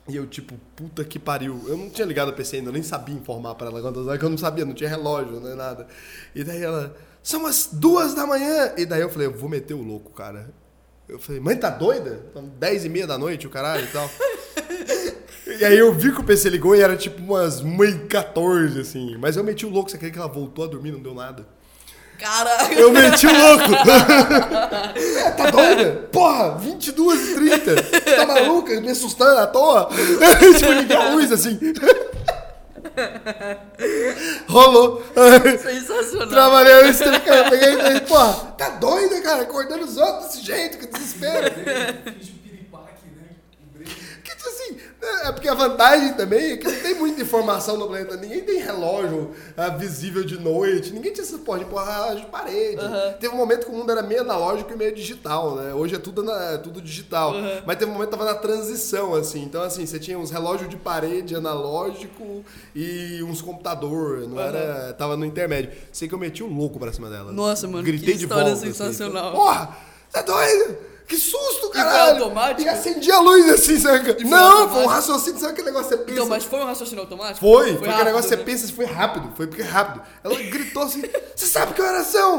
[0.09, 1.61] E eu, tipo, puta que pariu.
[1.67, 4.19] Eu não tinha ligado o PC ainda, eu nem sabia informar pra ela quantas horas,
[4.19, 5.87] que eu não sabia, não tinha relógio, nem nada.
[6.35, 8.73] E daí ela, são as duas da manhã.
[8.77, 10.49] E daí eu falei, eu vou meter o louco, cara.
[11.09, 12.27] Eu falei, mãe, tá doida?
[12.33, 14.09] São dez e meia da noite, o caralho e tal.
[15.59, 19.17] e aí eu vi que o PC ligou e era tipo umas mãe 14, assim.
[19.17, 21.47] Mas eu meti o louco, você acredita que ela voltou a dormir, não deu nada?
[22.19, 22.79] Caralho!
[22.79, 23.73] Eu meti o louco!
[25.25, 26.09] é, tá doida?
[26.11, 27.83] Porra, 22 e 30.
[28.17, 28.81] Tá maluca?
[28.81, 29.89] Me assustando à toa?
[30.59, 31.59] tipo, ligar a luz assim.
[34.49, 35.05] Rolou.
[35.63, 36.29] Sensacional.
[36.29, 37.51] Trabalhei isso, cara.
[37.51, 39.43] Peguei e falei, porra, tá doida, cara?
[39.43, 41.53] Acordando os outros desse jeito, que desespero.
[42.19, 43.29] Fiz um piripaque, né?
[43.63, 43.95] Um break.
[44.23, 47.87] Que tipo assim, é porque a vantagem também é que não tem muita informação no
[47.87, 48.17] planeta.
[48.17, 52.31] Ninguém tem relógio ah, visível de noite, ninguém tinha essa porra de porra relógio de
[52.31, 52.81] parede.
[53.21, 55.75] Teve um momento que o mundo era meio analógico e meio digital, né?
[55.75, 57.35] Hoje é tudo, na- é tudo digital.
[57.67, 59.43] Mas teve um momento que tava na transição, assim.
[59.43, 62.45] Então, assim, você tinha uns relógios de parede analógico
[62.75, 64.21] e uns computador.
[64.29, 64.93] Não era.
[64.95, 65.73] Tava no intermédio.
[65.93, 67.33] Sei que eu meti um louco pra cima dela.
[67.33, 68.67] Nossa, mano, Gritei que de história volta.
[68.67, 68.73] assim.
[68.73, 69.33] sensacional.
[69.33, 69.77] Porra!
[70.09, 70.77] Você é doido?
[71.07, 72.25] Que susto, caralho!
[72.25, 72.63] automático?
[72.63, 74.13] E acendi a luz assim, sabe?
[74.15, 76.13] foi Não, foi um raciocínio, sabe aquele negócio que você pensa?
[76.13, 77.41] Então, mas foi um raciocínio automático?
[77.41, 78.45] Foi, foi, aquele rápido, negócio que você né?
[78.45, 80.05] pensa, foi rápido, foi porque é rápido.
[80.25, 81.03] Ela gritou assim,
[81.35, 82.37] você sabe que horas são?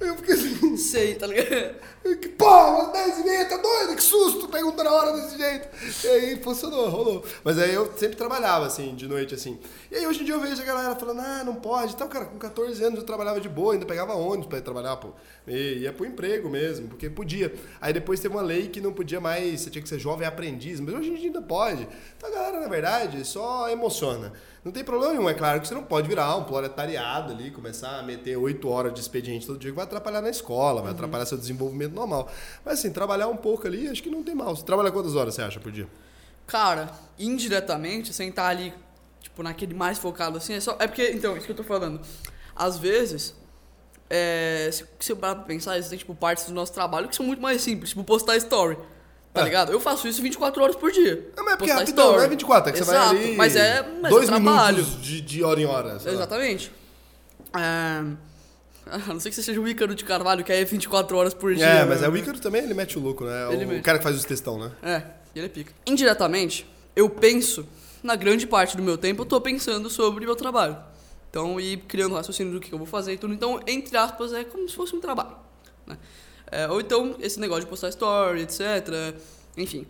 [0.00, 1.74] Eu fiquei assim, Sei, tá ligado?
[2.14, 3.96] Que porra, umas 10 e meia, tá doido?
[3.96, 5.68] Que susto, perguntando a hora desse jeito.
[6.04, 7.24] E aí funcionou, rolou.
[7.42, 9.58] Mas aí eu sempre trabalhava assim, de noite assim.
[9.90, 11.94] E aí hoje em dia eu vejo a galera falando, ah, não pode.
[11.94, 14.96] Então, cara, com 14 anos eu trabalhava de boa, ainda pegava ônibus pra ir trabalhar,
[14.96, 15.08] pô.
[15.46, 17.52] E ia pro emprego mesmo, porque podia.
[17.80, 20.78] Aí depois teve uma lei que não podia mais, você tinha que ser jovem aprendiz,
[20.80, 21.88] mas hoje em dia ainda pode.
[22.16, 24.32] Então a galera, na verdade, só emociona.
[24.66, 28.00] Não tem problema nenhum, é claro que você não pode virar um proletariado ali, começar
[28.00, 31.24] a meter oito horas de expediente todo dia, que vai atrapalhar na escola, vai atrapalhar
[31.24, 32.30] seu desenvolvimento normal.
[32.64, 34.54] Mas assim, trabalhar um pouco ali, acho que não tem mal.
[34.54, 35.88] Você trabalha quantas horas você acha por dia?
[36.46, 38.72] Cara, indiretamente, sem estar ali,
[39.20, 40.76] tipo, naquele mais focado assim, é só.
[40.78, 42.00] É porque, então, isso que eu tô falando.
[42.54, 43.34] Às vezes,
[44.08, 47.26] é, se, se eu parar pra pensar, existem, tipo, partes do nosso trabalho que são
[47.26, 48.78] muito mais simples, tipo, postar story.
[49.34, 49.44] Tá É.
[49.44, 49.70] ligado?
[49.72, 51.30] Eu faço isso 24 horas por dia.
[51.36, 52.16] Não, mas é porque é rapidão, story.
[52.18, 53.36] não é 24, é que você Exato, vai ali.
[53.36, 54.76] Mas é, mas dois é trabalho.
[54.78, 55.98] minutos de, de hora em hora.
[56.06, 56.72] Exatamente.
[57.54, 58.04] É,
[59.08, 61.34] a não ser que você seja o Ícaro de Carvalho, que aí é 24 horas
[61.34, 61.66] por dia.
[61.66, 62.08] É, mas é né?
[62.08, 63.52] o Ícaro também, ele mete o louco, né?
[63.52, 63.82] Ele o mete.
[63.82, 64.70] cara que faz os textão, né?
[64.82, 65.02] É,
[65.34, 65.72] ele é pica.
[65.84, 67.66] Indiretamente, eu penso,
[68.02, 70.76] na grande parte do meu tempo, eu tô pensando sobre o meu trabalho.
[71.28, 73.34] Então, e criando raciocínio do que eu vou fazer e tudo.
[73.34, 75.36] Então, entre aspas, é como se fosse um trabalho.
[75.86, 75.98] né?
[76.50, 78.60] É, ou então, esse negócio de postar story, etc.
[79.56, 79.84] Enfim.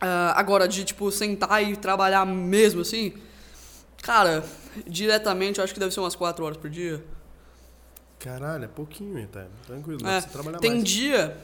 [0.00, 3.12] Ah, agora, de, tipo, sentar e trabalhar mesmo, assim...
[4.02, 4.44] Cara,
[4.84, 7.04] diretamente, eu acho que deve ser umas 4 horas por dia.
[8.22, 9.46] Caralho, é pouquinho, tá?
[9.66, 10.84] Tranquilo, É, você trabalhar tem mais.
[10.84, 11.36] dia.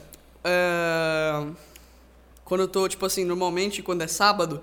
[0.45, 1.47] é,
[2.45, 4.63] quando eu tô, tipo assim, normalmente quando é sábado,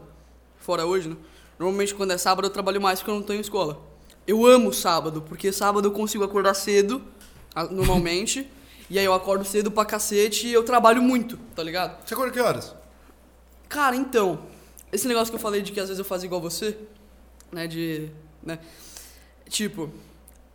[0.58, 1.18] fora hoje, né?
[1.60, 3.82] Normalmente quando é sábado eu trabalho mais porque eu não tenho escola.
[4.26, 7.04] Eu amo sábado, porque sábado eu consigo acordar cedo,
[7.70, 8.50] normalmente,
[8.90, 12.06] e aí eu acordo cedo pra cacete e eu trabalho muito, tá ligado?
[12.08, 12.74] Você acorda que horas?
[13.70, 14.40] Cara, então,
[14.92, 16.78] esse negócio que eu falei de que às vezes eu fazia igual você,
[17.52, 18.10] né, de,
[18.42, 18.58] né,
[19.50, 19.92] tipo,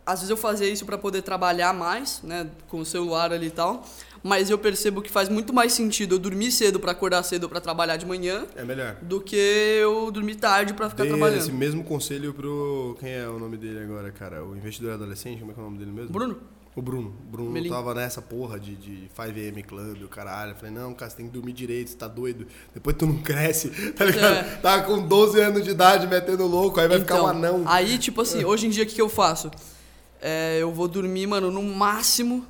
[0.05, 3.51] às vezes eu fazia isso pra poder trabalhar mais, né, com o celular ali e
[3.51, 3.83] tal,
[4.23, 7.59] mas eu percebo que faz muito mais sentido eu dormir cedo pra acordar cedo pra
[7.59, 8.95] trabalhar de manhã É melhor.
[9.01, 11.39] do que eu dormir tarde pra ficar Dei trabalhando.
[11.39, 12.95] esse mesmo conselho pro.
[12.99, 14.43] Quem é o nome dele agora, cara?
[14.45, 15.39] O investidor adolescente?
[15.39, 16.11] Como é que é o nome dele mesmo?
[16.11, 16.37] Bruno?
[16.75, 17.09] O Bruno.
[17.27, 17.69] O Bruno Melim.
[17.69, 20.51] tava nessa porra de, de 5am Club, o caralho.
[20.51, 22.47] Eu falei, não, cara, você tem que dormir direito, você tá doido.
[22.73, 24.35] Depois tu não cresce, tá ligado?
[24.35, 24.43] É.
[24.61, 27.63] Tava com 12 anos de idade metendo louco, aí vai ficar um anão.
[27.65, 29.51] Aí, tipo assim, hoje em dia o que, que eu faço?
[30.21, 32.45] É, eu vou dormir, mano, no máximo.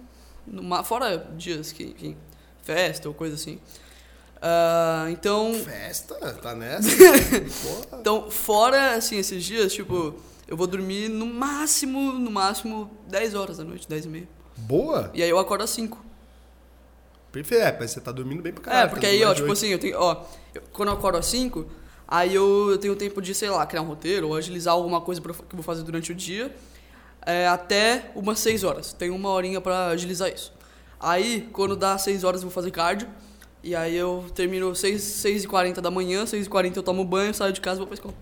[0.45, 2.17] no fora dias que, enfim,
[2.63, 3.59] festa ou coisa assim.
[4.41, 6.15] Ah, então, Festa?
[6.41, 6.89] Tá nessa?
[7.99, 10.15] então, fora assim, esses dias, tipo,
[10.47, 14.27] eu vou dormir no máximo, no máximo 10 horas da noite, 10 e meia.
[14.57, 15.11] Boa?
[15.13, 16.03] E aí eu acordo às 5.
[17.31, 17.63] Perfeito.
[17.63, 18.85] É, mas você tá dormindo bem pra caralho.
[18.85, 19.53] É, porque tá aí, ó, tipo oito.
[19.53, 21.65] assim, eu tenho, ó, eu- quando eu acordo às 5,
[22.07, 25.21] aí eu, eu tenho tempo de, sei lá, criar um roteiro ou agilizar alguma coisa
[25.21, 26.53] pra, que eu vou fazer durante o dia,
[27.25, 28.93] é, até umas 6 horas.
[28.93, 30.53] Tenho uma horinha pra agilizar isso.
[30.99, 33.07] Aí, quando dá 6 horas, eu vou fazer cardio,
[33.63, 37.03] e aí eu termino 6, 6 e 40 da manhã, 6 e 40 eu tomo
[37.03, 38.13] banho, saio de casa e vou pra escola.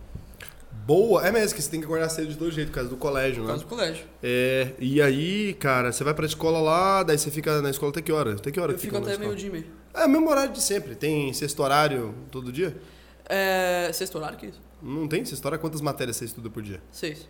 [0.85, 1.25] Boa.
[1.27, 3.35] É mesmo que você tem que acordar cedo de todo jeito, por causa do colégio,
[3.35, 3.47] Por né?
[3.49, 4.05] causa do colégio.
[4.23, 8.01] É, e aí, cara, você vai pra escola lá, daí você fica na escola até
[8.01, 8.33] que hora?
[8.33, 9.35] Até que hora Eu que fico até escola?
[9.35, 9.65] meio e.
[9.93, 10.95] É, mesmo horário de sempre.
[10.95, 12.75] Tem sexto horário todo dia?
[13.27, 14.59] É, sexto horário, que isso?
[14.81, 15.61] Não tem sexto horário?
[15.61, 16.81] Quantas matérias você estuda por dia?
[16.91, 17.27] Seis.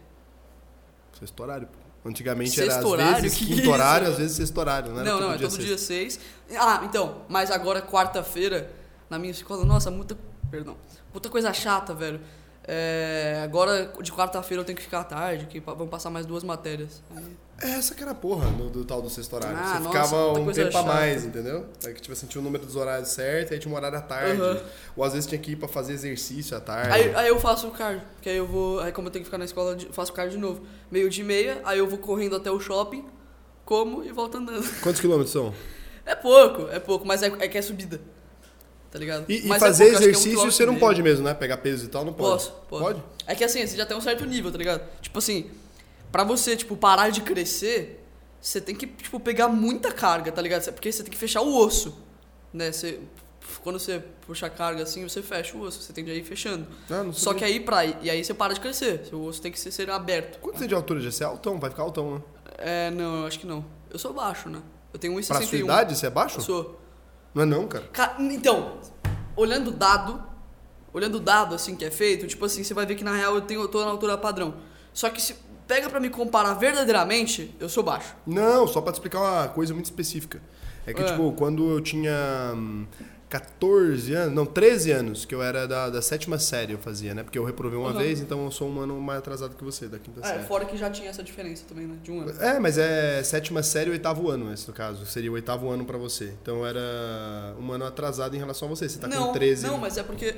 [1.20, 2.10] Sexto horário, pô.
[2.10, 3.22] Antigamente Sexto era às horário?
[3.22, 5.04] vezes Que quinto que horário, às vezes sexto horário, né?
[5.04, 6.20] Não, não, é todo dia seis.
[6.58, 8.72] Ah, então, mas agora quarta-feira,
[9.10, 10.18] na minha escola, nossa, muita.
[10.50, 10.78] Perdão.
[11.12, 12.22] Puta coisa chata, velho.
[12.64, 16.44] É, agora, de quarta-feira eu tenho que ficar à tarde, que vão passar mais duas
[16.44, 17.04] matérias.
[17.16, 19.58] Aí- essa que era a porra do, do tal do sexto horário.
[19.58, 21.66] Ah, você nossa, ficava um tempo a mais, entendeu?
[21.84, 24.02] É que tipo assim, tinha o número dos horários certo, aí tinha um horário à
[24.02, 24.42] tarde.
[24.42, 24.62] Aham.
[24.96, 26.92] Ou às vezes tinha que ir pra fazer exercício à tarde.
[26.92, 28.80] Aí, aí eu faço o cardio, que aí eu vou.
[28.80, 30.62] Aí como eu tenho que ficar na escola, eu faço o cardio de novo.
[30.90, 33.06] Meio de meia, aí eu vou correndo até o shopping,
[33.66, 34.68] como e volto andando.
[34.82, 35.54] Quantos quilômetros são?
[36.06, 38.00] É pouco, é pouco, mas é, é que é subida.
[38.92, 39.26] Tá ligado?
[39.30, 41.34] E, e é fazer pouco, acho que é um exercício você não pode mesmo, né?
[41.34, 42.32] Pegar peso e tal, não pode.
[42.32, 42.84] Posso, posso.
[42.84, 43.04] Pode?
[43.28, 44.82] É que assim, você já tem um certo nível, tá ligado?
[45.02, 45.52] Tipo assim,
[46.12, 48.06] pra você, tipo, parar de crescer,
[48.42, 50.64] você tem que, tipo, pegar muita carga, tá ligado?
[50.74, 51.98] Porque você tem que fechar o osso,
[52.54, 52.72] né?
[52.72, 53.00] Você,
[53.64, 56.68] quando você puxa a carga assim, você fecha o osso, você tem que ir fechando.
[56.90, 59.60] Ah, Só que aí, pra, e aí você para de crescer, seu osso tem que
[59.60, 60.40] ser, ser aberto.
[60.40, 61.12] Quanto você tem de altura, já?
[61.12, 62.22] Você é altão, vai ficar altão, né?
[62.58, 63.66] É, não, eu acho que não.
[63.90, 64.62] Eu sou baixo, né?
[64.94, 65.28] Eu tenho 1,61.
[65.28, 66.38] Pra sua idade, você é baixo?
[66.40, 66.80] Eu sou.
[67.34, 67.86] Não é não, cara.
[67.94, 68.80] Ca- Então,
[69.36, 70.22] olhando o dado,
[70.94, 73.36] olhando o dado assim que é feito, tipo assim, você vai ver que na real
[73.36, 74.56] eu tenho eu tô na altura padrão.
[74.94, 75.36] Só que se
[75.70, 78.16] pega pra me comparar verdadeiramente, eu sou baixo.
[78.26, 80.42] Não, só pra te explicar uma coisa muito específica.
[80.86, 81.06] É que, É.
[81.06, 82.88] tipo, quando eu tinha hum,
[83.30, 87.22] 14 anos, não, 13 anos, que eu era da, da sétima série, eu fazia, né?
[87.22, 87.98] Porque eu reprovei uma Uhum.
[88.00, 90.44] vez, então eu sou um ano mais atrasado que você, da quinta É, série.
[90.46, 91.96] fora que já tinha essa diferença também, né?
[92.02, 92.34] De um ano.
[92.42, 95.06] É, mas é sétima série e oitavo ano, esse no caso.
[95.06, 96.34] Seria o oitavo ano pra você.
[96.42, 98.90] Então eu era um ano atrasado em relação a você.
[98.90, 99.68] Você tá não, com 13.
[99.68, 100.36] não, mas é porque.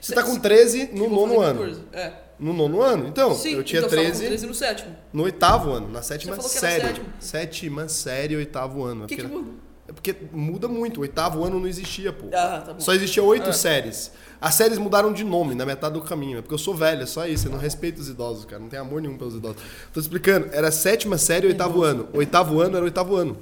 [0.00, 1.58] Você tá com 13 no nono fazer ano.
[1.60, 1.82] 14.
[1.92, 2.12] É.
[2.38, 3.06] No nono ano?
[3.08, 4.96] Então, Sim, eu tinha então, você tava 13, com 13 no sétimo.
[5.12, 7.00] no oitavo ano, na sétima série.
[7.20, 9.04] Sétima série, oitavo ano.
[9.04, 9.50] O que É que porque- muda?
[9.88, 10.98] É porque muda muito.
[10.98, 12.26] O oitavo ano não existia, pô.
[12.32, 12.80] Ah, tá bom.
[12.80, 13.52] Só existia oito Ah.
[13.52, 14.12] séries.
[14.40, 16.38] As séries mudaram de nome na metade do caminho.
[16.38, 17.48] É porque eu sou velho, é só isso.
[17.48, 18.60] Eu não respeito os idosos, cara.
[18.62, 19.60] Não tenho amor nenhum pelos idosos.
[19.92, 20.48] Tô explicando.
[20.52, 22.08] Era sétima série, oitavo ano.
[22.12, 23.36] Oitavo ano era oitavo ano.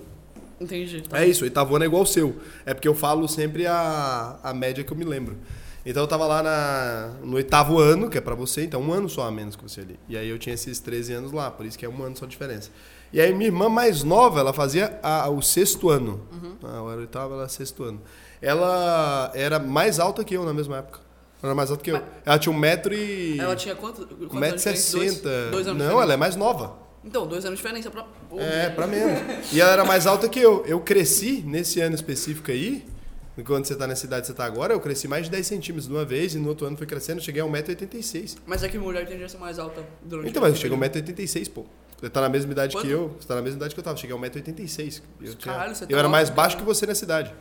[0.61, 1.03] Entendi.
[1.09, 2.35] tá É isso, oitavo ano é igual ao seu.
[2.67, 5.37] É porque eu falo sempre a, a média que eu me lembro.
[5.85, 9.09] Então eu tava lá na, no oitavo ano, que é pra você, então um ano
[9.09, 9.99] só a menos que você ali.
[10.09, 12.27] E aí eu tinha esses 13 anos lá, por isso que é um ano só
[12.27, 12.71] a diferença.
[13.13, 16.21] E aí minha irmã mais nova, ela fazia a- o sexto ano.
[16.63, 18.01] Ah, eu era oitavo, ela era sexto ano.
[18.43, 21.01] Ela era mais alta que eu na mesma época.
[21.43, 22.01] Ela era mais alta que eu.
[22.27, 23.39] Ela tinha um metro e...
[23.41, 24.03] Ela tinha quanto?
[24.03, 24.97] um metro e diferença?
[24.97, 25.51] Dois- sessenta.
[25.51, 26.77] Dois anos Não, ela é mais nova.
[27.03, 28.05] Então, dois anos de diferença pra.
[28.37, 29.51] É, pra menos.
[29.53, 30.63] E ela era mais alta que eu.
[30.67, 32.85] Eu cresci nesse ano específico aí,
[33.43, 35.87] quando você tá nessa idade que você tá agora, eu cresci mais de 10 centímetros
[35.89, 38.39] de uma vez e no outro ano fui crescendo, cheguei a 1,86m.
[38.47, 40.81] Mas é que mulher tende a ser mais alta durante Então, mas eu cheguei a
[40.91, 41.11] período.
[41.15, 41.65] 1,86m, pô.
[42.01, 42.87] Você tá na mesma idade Quanto?
[42.87, 45.03] que eu, você tá na mesma idade que eu tava, cheguei a 1,86m.
[45.21, 47.33] Eu, tinha- Caralho, você eu tá era mais baixo que você nessa idade.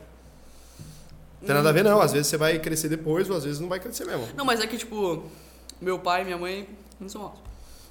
[1.40, 2.00] Não tem nada a ver, não.
[2.00, 4.28] Às vezes você vai crescer depois, ou às vezes não vai crescer mesmo.
[4.36, 5.24] Não, mas é que, tipo,
[5.80, 6.68] meu pai e minha mãe
[7.00, 7.40] não são altos.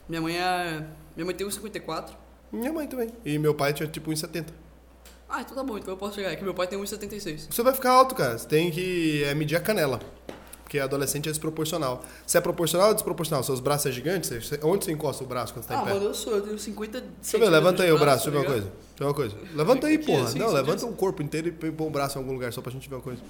[0.07, 0.85] Minha mãe é.
[1.15, 2.11] Minha mãe tem 1,54.
[2.51, 3.09] Minha mãe também.
[3.25, 4.45] E meu pai tinha tipo 1,70.
[5.29, 6.31] Ah, então tá bom, então eu posso chegar.
[6.31, 7.47] É que meu pai tem 1,76.
[7.51, 8.37] Você vai ficar alto, cara.
[8.37, 9.99] Você tem que é, medir a canela.
[10.63, 12.03] Porque adolescente é desproporcional.
[12.27, 13.43] Se é proporcional ou desproporcional?
[13.43, 14.29] Seus braços é gigantes?
[14.29, 15.93] Você- Onde você encosta o braço quando você tá Ah, em pé?
[15.93, 18.31] mano, eu sou, eu tenho 50 Deixa eu ver, levanta aí o braço, deixa eu
[18.33, 18.67] ver uma tá coisa.
[18.67, 19.35] Deixa eu ver uma coisa.
[19.55, 20.23] Levanta aí, Aqui, porra.
[20.25, 22.71] assim, Não, levanta o corpo inteiro e põe o braço em algum lugar só pra
[22.71, 23.21] gente ver uma coisa.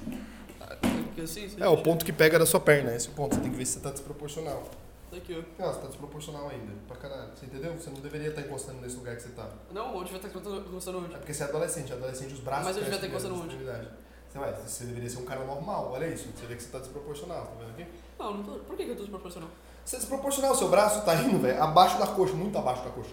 [0.59, 3.35] Aqui, assim, assim, É, o ponto que pega da sua perna, esse ponto.
[3.35, 4.69] Você tem que ver se você tá desproporcional.
[5.09, 5.63] Tá aqui, ó.
[5.63, 6.73] Não, você tá desproporcional ainda.
[6.87, 7.29] Pra caralho.
[7.35, 7.73] Você entendeu?
[7.73, 9.47] Você não deveria estar encostando nesse lugar que você tá.
[9.71, 11.15] Não, onde vai estar encostando onde?
[11.15, 11.93] É porque você é adolescente.
[11.93, 13.89] Adolescente, os braços Mas eu devia crescem estar encostando extremidade.
[14.31, 15.91] Você, vai, você deveria ser um cara normal.
[15.93, 16.29] Olha isso.
[16.35, 17.41] Você vê que você tá desproporcional.
[17.45, 17.87] Tá vendo aqui?
[18.19, 18.51] Não, não tô.
[18.59, 19.49] Por que que eu tô desproporcional?
[19.83, 20.55] Você é desproporcional.
[20.55, 22.33] Seu braço tá indo, velho, abaixo da coxa.
[22.33, 23.11] Muito abaixo da coxa.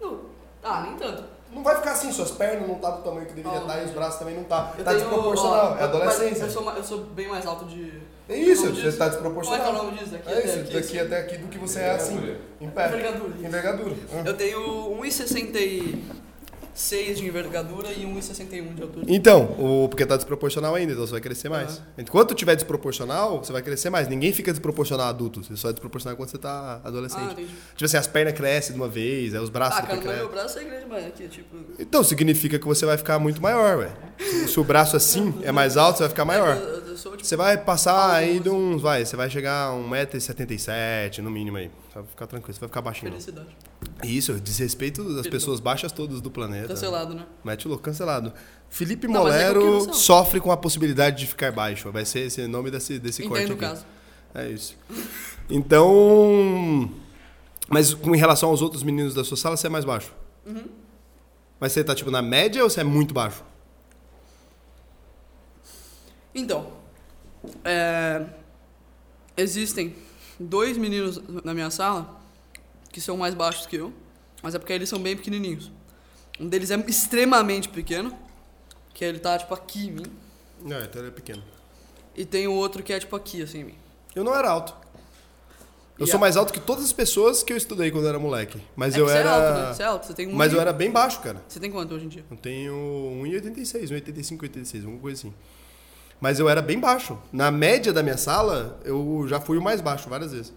[0.00, 0.20] Não.
[0.62, 1.24] Ah, nem tanto.
[1.50, 2.12] Não vai ficar assim.
[2.12, 4.44] Suas pernas não tá do tamanho que deveria Ah, estar e os braços também não
[4.44, 4.72] tá.
[4.78, 5.72] Eu tá tenho, desproporcional.
[5.72, 6.44] ó, é adolescência.
[6.44, 8.00] Eu sou, eu sou bem mais alto de.
[8.28, 8.96] É isso, você diz?
[8.96, 9.84] tá Como é é o desproporcional.
[9.84, 10.10] nome disso?
[10.12, 10.72] Daqui É até isso, aqui.
[10.72, 10.98] daqui assim.
[11.06, 12.88] até aqui do que você é assim, em pé.
[12.88, 13.32] Envergadura.
[13.42, 13.94] Envergadura.
[14.14, 14.22] Ah.
[14.24, 14.60] Eu tenho
[15.02, 19.06] 1,66 de envergadura e 1,61 de altura.
[19.08, 21.76] Então, o, porque tá desproporcional ainda, então você vai crescer mais.
[21.76, 21.86] Aham.
[21.98, 24.08] Enquanto tiver desproporcional, você vai crescer mais.
[24.08, 27.32] Ninguém fica desproporcional adulto, você só é desproporcional quando você tá Ah, adolescente.
[27.32, 27.48] entendi.
[27.76, 30.12] tipo assim, as pernas crescem de uma vez, aí os braços Ah, cara, mas meu
[30.14, 30.30] crescem.
[30.32, 31.56] braço é grande demais aqui, tipo.
[31.78, 33.92] Então, significa que você vai ficar muito maior, velho.
[34.18, 36.56] Se, se o braço assim é mais alto, você vai ficar maior.
[36.94, 37.24] Eu, sou tipo.
[37.26, 41.68] Você vai passar aí de uns, vai, você vai chegar a 1,77m no mínimo aí.
[41.88, 43.10] Você vai ficar tranquilo, você vai ficar baixinho.
[43.10, 43.48] Felicidade.
[44.04, 45.30] Isso, desrespeito das Perdão.
[45.32, 46.68] pessoas baixas todas do planeta.
[46.68, 47.26] Cancelado, né?
[47.44, 48.32] Mete louco, cancelado.
[48.70, 51.90] Felipe Não, é Molero ser- sofre com a possibilidade de ficar baixo.
[51.90, 53.60] Vai ser esse nome desse, desse corte Entendo aqui.
[53.60, 53.84] caso.
[54.34, 54.76] É isso.
[55.50, 56.90] Então.
[57.68, 60.12] Mas com em relação aos outros meninos da sua sala, você é mais baixo.
[60.46, 60.64] Uhum.
[61.58, 63.42] Mas você tá tipo na média ou você é muito baixo?
[66.34, 66.66] Então,
[67.64, 68.24] é,
[69.36, 69.94] existem
[70.38, 72.20] dois meninos na minha sala
[72.92, 73.92] que são mais baixos que eu,
[74.42, 75.70] mas é porque eles são bem pequenininhos.
[76.38, 78.16] Um deles é extremamente pequeno,
[78.92, 80.04] que ele tá tipo aqui em mim,
[80.62, 81.42] Não, então ele é pequeno.
[82.16, 83.74] e tem o outro que é tipo aqui assim em mim.
[84.14, 84.74] Eu não era alto.
[85.98, 88.08] Eu E sou a- mais alto que todas as pessoas que eu estudei quando eu
[88.10, 88.60] era moleque.
[88.74, 89.28] Mas é eu você era.
[89.30, 89.74] é alto, né?
[89.74, 91.40] Você é alto, você tem um Mas eu era bem baixo, cara.
[91.48, 92.24] Você tem quanto hoje em dia?
[92.28, 92.74] Eu tenho
[93.22, 95.34] 1,86, 1,85, 1,86, alguma coisa assim.
[96.24, 97.18] Mas eu era bem baixo.
[97.30, 100.54] Na média da minha sala, eu já fui o mais baixo várias vezes.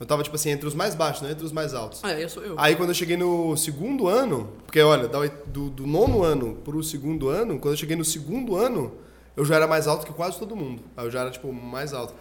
[0.00, 2.00] Eu tava, tipo assim, entre os mais baixos, não entre os mais altos.
[2.02, 2.56] Ah, eu sou eu.
[2.58, 5.06] Aí quando eu cheguei no segundo ano, porque olha,
[5.46, 8.92] do, do nono ano pro segundo ano, quando eu cheguei no segundo ano,
[9.36, 10.82] eu já era mais alto que quase todo mundo.
[10.96, 12.12] Aí eu já era, tipo, mais alto.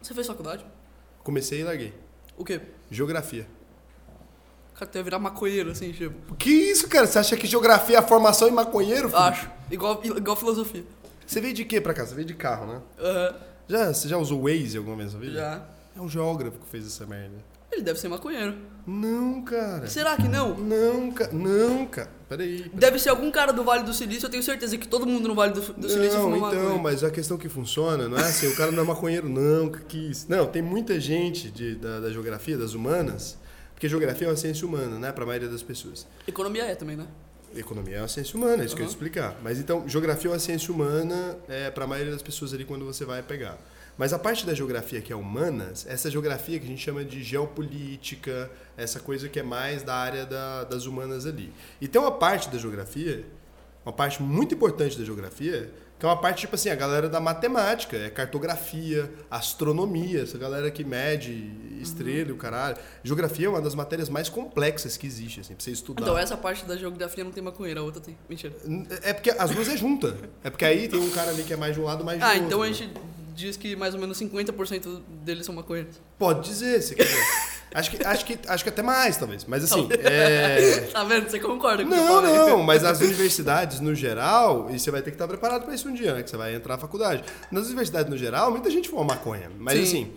[0.00, 0.64] Você fez faculdade?
[1.22, 1.92] Comecei e larguei.
[2.38, 2.58] O quê?
[2.90, 3.46] Geografia.
[4.74, 6.34] Cara, tu ia virar maconheiro, assim, tipo.
[6.36, 7.06] Que isso, cara?
[7.06, 9.10] Você acha que geografia é a formação em maconheiro?
[9.10, 9.20] filho?
[9.20, 9.50] Acho.
[9.70, 10.84] Igual, igual filosofia.
[11.26, 12.04] Você veio de quê pra cá?
[12.06, 12.82] Você veio de carro, né?
[12.98, 13.34] Aham.
[13.66, 15.32] Já, você já usou Waze alguma vez na vida?
[15.32, 15.62] Já.
[15.96, 17.36] É um geógrafo que fez essa merda.
[17.72, 18.54] Ele deve ser maconheiro.
[18.86, 19.88] Não, cara.
[19.88, 20.56] Será que não?
[20.56, 21.32] Não, cara.
[21.32, 22.10] Não, cara.
[22.28, 22.58] Peraí.
[22.58, 22.70] peraí.
[22.72, 25.34] Deve ser algum cara do Vale do Silício, eu tenho certeza que todo mundo no
[25.34, 28.54] Vale do, do Silício Não, então, mas a questão que funciona não é assim, o
[28.54, 30.26] cara não é maconheiro, não, que que isso.
[30.28, 33.36] Não, tem muita gente de, da, da geografia, das humanas,
[33.72, 36.06] porque geografia é uma ciência humana, né, pra maioria das pessoas.
[36.28, 37.06] Economia é também, né?
[37.56, 38.92] Economia é uma ciência humana, é isso que eu ia Uhum.
[38.92, 39.36] explicar.
[39.42, 42.84] Mas então, geografia é uma ciência humana é, para a maioria das pessoas ali quando
[42.84, 43.58] você vai pegar.
[43.96, 47.22] Mas a parte da geografia que é humanas, essa geografia que a gente chama de
[47.22, 51.52] geopolítica, essa coisa que é mais da área da- das humanas ali.
[51.80, 53.24] E tem uma parte da geografia,
[53.84, 55.70] uma parte muito importante da geografia,
[56.04, 60.84] é uma parte tipo assim, a galera da matemática, é cartografia, astronomia, essa galera que
[60.84, 61.50] mede
[61.80, 62.76] estrela e o caralho.
[63.02, 66.02] Geografia é uma das matérias mais complexas que existe, assim, pra você estudar.
[66.02, 68.16] Então essa parte da geografia não tem maconheira, a outra tem.
[68.28, 68.54] Mentira.
[69.02, 70.16] É porque as duas é junta.
[70.42, 72.24] É porque aí tem um cara ali que é mais de um lado, mais de
[72.24, 72.44] Ah, outro.
[72.46, 72.90] então a gente
[73.34, 76.00] diz que mais ou menos 50% deles são maconheiros.
[76.18, 77.14] Pode dizer, se quiser.
[77.74, 79.44] acho, que, acho, que, acho que até mais, talvez.
[79.44, 80.88] Mas assim, é...
[80.92, 81.28] Tá vendo?
[81.28, 85.10] Você concorda com eu Não, não, mas as universidades no geral, e você vai ter
[85.10, 86.22] que estar preparado para isso um dia, né?
[86.22, 87.24] Que você vai entrar na faculdade.
[87.50, 89.50] Nas universidades no geral, muita gente fuma maconha.
[89.58, 89.82] Mas Sim.
[89.82, 90.12] assim,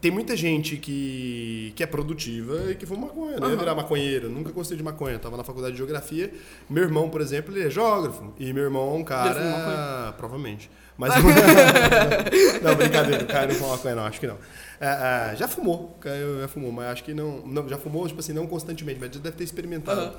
[0.00, 3.38] tem muita gente que, que é produtiva e que fuma maconha.
[3.38, 3.56] Não ia Aham.
[3.56, 4.30] virar maconheiro.
[4.30, 5.18] Nunca gostei de maconha.
[5.18, 6.32] Tava na faculdade de geografia.
[6.68, 8.32] Meu irmão, por exemplo, ele é geógrafo.
[8.38, 10.14] E meu irmão é um cara.
[10.16, 10.70] Provavelmente.
[11.02, 11.14] Mas.
[12.62, 13.24] não, brincadeira.
[13.24, 14.04] O cara não fuma maconha, não.
[14.04, 14.38] Acho que não.
[14.80, 15.96] É, é, já fumou.
[15.96, 17.68] o Caio já fumou, mas acho que não, não.
[17.68, 20.00] Já fumou, tipo assim, não constantemente, mas já deve ter experimentado.
[20.00, 20.14] Aham.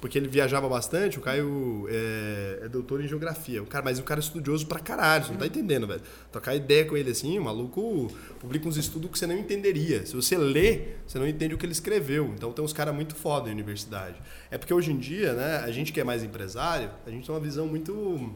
[0.00, 3.60] Porque ele viajava bastante, o Caio é, é doutor em geografia.
[3.60, 6.00] O cara, mas o cara é estudioso pra caralho, você não tá entendendo, velho.
[6.30, 8.08] Trocar ideia com ele assim, o maluco
[8.38, 10.06] publica uns estudos que você não entenderia.
[10.06, 12.32] Se você lê, você não entende o que ele escreveu.
[12.32, 14.14] Então tem uns caras muito foda em universidade.
[14.52, 17.34] É porque hoje em dia, né, a gente que é mais empresário, a gente tem
[17.34, 18.32] uma visão muito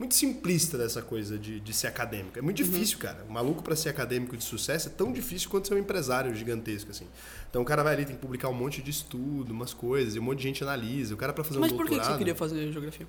[0.00, 2.38] muito simplista dessa coisa de, de ser acadêmico.
[2.38, 3.22] É muito difícil, cara.
[3.28, 6.90] O maluco para ser acadêmico de sucesso é tão difícil quanto ser um empresário gigantesco,
[6.90, 7.06] assim.
[7.50, 10.18] Então o cara vai ali, tem que publicar um monte de estudo, umas coisas, e
[10.18, 11.12] um monte de gente analisa.
[11.12, 12.14] O cara para fazer Mas um por que que doutorado...
[12.14, 13.06] você queria fazer geografia?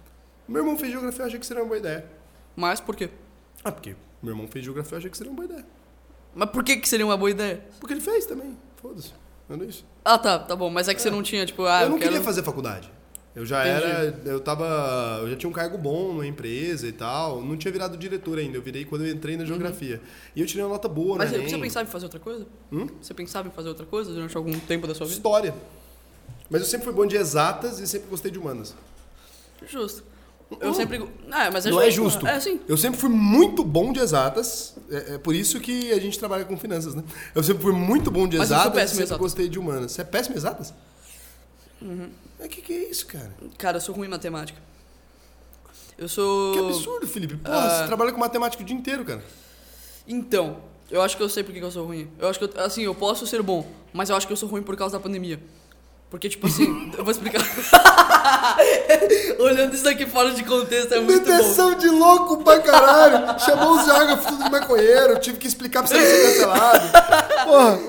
[0.50, 2.06] Meu irmão fez geografia, eu achei que seria uma boa ideia.
[2.58, 3.10] Mas por quê?
[3.64, 5.66] Ah, porque meu irmão fez geografia, eu achei que seria uma boa ideia.
[6.36, 7.64] Mas por que que seria uma boa ideia?
[7.80, 9.14] Porque ele fez também, foda-se.
[9.48, 9.86] Não é isso.
[10.04, 10.70] Ah, tá, tá bom.
[10.70, 12.10] Mas é que você não tinha, tipo, ah, eu não quero...
[12.12, 12.92] queria fazer faculdade.
[13.34, 13.86] Eu já Entendi.
[13.86, 17.42] era, eu tava, eu já tinha um cargo bom na empresa e tal.
[17.42, 20.02] Não tinha virado diretor ainda, eu virei quando eu entrei na geografia.
[20.36, 21.18] E eu tirei uma nota boa, Uhum.
[21.18, 21.48] Mas né?
[21.48, 22.46] você pensava em fazer outra coisa?
[22.72, 22.88] Hum?
[23.02, 25.16] Você pensava em fazer outra coisa durante algum tempo da sua vida?
[25.18, 25.56] História.
[26.50, 28.76] Mas eu sempre fui bom de exatas e sempre gostei de humanas.
[29.66, 30.04] Justo.
[30.60, 31.02] Eu sempre...
[31.32, 32.28] Ah, mas não é justo.
[32.28, 32.60] É, sim.
[32.68, 34.76] Eu sempre fui muito bom de exatas.
[34.90, 37.02] É, é por isso que a gente trabalha com finanças, né?
[37.34, 39.22] Eu sempre fui muito bom de Mas eu sou exatas e péssimo em sempre exatas.
[39.22, 39.92] gostei de humanas.
[39.94, 40.74] Você é péssimo em exatas?
[41.82, 42.10] Uhum.
[42.42, 43.32] Mas que que é isso, cara?
[43.58, 44.60] Cara, eu sou ruim em matemática.
[45.98, 46.54] Eu sou...
[46.54, 47.38] Que absurdo, Felipe.
[47.38, 47.80] Porra, Ah.
[47.82, 49.24] você trabalha com matemática o dia inteiro, cara.
[50.08, 50.58] Então,
[50.90, 52.10] eu acho que eu sei por que que eu sou ruim.
[52.18, 54.50] Eu acho que, eu, assim, eu posso ser bom, mas eu acho que eu sou
[54.50, 55.40] ruim por causa da pandemia.
[56.12, 57.42] Porque, tipo assim, eu vou explicar.
[59.40, 61.38] Olhando isso aqui fora de contexto, é muito bom.
[61.38, 63.40] Detenção de louco pra caralho.
[63.40, 65.18] Chamou os geógrafos tudo de maconheiro.
[65.20, 66.92] Tive que explicar pra você não ser cancelado.
[67.46, 67.80] Porra.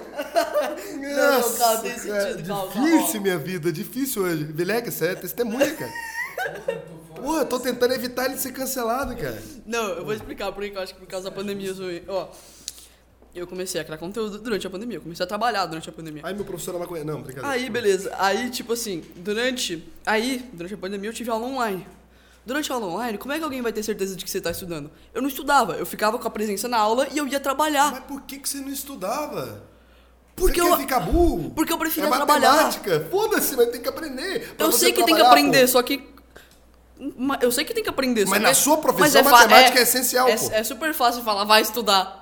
[1.00, 2.90] Não, Nossa, calma, tem sentido, cara, calma, calma.
[2.90, 3.72] Difícil, minha vida.
[3.72, 4.44] Difícil hoje.
[4.44, 5.92] Vileca, você é testemunha, cara.
[7.16, 9.42] Porra, eu tô tentando evitar ele ser cancelado, cara.
[9.66, 11.86] Não, eu vou explicar por que eu acho que por causa da pandemia eu sou.
[12.06, 12.28] Ó,
[13.34, 16.22] eu comecei a criar conteúdo durante a pandemia, eu comecei a trabalhar durante a pandemia.
[16.24, 17.10] Aí meu professor é maconheiro.
[17.10, 17.54] Não, brincadeira.
[17.56, 18.14] Aí, beleza.
[18.18, 19.82] Aí, tipo assim, durante.
[20.04, 21.86] Aí, durante a pandemia, eu tive aula online.
[22.44, 24.50] Durante a aula online, como é que alguém vai ter certeza de que você tá
[24.50, 24.90] estudando?
[25.14, 27.92] Eu não estudava, eu ficava com a presença na aula e eu ia trabalhar.
[27.92, 29.62] Mas por que, que você não estudava?
[30.34, 31.52] Porque você eu- ficar burro?
[31.54, 32.50] porque eu preferia é trabalhar.
[32.52, 33.06] matemática.
[33.10, 34.54] Foda-se, mas tem que aprender.
[34.58, 35.68] Eu sei que tem que aprender, pô.
[35.68, 36.10] só que.
[37.40, 39.78] Eu sei que tem que aprender, só Mas na é- sua profissão, mas fa- matemática
[39.78, 42.21] é essencial, é, é super fácil falar, vai estudar.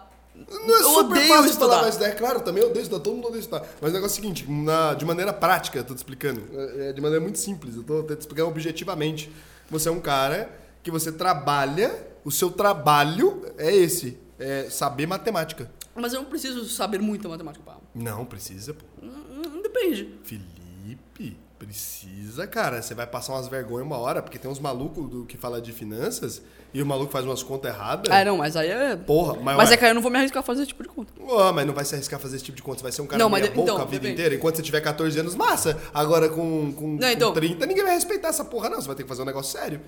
[0.50, 1.68] Não é Eu super odeio fácil estudar.
[1.76, 3.64] falar, mas é claro, também eu odeio estudar, todo mundo odeia estudar.
[3.80, 6.88] Mas o negócio é o seguinte, na- de maneira prática, eu tô te explicando, é,
[6.88, 9.30] é de maneira muito simples, eu tô te explicando objetivamente.
[9.70, 10.50] Você é um cara
[10.82, 11.94] que você trabalha,
[12.24, 15.70] o seu trabalho é esse, é saber matemática.
[15.94, 18.84] Mas eu não preciso saber muita matemática pra Não, precisa, pô.
[19.02, 19.10] Hum,
[19.56, 20.18] hum, Depende.
[20.24, 22.80] Felipe, Precisa, cara.
[22.80, 25.72] Você vai passar umas vergonhas uma hora, porque tem uns malucos do que fala de
[25.72, 26.40] finanças
[26.72, 28.10] e o maluco faz umas contas erradas.
[28.10, 28.96] Ah, não, mas aí é.
[28.96, 30.68] Porra, mas, Mas ué, é que aí eu não vou me arriscar a fazer esse
[30.68, 31.12] tipo de conta.
[31.20, 32.78] Ué, mas não vai se arriscar a fazer esse tipo de conta.
[32.78, 34.12] Você vai ser um cara Não, meia boca então, a vida depende.
[34.14, 34.34] inteira.
[34.34, 35.78] Enquanto você tiver 14 anos, massa.
[35.92, 38.80] Agora com, com, Não, com então- 30, ninguém vai respeitar essa porra, não.
[38.80, 39.82] Você vai ter que fazer um negócio sério.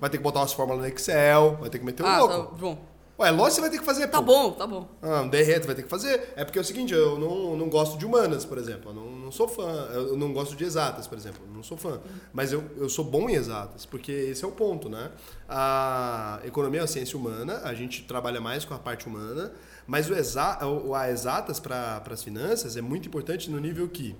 [0.00, 2.34] Vai ter que botar umas fórmulas no Excel, vai ter que meter um ah, louco.
[2.34, 2.78] tá bom.
[3.20, 4.24] Ué, lógico você vai ter que fazer, Tá pô.
[4.24, 4.88] bom, tá bom.
[5.02, 6.32] Ah, um derrete vai ter que fazer.
[6.34, 8.90] É porque é o seguinte, eu não, não gosto de humanas, por exemplo.
[8.90, 9.88] Eu não, não sou fã.
[9.92, 11.40] Eu não gosto de exatas, por exemplo.
[11.54, 12.00] Não sou fã.
[12.32, 15.12] Mas eu, eu sou bom em exatas, porque esse é o ponto, né?
[15.48, 19.52] A economia é uma ciência humana, a gente trabalha mais com a parte humana,
[19.86, 20.58] mas o exa,
[20.96, 24.16] a exatas para as finanças é muito importante no nível que,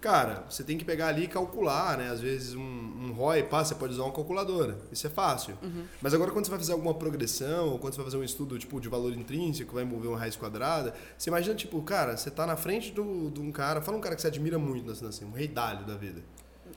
[0.00, 2.10] cara, você tem que pegar ali e calcular, né?
[2.10, 4.78] Às vezes um, um ROI, pá, você pode usar uma calculadora.
[4.90, 5.56] Isso é fácil.
[6.00, 8.58] Mas agora quando você vai fazer alguma progressão, ou quando você vai fazer um estudo
[8.58, 12.46] tipo de valor intrínseco, vai envolver uma raiz quadrada, você imagina, tipo, cara, você tá
[12.46, 15.24] na frente do, de um cara, fala um cara que você admira muito na assim,
[15.24, 16.22] um rei Dalio da vida.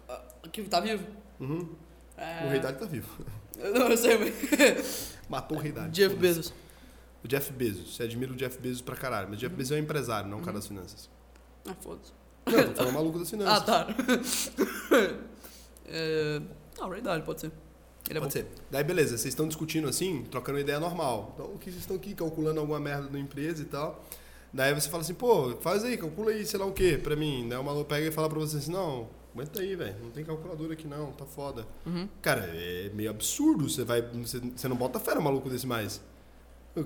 [0.09, 0.21] Ah,
[0.51, 1.05] Que tá vivo?
[1.39, 1.69] Uhum.
[2.17, 2.45] É...
[2.45, 3.25] O rei Dalio tá vivo.
[3.57, 5.13] Não, eu sei, mas...
[5.29, 5.91] Matou o rei Dalio.
[5.91, 6.15] Jeff.
[6.15, 6.53] Bezos.
[7.23, 7.95] O Jeff Bezos.
[7.95, 9.29] Você admira o Jeff Bezos pra caralho.
[9.29, 11.09] Mas o Jeff Bezos é um empresário, não um cara das finanças.
[11.65, 12.11] Ah, foda-se.
[12.45, 13.57] Não, tô falando maluco das finanças.
[13.57, 13.87] Ah, tá.
[15.87, 16.41] é...
[16.79, 17.51] Ah, Ray Dalio, pode ser.
[18.09, 18.39] Ele é Pode bom.
[18.41, 18.47] ser.
[18.69, 21.31] Daí, beleza, vocês estão discutindo assim, trocando ideia normal.
[21.33, 24.03] Então, o que vocês estão aqui calculando alguma merda na empresa e tal.
[24.51, 27.47] Daí você fala assim, pô, faz aí, calcula aí, sei lá o quê, pra mim.
[27.49, 30.23] Daí o maluco pega e fala pra você assim, não, aguenta aí, velho, não tem
[30.23, 31.65] calculadora aqui não, tá foda.
[31.85, 32.07] Uhum.
[32.21, 36.01] Cara, é meio absurdo, você vai, você, você não bota fé no maluco desse mais.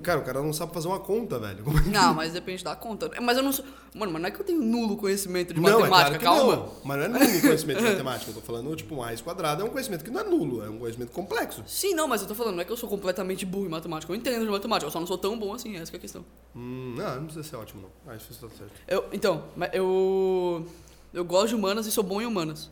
[0.02, 1.64] Cara, o cara não sabe fazer uma conta, velho.
[1.64, 3.10] Como é que- Não, mas depende da conta.
[3.22, 3.64] Mas eu não sou...
[3.94, 6.24] Mano, mas não é que eu tenho nulo conhecimento de Não, é matemática, claro que
[6.24, 6.56] calma.
[6.56, 6.72] não.
[6.84, 8.30] Mas não é nulo conhecimento de matemática.
[8.30, 10.68] Eu tô falando, tipo, um raiz quadrada é um conhecimento que não é nulo, é
[10.68, 11.64] um conhecimento complexo.
[11.66, 14.12] Sim, não, mas eu tô falando, não é que eu sou completamente burro em matemática.
[14.12, 16.00] Eu entendo de matemática, eu só não sou tão bom assim, essa que é a
[16.02, 16.22] questão.
[16.54, 18.12] Hum, não, não precisa ser ótimo, não.
[18.12, 18.72] Ah, isso tá certo.
[18.86, 20.66] Eu, então, mas eu.
[21.14, 22.70] Eu gosto de humanas e sou bom em humanas.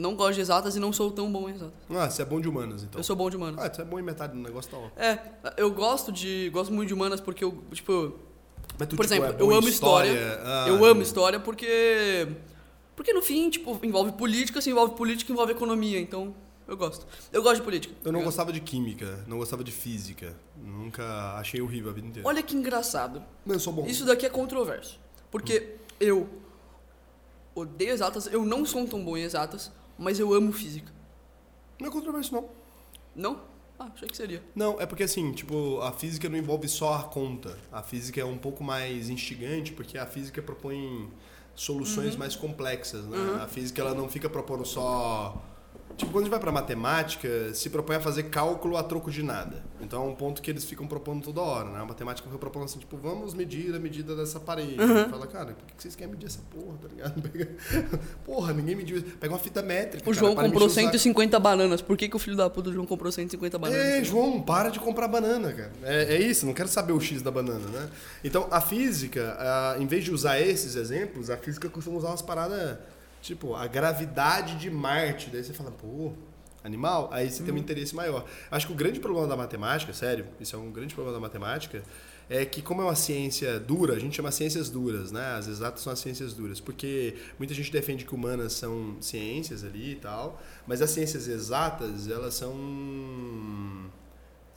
[0.00, 1.74] Não gosto de exatas e não sou tão bom em exatas.
[1.90, 2.98] Ah, você é bom de humanas, então.
[2.98, 3.62] Eu sou bom de humanas.
[3.62, 4.88] Ah, você é bom em metade do negócio, tá ó.
[5.00, 5.18] É,
[5.58, 6.48] eu gosto de.
[6.50, 8.18] Gosto muito de humanas porque eu, tipo.
[8.78, 10.40] Mas tu, Por tipo, exemplo, é eu amo história.
[10.42, 12.28] Ah, eu amo história porque.
[12.96, 16.00] Porque no fim, tipo, envolve política, se envolve política, envolve economia.
[16.00, 16.34] Então,
[16.66, 17.06] eu gosto.
[17.30, 17.94] Eu gosto de política.
[18.02, 20.34] Eu não gostava de química, não gostava de física.
[20.56, 22.26] Nunca achei horrível a vida inteira.
[22.28, 23.22] Olha que engraçado.
[23.44, 23.86] Mas eu sou bom.
[23.86, 24.98] Isso daqui é controverso.
[25.30, 26.26] Porque eu
[27.54, 29.70] odeio exatas, eu não sou tão bom em exatas,
[30.00, 30.90] mas eu amo física.
[31.78, 32.48] Não é controverso, não.
[33.14, 33.42] Não?
[33.78, 34.42] Ah, achei que seria.
[34.54, 37.56] Não, é porque assim, tipo, a física não envolve só a conta.
[37.70, 41.10] A física é um pouco mais instigante, porque a física propõe
[41.54, 43.18] soluções mais complexas, né?
[43.42, 45.40] A física ela não fica propondo só
[46.00, 49.22] Tipo, quando a gente vai pra matemática, se propõe a fazer cálculo a troco de
[49.22, 49.62] nada.
[49.80, 51.80] Então é um ponto que eles ficam propondo toda hora, né?
[51.80, 54.76] A matemática foi propondo assim, tipo, vamos medir a medida dessa parede.
[55.10, 57.20] Fala, cara, por que vocês querem medir essa porra, tá ligado?
[57.30, 57.48] Pega-
[58.24, 59.06] Porra, ninguém mediu isso.
[59.18, 60.02] Pega uma fita métrica.
[60.08, 60.92] O cara, João para comprou mexer o saco.
[60.98, 61.80] 150 bananas.
[61.82, 63.84] Por que, que o filho da puta do João comprou 150 bananas?
[63.84, 65.72] É, João, para de comprar banana, cara.
[65.82, 67.88] É, é isso, não quero saber o X da banana, né?
[68.24, 69.36] Então, a física,
[69.78, 72.78] em vez de usar esses exemplos, a física costuma usar umas paradas,
[73.20, 75.30] tipo, a gravidade de Marte.
[75.30, 76.12] Daí você fala, pô,
[76.62, 77.08] animal?
[77.12, 78.24] Aí você tem um interesse maior.
[78.50, 81.82] Acho que o grande problema da matemática, sério, isso é um grande problema da matemática,
[82.28, 85.34] é que como é uma ciência dura, a gente chama ciências duras, né?
[85.34, 89.92] As exatas são as ciências duras, porque muita gente defende que humanas são ciências ali
[89.92, 93.90] e tal, mas as ciências exatas, elas são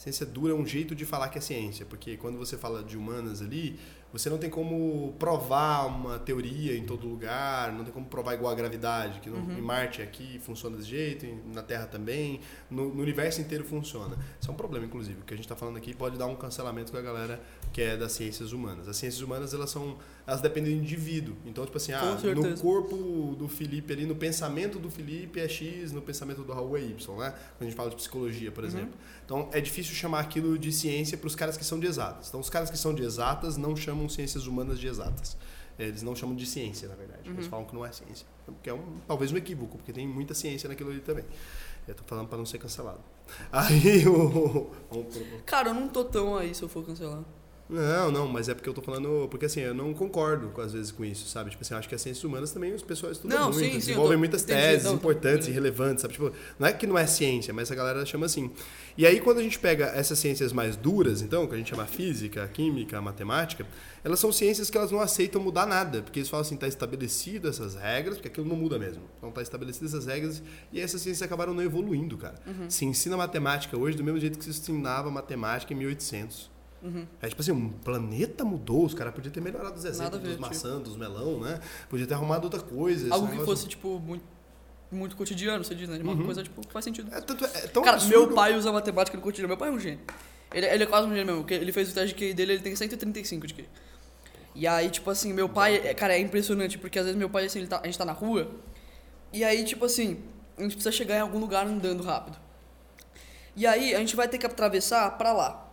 [0.04, 2.98] Ciência dura é um jeito de falar que é ciência, porque quando você fala de
[2.98, 3.80] humanas ali,
[4.14, 8.54] você não tem como provar uma teoria em todo lugar, não tem como provar igual
[8.54, 13.02] a gravidade, que no, em Marte aqui funciona desse jeito, na Terra também, no, no
[13.02, 14.16] universo inteiro funciona.
[14.40, 16.36] Isso é um problema, inclusive, o que a gente está falando aqui pode dar um
[16.36, 17.42] cancelamento com a galera
[17.74, 18.88] que é das ciências humanas.
[18.88, 21.36] As ciências humanas, elas são, elas dependem do indivíduo.
[21.44, 25.92] Então, tipo assim, ah, no corpo do Felipe ali, no pensamento do Felipe é X,
[25.92, 27.32] no pensamento do Raul é Y, né?
[27.32, 28.94] Quando a gente fala de psicologia, por exemplo.
[29.26, 32.28] Então é difícil chamar aquilo de ciência para os caras que são de exatas.
[32.28, 35.38] Então os caras que são de exatas não chamam ciências humanas de exatas.
[35.78, 37.30] Eles não chamam de ciência, na verdade.
[37.30, 38.28] Eles falam que não é ciência.
[38.62, 41.26] Que é um, talvez um equívoco, porque tem muita ciência naquilo ali também.
[41.88, 43.02] Eu tô falando para não ser cancelado.
[43.52, 44.70] Aí o.
[45.46, 47.24] Cara, eu não tô tão aí se eu for cancelar.
[47.70, 49.28] Não, não, mas é porque eu tô falando.
[49.32, 51.50] Porque assim, eu não concordo com, às vezes com isso, sabe?
[51.50, 53.72] Tipo assim, eu acho que as ciências humanas também os pessoal estudam Não, muito, sim,
[53.72, 55.54] sim, desenvolvem tô- muitas entendi, teses não, importantes e beleza.
[55.54, 56.14] relevantes, sabe?
[56.14, 58.52] Tipo, não é que não é ciência, mas a galera chama assim.
[58.98, 61.86] E aí, quando a gente pega essas ciências mais duras, então, que a gente chama
[61.86, 63.66] física, química, matemática,
[64.04, 67.48] elas são ciências que elas não aceitam mudar nada, porque eles falam assim, tá estabelecido
[67.48, 69.02] essas regras, porque aquilo não muda mesmo.
[69.18, 72.36] Então tá estabelecidas essas regras e essas ciências acabaram não evoluindo, cara.
[72.46, 72.70] Uhum.
[72.70, 76.53] Se ensina matemática hoje do mesmo jeito que se ensinava matemática em 1800.
[77.22, 80.36] É tipo assim, um planeta mudou, os caras podiam ter melhorado os exemplos ver, dos
[80.36, 80.42] tipo.
[80.48, 81.60] maçãs, dos melão, né?
[81.90, 83.12] Podia ter arrumado outra coisa.
[83.14, 84.24] Algo que negócio- fosse, tipo, muito.
[84.92, 85.98] muito cotidiano, você diz, né?
[85.98, 87.10] De uma coisa, tipo, que faz sentido.
[87.16, 89.48] É, tanto, é tão Cara, absurdo- meu pai usa matemática no cotidiano.
[89.48, 90.02] Meu pai é um gênio.
[90.54, 91.42] Ele, ele é quase um gênio mesmo.
[91.42, 93.68] porque Ele fez o teste de QI dele, ele tem 135 de QI.
[94.54, 97.46] E aí, tipo assim, meu pai, é- cara, é impressionante, porque às vezes meu pai,
[97.46, 98.52] assim, ele tá- a gente tá na rua,
[99.32, 100.20] e aí, tipo assim,
[100.58, 102.38] a gente precisa chegar em algum lugar andando rápido.
[103.56, 105.72] E aí, a gente vai ter que atravessar pra lá.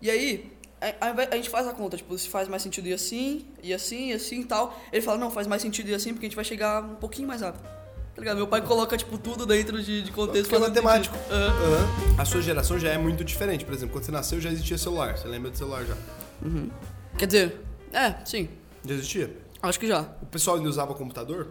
[0.00, 0.51] E aí,
[1.00, 4.08] a, a- gente faz a conta, tipo, se faz mais sentido ir assim, e assim,
[4.10, 4.78] e assim e tal.
[4.92, 7.28] Ele fala, não, faz mais sentido ir assim, porque a gente vai chegar um pouquinho
[7.28, 7.62] mais rápido.
[7.62, 8.36] Tá ligado?
[8.36, 10.50] Meu pai coloca, tipo, tudo dentro de, de contexto.
[10.50, 11.16] Porque é matemático.
[11.30, 11.46] Aham.
[11.48, 12.20] Aham.
[12.20, 13.64] A sua geração já é muito diferente.
[13.64, 15.16] Por exemplo, quando você nasceu já existia celular.
[15.16, 15.96] Você lembra do celular já?
[17.18, 17.60] Quer dizer,
[17.92, 18.50] é, sim.
[18.84, 19.34] Já existia?
[19.62, 20.02] Acho que já.
[20.20, 21.48] O pessoal ainda usava computador?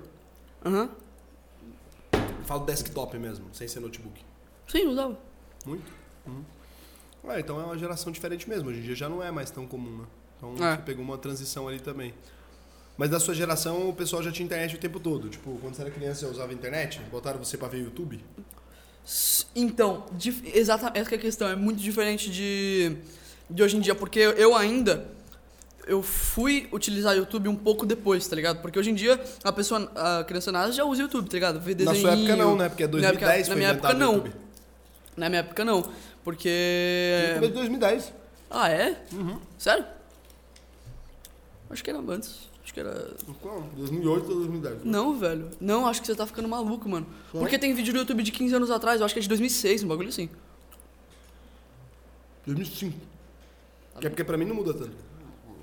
[0.63, 0.89] Aham.
[2.45, 4.21] Falo desktop mesmo, sem ser notebook.
[4.67, 5.17] Sim, usava.
[5.65, 5.91] Muito?
[6.27, 6.43] Uhum.
[7.23, 8.69] Ué, então é uma geração diferente mesmo.
[8.69, 10.06] Hoje em dia já não é mais tão comum, né?
[10.38, 10.76] Então É.
[10.76, 12.14] você pegou uma transição ali também.
[12.98, 15.30] Mas da sua geração o pessoal já tinha internet o tempo todo.
[15.30, 16.99] Tipo, quando você era criança você usava internet?
[17.11, 18.19] Botaram você pra ver YouTube?
[19.56, 20.06] Então,
[20.53, 21.48] exatamente, essa que é a questão.
[21.48, 22.98] É muito diferente de,
[23.49, 25.06] de hoje em dia, porque eu ainda.
[25.88, 28.61] Eu fui utilizar YouTube um pouco depois, tá ligado?
[28.61, 31.60] Porque hoje em dia a pessoa, a criança nada já usa YouTube, tá ligado?
[31.60, 32.02] Vê Na desenho.
[32.02, 32.69] sua época não, né?
[32.69, 34.23] Porque é 2010 na foi minha época, não.
[35.18, 35.89] Na minha época não.
[36.23, 37.35] Porque.
[37.38, 38.14] É de 2010.
[38.49, 39.02] Ah, é?
[39.14, 39.39] Uhum.
[39.57, 39.85] Sério?
[41.69, 42.49] Acho que era antes.
[42.64, 43.11] Acho que era.
[43.41, 43.61] Qual?
[43.76, 44.84] 2008 ou 2010?
[44.84, 45.49] Não, velho.
[45.60, 47.06] Não, acho que você tá ficando maluco, mano.
[47.06, 47.39] Sério?
[47.39, 49.84] Porque tem vídeo do YouTube de 15 anos atrás, eu acho que é de 2006,
[49.84, 50.30] um bagulho assim.
[52.45, 52.98] 2005.
[53.99, 54.95] Que é porque pra mim não muda tanto.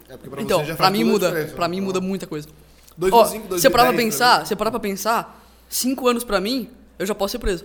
[0.09, 1.53] É porque pra então, você já pra mim muda.
[1.55, 2.49] Pra mim muda muita coisa.
[2.97, 6.71] 2005, Ó, 2010, você parar pra pensar, você parar pra pensar, 5 anos pra mim,
[6.99, 7.65] eu já posso ser preso.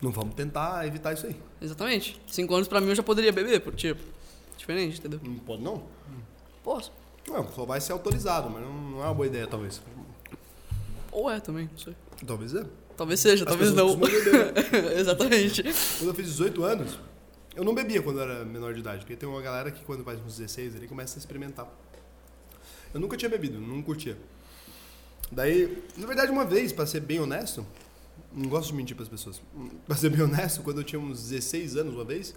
[0.00, 1.36] Não vamos tentar evitar isso aí.
[1.60, 2.20] Exatamente.
[2.26, 4.00] 5 anos pra mim eu já poderia beber, por tipo.
[4.56, 5.20] Diferente, entendeu?
[5.22, 5.84] Não pode não?
[6.62, 6.92] Posso.
[7.28, 9.80] Não, só vai ser autorizado, mas não, não é uma boa ideia, talvez.
[11.10, 11.94] Ou é também, não sei.
[12.26, 12.64] Talvez é.
[12.96, 13.96] Talvez seja, As talvez não.
[13.96, 14.52] beber.
[14.98, 15.62] Exatamente.
[15.62, 16.98] Quando eu fiz 18 anos,
[17.54, 20.04] eu não bebia quando eu era menor de idade, porque tem uma galera que quando
[20.04, 21.66] faz uns 16 ele começa a experimentar.
[22.92, 24.16] Eu nunca tinha bebido, não curtia.
[25.30, 27.66] Daí, na verdade, uma vez, pra ser bem honesto,
[28.32, 29.42] não gosto de mentir pras pessoas.
[29.86, 32.34] Pra ser bem honesto, quando eu tinha uns 16 anos uma vez,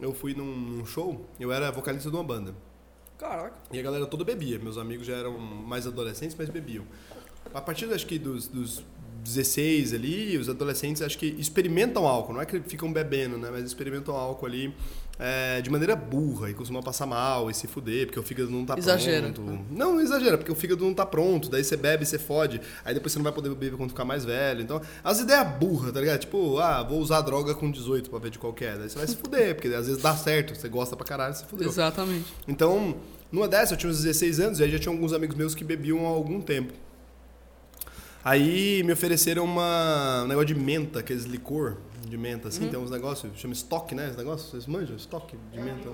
[0.00, 2.54] eu fui num, num show, eu era vocalista de uma banda.
[3.18, 3.56] Caraca.
[3.72, 4.58] E a galera toda bebia.
[4.58, 6.84] Meus amigos já eram mais adolescentes, mas bebiam.
[7.54, 8.84] A partir, acho que, dos, dos
[9.24, 12.34] 16 ali, os adolescentes acho que experimentam álcool.
[12.34, 13.48] Não é que ficam bebendo, né?
[13.50, 14.74] Mas experimentam álcool ali
[15.18, 18.64] é, de maneira burra e costumam passar mal e se fuder, porque o fígado não
[18.66, 19.32] tá Exagera.
[19.32, 19.40] pronto.
[19.70, 21.48] Não, não exagera, porque o fígado não tá pronto.
[21.48, 22.60] Daí você bebe, você fode.
[22.84, 24.60] Aí depois você não vai poder beber quando ficar mais velho.
[24.60, 26.20] Então, as ideias burras, tá ligado?
[26.20, 28.76] Tipo, ah, vou usar droga com 18 pra ver de qual que é.
[28.76, 30.54] Daí você vai se fuder, porque às vezes dá certo.
[30.54, 31.68] Você gosta pra caralho, você fudeu.
[31.68, 32.32] Exatamente.
[32.46, 32.96] Então,
[33.32, 35.64] numa dessas, eu tinha uns 16 anos e aí já tinha alguns amigos meus que
[35.64, 36.72] bebiam há algum tempo.
[38.24, 41.76] Aí me ofereceram uma, um negócio de menta, aqueles licor
[42.08, 44.08] de menta, assim, tem uns negócios, chama estoque, né?
[44.08, 44.96] Esse negócio, vocês manjam?
[44.96, 45.88] Estoque de menta.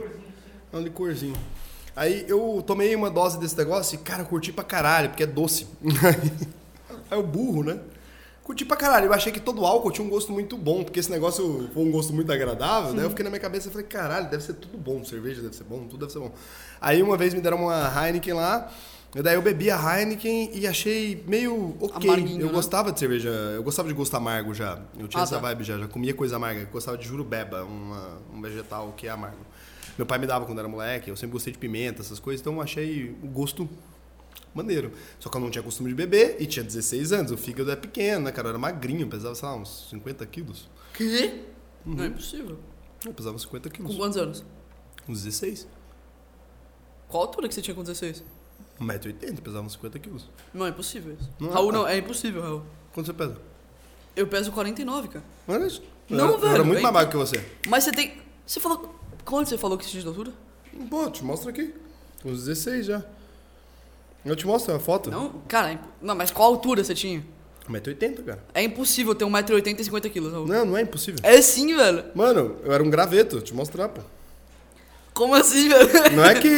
[0.72, 1.36] É um licorzinho.
[1.94, 5.26] Aí eu tomei uma dose desse negócio e, cara, eu curti pra caralho, porque é
[5.26, 5.66] doce.
[7.10, 7.78] Aí o burro, né?
[8.42, 9.06] Curti pra caralho.
[9.06, 11.90] Eu achei que todo álcool tinha um gosto muito bom, porque esse negócio foi um
[11.90, 13.04] gosto muito agradável, né?
[13.04, 15.04] Eu fiquei na minha cabeça e falei, caralho, deve ser tudo bom.
[15.04, 16.32] Cerveja deve ser bom, tudo deve ser bom.
[16.80, 18.72] Aí uma vez me deram uma Heineken lá,
[19.20, 22.08] daí eu bebi a Heineken e achei meio ok.
[22.08, 22.52] Amarguinho, eu né?
[22.52, 24.80] gostava de cerveja, eu gostava de gosto amargo já.
[24.98, 25.40] Eu tinha Ah, essa tá.
[25.40, 26.60] vibe já, já comia coisa amarga.
[26.62, 29.44] Eu gostava de jurubeba, uma, um vegetal que é amargo.
[29.98, 32.54] Meu pai me dava quando era moleque, eu sempre gostei de pimenta, essas coisas, então
[32.54, 33.68] eu achei o gosto
[34.54, 34.92] maneiro.
[35.18, 37.76] Só que eu não tinha costume de beber e tinha 16 anos, o fígado é
[37.76, 38.46] pequeno, né, cara?
[38.48, 40.70] Eu era magrinho, pesava, sei lá, uns 50 quilos.
[40.94, 41.42] Que?
[41.84, 42.58] Não é possível.
[43.04, 43.96] Eu pesava uns 50 Com quilos.
[43.96, 44.44] quantos anos?
[45.06, 45.68] Uns 16.
[47.08, 48.24] Qual altura que você tinha com 16?
[48.82, 50.28] 1,80m, pesava uns 50 quilos.
[50.52, 51.30] Não, é impossível isso.
[51.38, 52.62] Não é, Raul, não, é impossível, Raul.
[52.92, 53.36] Quanto você pesa?
[54.14, 55.24] Eu peso 49, cara.
[55.48, 55.82] Olha isso.
[56.10, 57.44] Eu Não, era, Eu era velho, muito é mais magro que você.
[57.68, 58.18] Mas você tem.
[58.46, 58.94] Você falou.
[59.24, 60.32] Quanto você falou que você tinha de altura?
[60.90, 61.72] Pô, te mostro aqui.
[62.24, 63.04] Uns 16 já.
[64.24, 65.10] Eu te mostro a foto.
[65.10, 67.24] Não, cara, é não, mas qual altura você tinha?
[67.68, 68.44] 1,80m, cara.
[68.54, 70.46] É impossível ter 1,80m e 50 quilos, Raul.
[70.46, 71.20] Não, não é impossível.
[71.22, 72.04] É sim, velho.
[72.14, 74.02] Mano, eu era um graveto, te mostrar, pô.
[75.14, 75.88] Como assim, velho?
[76.16, 76.48] Não é que.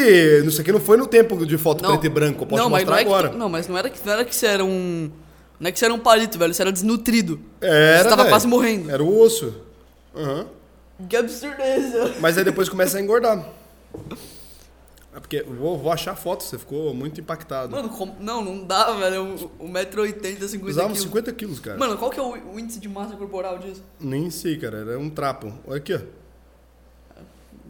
[0.46, 2.90] Isso aqui não foi no tempo de foto preto e branco, eu posso não, mostrar
[2.92, 3.28] não é agora.
[3.30, 5.10] Que, não, mas não era que, não era que você era um.
[5.58, 6.52] Não é que você era um palito, velho.
[6.54, 7.40] Você era desnutrido.
[7.60, 8.28] Era, Você tava velho.
[8.32, 8.90] quase morrendo.
[8.90, 9.54] Era o osso.
[10.14, 10.46] Aham.
[11.08, 12.14] Que absurdeza.
[12.20, 13.44] Mas aí depois começa a engordar.
[15.14, 17.70] É porque vou, vou achar a foto, você ficou muito impactado.
[17.70, 19.50] Mano, como- não, não dá, velho.
[19.60, 21.02] 1,80m, 50 Usava quilos.
[21.02, 21.78] 50 quilos, cara.
[21.78, 23.82] Mano, qual que é o, o índice de massa corporal disso?
[24.00, 24.78] Nem sei, cara.
[24.78, 25.52] Era um trapo.
[25.66, 26.00] Olha aqui, ó.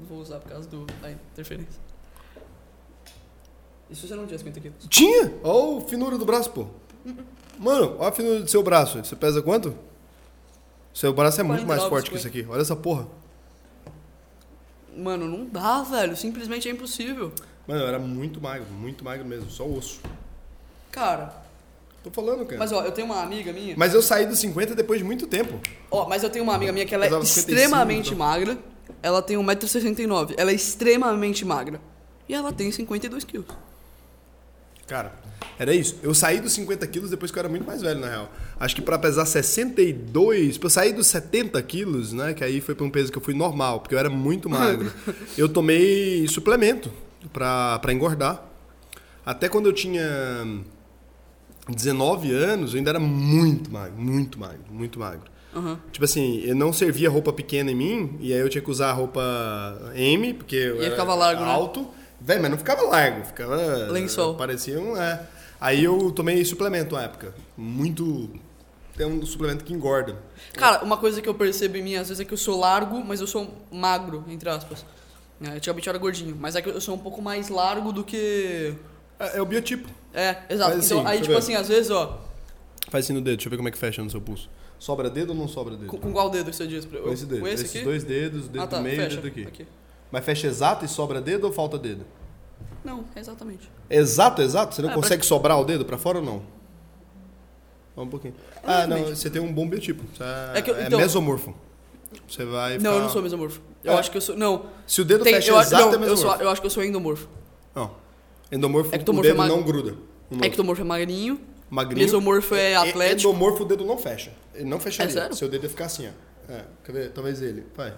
[0.04, 1.80] Não vou usar por causa do, da interferência.
[3.88, 4.76] Isso você não tinha 50 quilos.
[4.90, 5.32] Tinha!
[5.42, 6.66] Olha o finura do braço, pô.
[7.58, 9.02] Mano, olha a fino do seu braço.
[9.02, 9.74] Você pesa quanto?
[10.92, 12.46] Seu braço é muito mais 49, forte que isso aqui.
[12.50, 13.06] Olha essa porra.
[14.94, 16.14] Mano, não dá, velho.
[16.16, 17.32] Simplesmente é impossível.
[17.66, 20.00] Mano, eu era muito magro, muito magro mesmo, só osso.
[20.90, 21.34] Cara,
[22.02, 22.58] Tô falando, cara.
[22.58, 23.74] mas ó, eu tenho uma amiga minha.
[23.78, 25.58] Mas eu saí dos 50 depois de muito tempo.
[25.90, 28.18] Ó, mas eu tenho uma amiga minha que ela é Pesava 55, extremamente então.
[28.18, 28.58] magra.
[29.04, 30.32] Ela tem 1,69m.
[30.38, 31.78] Ela é extremamente magra.
[32.26, 33.46] E ela tem 52 quilos.
[34.86, 35.12] Cara,
[35.58, 35.98] era isso.
[36.02, 38.32] Eu saí dos 50 quilos depois que eu era muito mais velho, na real.
[38.58, 42.32] Acho que pra pesar 62, pra eu sair dos 70 quilos, né?
[42.32, 44.90] Que aí foi pra um peso que eu fui normal, porque eu era muito magro.
[45.36, 46.90] eu tomei suplemento
[47.30, 48.42] pra, pra engordar.
[49.26, 50.02] Até quando eu tinha
[51.68, 55.33] 19 anos, eu ainda era muito magro, muito magro, muito magro.
[55.54, 55.78] Aham.
[55.92, 58.92] Tipo assim, eu não servia roupa pequena em mim, e aí eu tinha que usar
[58.92, 59.22] roupa
[59.94, 61.50] M, porque eu E aí ficava largo, né?
[61.50, 61.88] alto.
[62.20, 63.56] Véi, mas não ficava largo, ficava.
[63.90, 64.34] Lençol.
[64.34, 64.96] Parecia um.
[64.96, 65.26] É.
[65.60, 67.34] Aí eu tomei suplemento na época.
[67.56, 68.30] Muito.
[68.98, 70.16] É um suplemento que engorda.
[70.52, 73.04] Cara, uma coisa que eu percebo em mim às vezes é que eu sou largo,
[73.04, 74.84] mas eu sou magro, entre aspas.
[75.42, 78.04] É, antigamente eu era gordinho, mas é que eu sou um pouco mais largo do
[78.04, 78.74] que.
[79.18, 79.88] É, é o biotipo.
[80.12, 80.76] É, exato.
[80.76, 81.38] Mas então, assim, aí, deixa eu tipo ver.
[81.38, 82.20] assim, às vezes, ó,
[82.88, 84.48] Faz assim no dedo, deixa eu ver como é que fecha no seu pulso.
[84.78, 85.86] Sobra dedo ou não sobra dedo?
[85.86, 86.84] com, com qual dedo que você diz?
[86.84, 87.40] Com esse dedo.
[87.40, 87.84] Com esse Esses aqui?
[87.84, 89.20] dois dedos, o dedo ah, tá, do meio e o fecha.
[89.20, 89.66] dedo aqui.
[90.10, 92.04] Mas fecha exato e sobra dedo ou falta dedo?
[92.84, 93.70] Não, exatamente.
[93.88, 94.74] Exato, exato?
[94.74, 96.42] Você não É, consegue sobrar o dedo pra fora ou não?
[97.96, 98.34] Vamos um pouquinho.
[98.62, 99.18] Ah, não, Exatamente.
[99.18, 100.02] você tem um bom biotipo.
[100.14, 101.54] Você é, É que eu- é então- mesomorfo.
[102.28, 103.60] Você vai Não, ficar- eu não sou mesomorfo.
[103.82, 103.96] Eu É.
[103.98, 104.36] acho que eu sou.
[104.36, 104.66] Não.
[104.86, 106.36] Se o dedo Tem- fecha eu, acho- exato, não, é eu, mesomorfo.
[106.36, 107.28] sou, eu acho que eu sou endomorfo.
[107.74, 107.90] Não.
[108.52, 109.92] Endomorfo, Ectomorfo o dedo é mag- não gruda.
[109.92, 109.98] no
[110.32, 110.44] outro.
[110.46, 111.40] Ectomorfo é magrinho.
[111.74, 112.04] Magrinho.
[112.06, 113.30] Mesomorfo é atlético.
[113.30, 114.32] Endomorfo o dedo não fecha.
[114.54, 115.10] Ele não fecharia.
[115.10, 115.36] É sério?
[115.36, 116.52] Seu dedo ia ficar assim, ó.
[116.52, 117.10] É, quer ver?
[117.10, 117.66] Talvez ele.
[117.76, 117.92] Vai.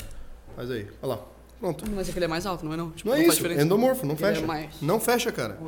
[0.55, 0.86] Faz aí.
[1.03, 1.20] Olha lá.
[1.61, 1.85] Pronto.
[1.94, 2.90] Mas é que ele é mais alto, não é não?
[2.93, 3.36] Tipo, Não é faz isso.
[3.36, 3.62] diferença.
[3.62, 4.47] Endomorfo, não é fecha.
[4.47, 4.81] mais.
[4.81, 5.59] Não fecha, cara.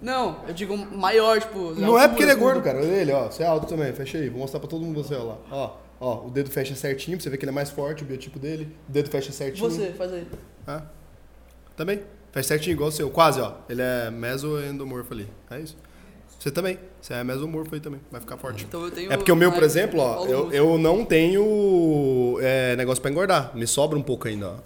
[0.00, 1.74] Não, eu digo maior, tipo.
[1.74, 2.78] Não é porque ele é altura, gordo, cara.
[2.78, 3.26] Olha ele, ó.
[3.30, 3.92] Você é alto também.
[3.92, 4.30] Fecha aí.
[4.30, 5.38] Vou mostrar pra todo mundo você, ó lá.
[5.50, 6.26] Ó, ó.
[6.26, 8.74] O dedo fecha certinho, pra você ver que ele é mais forte, o biotipo dele.
[8.88, 9.68] O dedo fecha certinho.
[9.68, 10.26] Você, faz aí.
[10.66, 10.82] Ah.
[11.76, 12.02] Também.
[12.32, 13.10] Fecha certinho igual o seu.
[13.10, 13.52] Quase, ó.
[13.68, 15.28] Ele é mesoendomorfo ali.
[15.50, 15.76] É isso.
[16.38, 16.78] Você também.
[17.00, 18.00] Você é mesomorfo aí também.
[18.10, 18.64] Vai ficar forte.
[18.64, 19.12] Então eu tenho.
[19.12, 23.50] É porque o meu, por exemplo, ó, eu, eu não tenho é, negócio pra engordar.
[23.54, 24.56] Me sobra um pouco ainda, ó.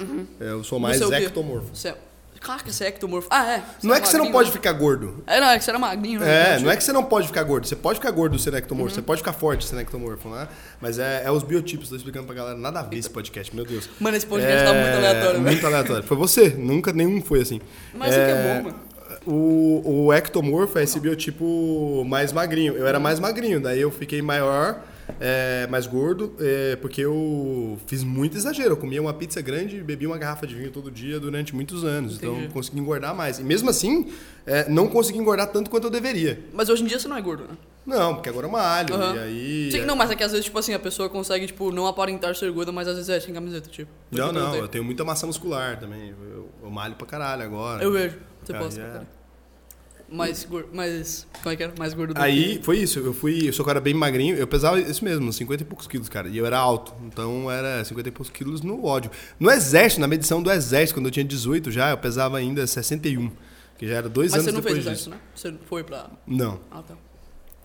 [0.41, 1.09] Eu sou mais Uhum.
[1.09, 1.69] Você é o ectomorfo.
[1.73, 1.97] Você é...
[2.41, 3.27] Claro que você é ectomorfo.
[3.31, 3.63] Ah, é.
[3.83, 4.53] Não é que você não pode né?
[4.53, 5.25] ficar gordo.
[5.27, 6.27] É, não, é que você era magrinho, né?
[6.29, 7.67] É, Então, não é que você não pode ficar gordo.
[7.67, 8.91] Você pode ficar gordo sendo ectomorfo.
[8.91, 8.95] Uhum.
[8.97, 10.47] Você pode ficar forte sendo ectomorfo, né?
[10.79, 11.89] Mas é, é os biotipos.
[11.89, 12.59] Tô explicando pra galera.
[12.59, 13.89] Nada a ver esse podcast, meu Deus.
[13.99, 15.43] Mano, esse podcast tá muito aleatório, velho.
[15.43, 16.03] Muito aleatório.
[16.03, 16.51] Foi você.
[16.51, 17.63] Nunca nenhum foi assim.
[17.95, 18.94] Mas isso aqui é bom, mano.
[19.27, 22.75] O, o ectomorfo é esse biotipo mais magrinho.
[22.75, 24.83] Eu era mais magrinho, daí eu fiquei maior,
[25.21, 28.71] é, mais gordo, é, porque eu fiz muito exagero.
[28.71, 31.85] Eu comia uma pizza grande e bebia uma garrafa de vinho todo dia durante muitos
[31.85, 32.17] anos.
[32.17, 32.47] Então Entendi.
[32.47, 33.39] eu consegui engordar mais.
[33.39, 34.13] E mesmo assim,
[34.47, 36.41] é, não consegui engordar tanto quanto eu deveria.
[36.53, 37.57] Mas hoje em dia você não é gordo, né?
[37.87, 38.95] Não, porque agora eu malho.
[38.95, 39.15] Aham.
[39.15, 39.73] E aí.
[39.73, 42.35] Sim, não, mas é que às vezes, tipo assim, a pessoa consegue, tipo, não aparentar
[42.35, 43.91] ser gorda, mas às vezes é sem camiseta, tipo.
[44.11, 46.15] Não, não, eu tenho muita massa muscular também.
[46.33, 47.83] Eu, eu malho pra caralho agora.
[47.83, 48.17] Eu vejo.
[48.47, 48.85] Você posta, é.
[48.85, 49.07] cara.
[50.09, 50.69] Mais gordo.
[50.75, 51.27] Mais.
[51.43, 51.73] Como é que era?
[51.79, 54.37] Mais gordo do Aí que- foi isso, eu fui, eu sou um cara bem magrinho,
[54.37, 57.83] eu pesava isso mesmo, 50 e poucos quilos, cara, e eu era alto, então era
[57.85, 59.11] 50 e poucos quilos no ódio.
[59.41, 63.31] No exército, na medição do exército, quando eu tinha 18 já, eu pesava ainda 61,
[63.79, 65.51] que já era dois Mas anos você não fez depois exército, disso.
[65.51, 65.59] né?
[65.59, 66.11] Você foi pra.
[66.27, 66.61] Não.
[66.71, 66.95] Ah, tá.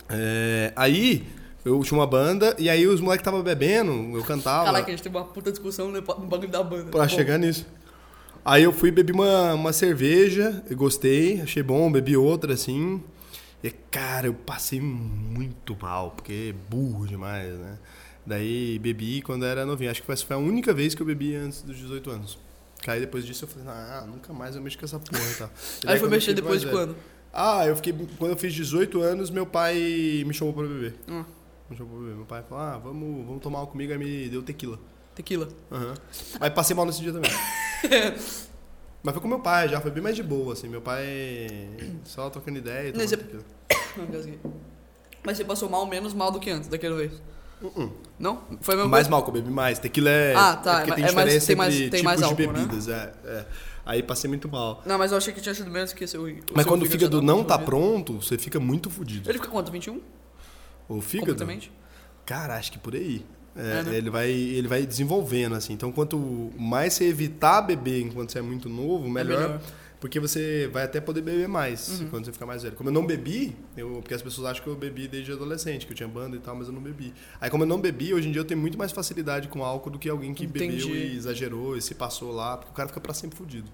[0.10, 1.28] É, aí,
[1.64, 5.04] eu tinha uma banda, e aí os moleques estavam bebendo, eu cantava, Caraca, a gente
[5.04, 6.90] teve uma puta discussão no no bagulho da banda.
[6.90, 7.66] pra Bom, chegar nisso.
[8.44, 13.04] Aí eu fui bebi uma, uma cerveja, eu gostei, achei bom, bebi outra assim.
[13.64, 17.78] E cara, eu passei muito mal, porque é burro demais, né?
[18.26, 19.92] Daí bebi quando era novinho.
[19.92, 22.38] Acho que foi a única vez que eu bebi antes dos 18 anos.
[22.88, 25.50] Aí depois disso eu falei, ah, nunca mais eu mexo com essa porra e tal.
[25.84, 26.96] E daí Aí foi mexer depois de velho- quando?
[27.34, 27.94] Ah, eu fiquei.
[28.18, 30.96] Quando eu fiz 18 anos, meu pai me chamou pra beber.
[31.08, 31.24] Hum.
[31.70, 32.16] Me chamou pra beber.
[32.16, 34.80] Meu pai falou, ah, vamos, vamos tomar comigo, aí me deu tequila.
[35.14, 35.48] Tequila.
[35.72, 35.94] Aham.
[36.40, 37.30] Aí passei mal nesse dia também.
[39.02, 40.68] Mas foi com meu pai já, foi bem mais de boa, assim.
[40.68, 41.08] Meu pai
[42.04, 44.40] só trocando ideia e Mas tomando você-.
[45.24, 47.14] Mas você passou mal menos mal do que antes, daquela vez.
[47.62, 47.92] Uh-uh.
[48.18, 48.42] Não?
[48.62, 49.80] Foi Mais mal que eu bebi mais.
[49.80, 50.34] Tequila é.
[50.36, 52.26] Ah, tá, É porque é tem mais- diferença tem mais- entre tem tipos mais de
[52.26, 52.60] álcool, né?
[52.62, 53.46] bebidas, é, é.
[53.86, 54.82] Aí passei muito mal.
[54.86, 56.24] Não, mas eu achei que tinha sido menos que seu.
[56.24, 59.30] o Mas seu quando o fígado não tá pronto, você fica muito fudido.
[59.30, 59.72] Ele fica quanto?
[59.72, 60.00] 21?
[60.88, 61.32] O fígado?
[61.32, 61.72] Completamente?
[62.26, 63.26] Cara, acho que por aí.
[63.56, 63.96] É, É, né?
[63.98, 65.74] ele, vai, ele vai desenvolvendo, assim.
[65.74, 69.40] Então, quanto mais você evitar beber enquanto você é muito novo, melhor.
[69.42, 69.62] melhor.
[70.00, 72.08] Porque você vai até poder beber mais Uhum.
[72.10, 72.74] quando você ficar mais velho.
[72.78, 75.92] Como eu não bebi, eu, porque as pessoas acham que eu bebi desde adolescente, que
[75.92, 77.14] eu tinha banda e tal, mas eu não bebi.
[77.42, 79.90] Aí, como eu não bebi, hoje em dia eu tenho muito mais facilidade com álcool
[79.90, 80.78] do que alguém que Entendi.
[80.86, 83.70] bebeu e exagerou e se passou lá, porque o cara fica pra sempre fudido.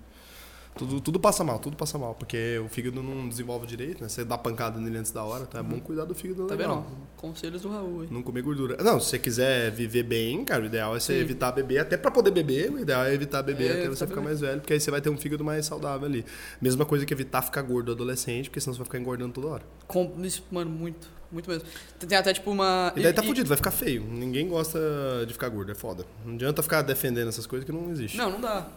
[0.78, 4.10] Tudo, tudo passa mal, tudo passa mal, porque o fígado não desenvolve direito, né?
[4.10, 6.82] Você dá pancada nele antes da hora, então é bom cuidar do fígado Tá legal.
[6.82, 7.08] vendo?
[7.16, 8.10] Conselhos do Raul, hein?
[8.12, 8.84] Não comer gordura.
[8.84, 11.20] Não, se você quiser viver bem, cara, o ideal é você Sim.
[11.22, 11.80] evitar beber.
[11.80, 14.60] Até pra poder beber, o ideal é evitar beber É, até você ficar mais velho,
[14.60, 16.26] porque aí você vai ter um fígado mais saudável ali.
[16.62, 19.64] Mesma coisa que evitar ficar gordo adolescente, porque senão você vai ficar engordando toda hora.
[19.88, 21.08] Com, isso, mano, muito.
[21.32, 21.68] Muito mesmo.
[22.00, 22.92] Tem até tipo uma.
[22.96, 24.04] E daí tá fudido, vai ficar feio.
[24.04, 24.80] Ninguém gosta
[25.26, 26.06] de ficar gordo, é foda.
[26.26, 28.16] Não adianta ficar defendendo essas coisas que não existe.
[28.18, 28.68] Não, não dá.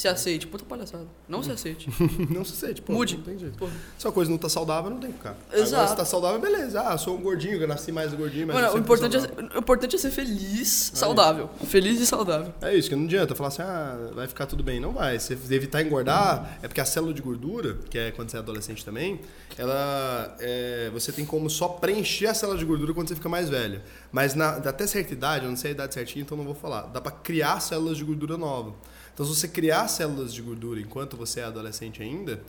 [0.00, 1.06] Se aceite, puta palhaçada.
[1.28, 1.90] Não se aceite.
[2.34, 2.94] não se sente, pô.
[2.94, 3.18] Mude.
[3.18, 3.58] Não tem jeito.
[3.58, 3.74] Porra.
[3.98, 5.36] Se a coisa não tá saudável, não tem que ficar.
[5.48, 5.90] Agora, Exato.
[5.90, 6.80] se tá saudável, beleza.
[6.80, 9.20] Ah, sou um gordinho, eu nasci mais gordinho, mas Mano, o importante, é,
[9.56, 11.50] o importante é ser feliz, saudável.
[11.66, 12.50] Feliz e saudável.
[12.62, 14.80] É isso, que não adianta falar assim, ah, vai ficar tudo bem.
[14.80, 15.18] Não vai.
[15.18, 18.40] Se você evitar engordar, é porque a célula de gordura, que é quando você é
[18.40, 19.20] adolescente também,
[19.58, 20.34] ela.
[20.40, 23.82] é, você tem como só preencher a célula de gordura quando você fica mais velho.
[24.10, 26.86] Mas na, até certa idade, eu não sei a idade certinha, então não vou falar.
[26.86, 28.72] Dá pra criar células de gordura nova.
[29.20, 32.40] Então, se você criar células de gordura enquanto você é adolescente ainda,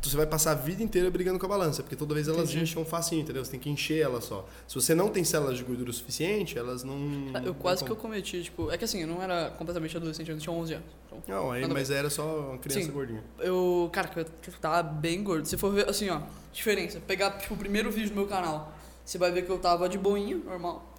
[0.00, 2.62] você vai passar a vida inteira brigando com a balança, porque toda vez elas Entendi.
[2.62, 3.44] enchem facinho, entendeu?
[3.44, 4.48] Você tem que encher ela só.
[4.68, 6.94] Se você não tem células de gordura o suficiente, elas não.
[7.34, 8.70] Eu não quase que eu cometi, tipo.
[8.70, 10.86] É que assim, eu não era completamente adolescente, eu tinha 11 anos.
[11.06, 12.92] Então, Não, aí, mas era só uma criança Sim.
[12.92, 13.24] gordinha.
[13.40, 13.90] eu.
[13.92, 15.44] Cara, eu, eu tava bem gordo.
[15.46, 16.20] Se for ver, assim, ó,
[16.52, 17.00] diferença.
[17.00, 18.72] Pegar, tipo, o primeiro vídeo do meu canal,
[19.04, 20.91] você vai ver que eu tava de boinha, normal.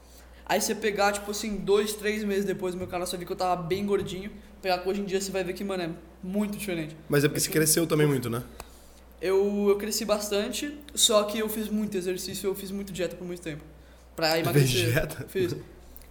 [0.45, 3.31] Aí você pegar, tipo assim, dois, três meses depois do meu canal, você ver que
[3.31, 4.31] eu tava bem gordinho.
[4.61, 5.89] Pegar que hoje em dia você vai ver que, mano, é
[6.21, 6.95] muito diferente.
[7.07, 8.43] Mas é porque você cresceu também muito, né?
[9.21, 13.25] Eu, eu cresci bastante, só que eu fiz muito exercício, eu fiz muito dieta por
[13.25, 13.63] muito tempo.
[14.15, 14.91] Pra emagrecer.
[14.91, 15.25] dieta?
[15.29, 15.55] Fiz.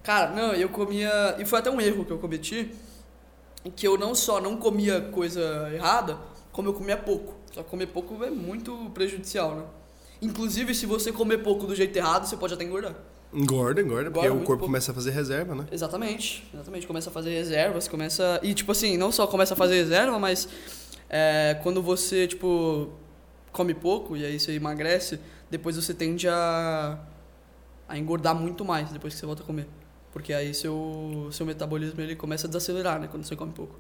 [0.02, 1.36] Cara, não, eu comia.
[1.38, 2.70] E foi até um erro que eu cometi.
[3.76, 6.18] Que eu não só não comia coisa errada,
[6.50, 7.36] como eu comia pouco.
[7.52, 9.64] Só que comer pouco é muito prejudicial, né?
[10.20, 12.96] Inclusive, se você comer pouco do jeito errado, você pode até engordar.
[13.32, 14.64] Engorda, engorda, porque Engorda o corpo pouco.
[14.66, 15.66] começa a fazer reserva, né?
[15.72, 16.86] Exatamente, exatamente.
[16.86, 18.38] Começa a fazer reservas, começa.
[18.42, 20.48] E, tipo assim, não só começa a fazer reserva, mas
[21.09, 22.90] é, quando você, tipo,
[23.50, 25.18] come pouco e aí você emagrece,
[25.50, 26.98] depois você tende a,
[27.88, 29.66] a engordar muito mais depois que você volta a comer.
[30.12, 33.09] Porque aí seu, seu metabolismo ele começa a desacelerar, né?
[33.10, 33.74] Quando você come pouco.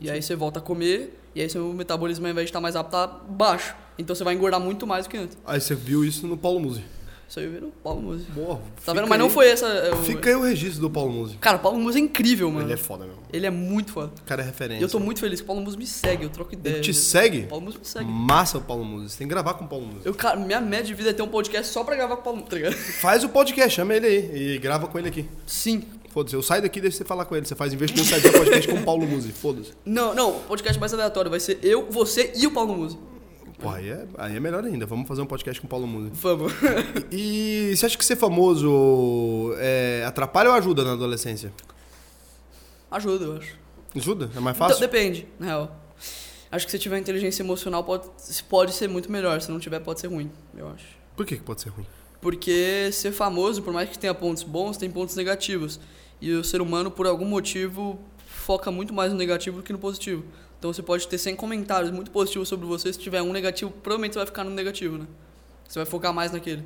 [0.00, 2.74] E aí você volta a comer, e aí seu metabolismo, ao invés de estar mais
[2.76, 3.74] rápido, tá baixo.
[3.98, 5.36] Então você vai engordar muito mais do que antes.
[5.44, 6.82] Aí você viu isso no Paulo Musi.
[7.28, 8.24] Isso aí vira o Paulo Musi.
[8.30, 8.60] Boa.
[8.84, 9.08] Tá vendo?
[9.08, 9.66] Mas não aí- foi essa.
[9.66, 11.36] é, o- Fica aí o registro do Paulo Musi.
[11.38, 12.66] Cara, o Paulo Musi é incrível, mano.
[12.66, 13.20] Ele é foda mesmo.
[13.32, 14.12] Ele é muito foda.
[14.20, 14.80] O cara é referência.
[14.80, 16.74] E eu tô muito feliz que o Paulo Musi me segue, eu troco ideia.
[16.74, 17.42] Ele te O segue?
[17.42, 18.04] Paulo Musi me segue.
[18.08, 19.10] Massa o Paulo Musi.
[19.10, 20.00] Você tem que gravar com o Paulo Musi.
[20.04, 22.24] Eu, cara, minha média de vida é ter um podcast só pra gravar com o
[22.24, 22.74] Paulo Musi, tá ligado?
[23.02, 25.28] Faz o podcast, chama ele aí e grava com ele aqui.
[25.46, 25.82] Sim.
[26.10, 27.44] Foda-se, eu saio daqui e deixo você falar com ele.
[27.44, 29.32] Você faz investimento sadia podcast com o Paulo Musi.
[29.32, 29.72] Foda-se.
[29.84, 32.96] Não, não, o podcast mais aleatório vai ser eu, você e o Paulo Musi.
[33.58, 34.84] Pô, aí é, aí é melhor ainda.
[34.86, 36.10] Vamos fazer um podcast com o Paulo Musi.
[36.12, 36.52] Vamos.
[37.10, 41.52] E você acha que ser famoso é, atrapalha ou ajuda na adolescência?
[42.90, 43.54] Ajuda, eu acho.
[43.94, 44.30] Ajuda?
[44.36, 44.80] É mais Então, fácil?
[44.80, 45.80] depende, na real.
[46.52, 48.08] Acho que se tiver inteligência emocional pode,
[48.48, 50.84] pode ser muito melhor, se não tiver pode ser ruim, eu acho.
[51.16, 51.86] Por que, que pode ser ruim?
[52.20, 55.80] Porque ser famoso, por mais que tenha pontos bons, tem pontos negativos.
[56.20, 59.78] E o ser humano, por algum motivo, foca muito mais no negativo do que no
[59.78, 60.24] positivo.
[60.58, 64.14] Então você pode ter 100 comentários muito positivos sobre você, se tiver um negativo, provavelmente
[64.14, 65.06] você vai ficar no negativo, né?
[65.68, 66.64] Você vai focar mais naquele.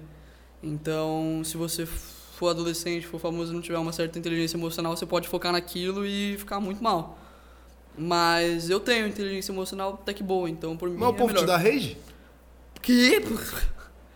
[0.63, 5.05] Então, se você for adolescente, for famoso e não tiver uma certa inteligência emocional, você
[5.07, 7.19] pode focar naquilo e ficar muito mal.
[7.99, 11.35] Mas eu tenho inteligência emocional até que boa, então por mim Mas o é povo
[11.35, 11.47] te melhor.
[11.47, 11.97] dá rage?
[12.81, 13.21] Que?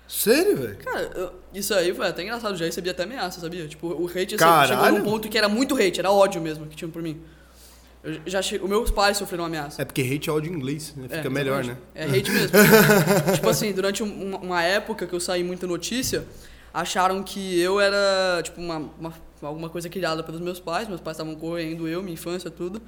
[0.08, 0.76] Sério, velho?
[0.78, 3.66] Cara, eu- isso aí foi até engraçado, já recebi até ameaça, sabia?
[3.66, 4.68] Tipo, o hate Caralho.
[4.68, 7.20] chegou num ponto que era muito hate, era ódio mesmo que tinham por mim.
[8.04, 8.56] Eu já che...
[8.58, 9.80] Os meus pais sofreram ameaça.
[9.80, 11.08] É porque hate é ódio em inglês, né?
[11.08, 11.76] Fica É, melhor, né?
[11.94, 12.50] É hate mesmo.
[13.34, 16.26] tipo assim, durante um- uma, uma época que eu saí muita notícia,
[16.72, 20.86] acharam que eu era, tipo, uma, uma- alguma coisa criada pelos meus pais.
[20.86, 22.82] Meus pais estavam correndo eu, minha infância, tudo.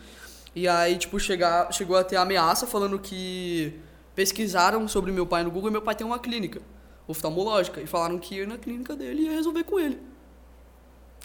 [0.55, 3.73] E aí, tipo, chegar, chegou a ter ameaça falando que
[4.15, 6.61] pesquisaram sobre meu pai no Google e meu pai tem uma clínica
[7.09, 7.81] oftalmológica.
[7.81, 9.99] E falaram que ir na clínica dele ia resolver com ele,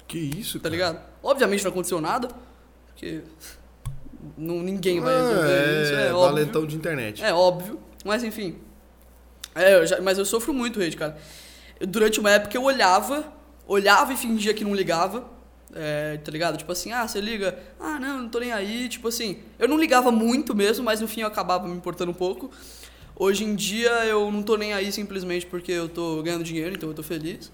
[0.08, 0.72] Que isso, tá cara?
[0.76, 1.02] ligado?
[1.24, 2.30] Obviamente não aconteceu nada,
[2.88, 3.22] porque
[4.38, 6.36] não, ninguém vai Ah, resolver isso, é, é óbvio.
[6.36, 7.24] valentão de internet.
[7.24, 8.56] É óbvio, mas enfim.
[9.56, 11.18] É, eu já- mas eu sofro muito hate, cara.
[11.88, 13.26] Durante uma época eu olhava,
[13.68, 15.40] olhava e fingia que não ligava.
[15.74, 16.58] é, tá ligado?
[16.58, 18.90] Tipo assim, ah, você liga, ah, não, não tô nem aí.
[18.90, 22.14] Tipo assim, eu não ligava muito mesmo, mas no fim eu acabava me importando um
[22.14, 22.52] pouco.
[23.16, 26.90] Hoje em dia eu não tô nem aí simplesmente porque eu tô ganhando dinheiro, então
[26.90, 27.50] eu tô feliz.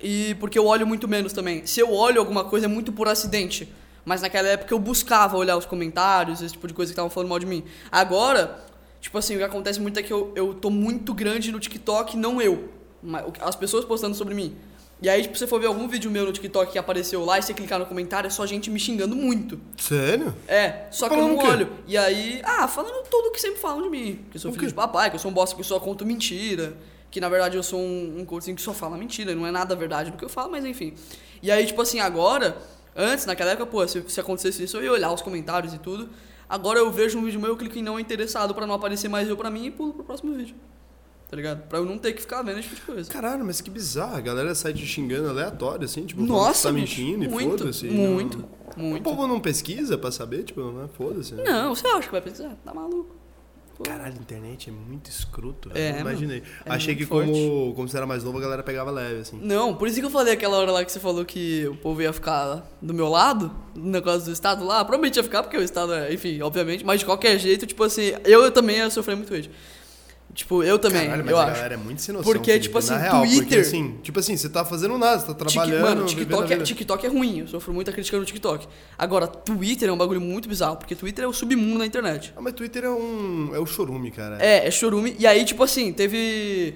[0.00, 1.66] E porque eu olho muito menos também.
[1.66, 3.68] Se eu olho alguma coisa é muito por acidente.
[4.04, 7.28] Mas naquela época eu buscava olhar os comentários, esse tipo de coisa que estavam falando
[7.28, 7.64] mal de mim.
[7.92, 8.64] Agora,
[9.00, 12.16] tipo assim, o que acontece muito é que eu, eu tô muito grande no TikTok,
[12.16, 12.68] não eu.
[13.40, 14.56] As pessoas postando sobre mim.
[15.02, 17.42] E aí, tipo, você for ver algum vídeo meu no TikTok que apareceu lá e
[17.42, 19.58] você clicar no comentário, é só gente me xingando muito.
[19.78, 20.34] Sério?
[20.46, 21.72] É, só que eu não olho.
[21.86, 24.20] E aí, ah, falando tudo que sempre falam de mim.
[24.30, 24.68] Que eu sou O filho quê?
[24.68, 26.76] de papai, que eu sou um bosta que só conto mentira.
[27.10, 29.74] Que na verdade eu sou um, um coaching que só fala mentira, não é nada
[29.74, 30.92] verdade do que eu falo, mas enfim.
[31.42, 32.58] E aí, tipo assim, agora,
[32.94, 36.08] antes, naquela época, pô, se, se acontecesse isso, eu ia olhar os comentários e tudo.
[36.48, 39.28] Agora eu vejo um vídeo meu, eu clico em não interessado pra não aparecer mais
[39.28, 40.56] eu pra mim e pulo pro próximo vídeo.
[41.30, 41.62] Tá ligado?
[41.68, 43.08] Pra eu não ter que ficar vendo esse tipo de coisa.
[43.08, 44.16] Caralho, mas que bizarro.
[44.16, 47.86] A galera sai te xingando aleatório, assim, tipo, Nossa, tá mentindo e foda-se.
[47.86, 48.38] muito,
[48.76, 49.02] Não- O muito.
[49.04, 50.88] povo não pesquisa pra saber, tipo, né?
[50.96, 51.34] foda-se.
[51.34, 51.44] né?
[51.44, 52.56] Não, você acha que vai pensar?
[52.64, 53.14] Tá maluco.
[53.80, 53.84] Pô.
[53.84, 55.70] Caralho, a internet é muito escroto.
[55.74, 56.42] É, É, imaginei.
[56.66, 59.40] é Achei que como, como você era mais novo, a galera pegava leve, assim.
[59.42, 62.02] Não, por isso que eu falei aquela hora lá que você falou que o povo
[62.02, 64.84] ia ficar do meu lado, no negócio do Estado lá.
[64.84, 68.12] Provavelmente ia ficar, porque o Estado é, enfim, obviamente, mas de qualquer jeito, tipo assim,
[68.24, 69.50] eu, também ia sofrer muito hate.
[70.32, 71.54] Tipo, eu também, Caralho, mas eu a acho.
[71.54, 72.32] galera é muito sem noção.
[72.32, 75.18] Porque, Felipe, tipo assim, na real, Porque Twitter- assim, tipo assim, você tá fazendo nada,
[75.20, 75.82] você tá trabalhando.
[75.82, 76.56] Mano, TikTok é.
[76.58, 78.68] TikTok é ruim, eu sofro muita crítica no TikTok.
[78.96, 82.32] Agora, Twitter é um bagulho muito bizarro, porque Twitter é o submundo da internet.
[82.36, 83.50] Ah, mas Twitter é um.
[83.54, 84.38] É o chorume, cara.
[84.40, 86.74] É, é chorume, e aí, tipo assim, teve.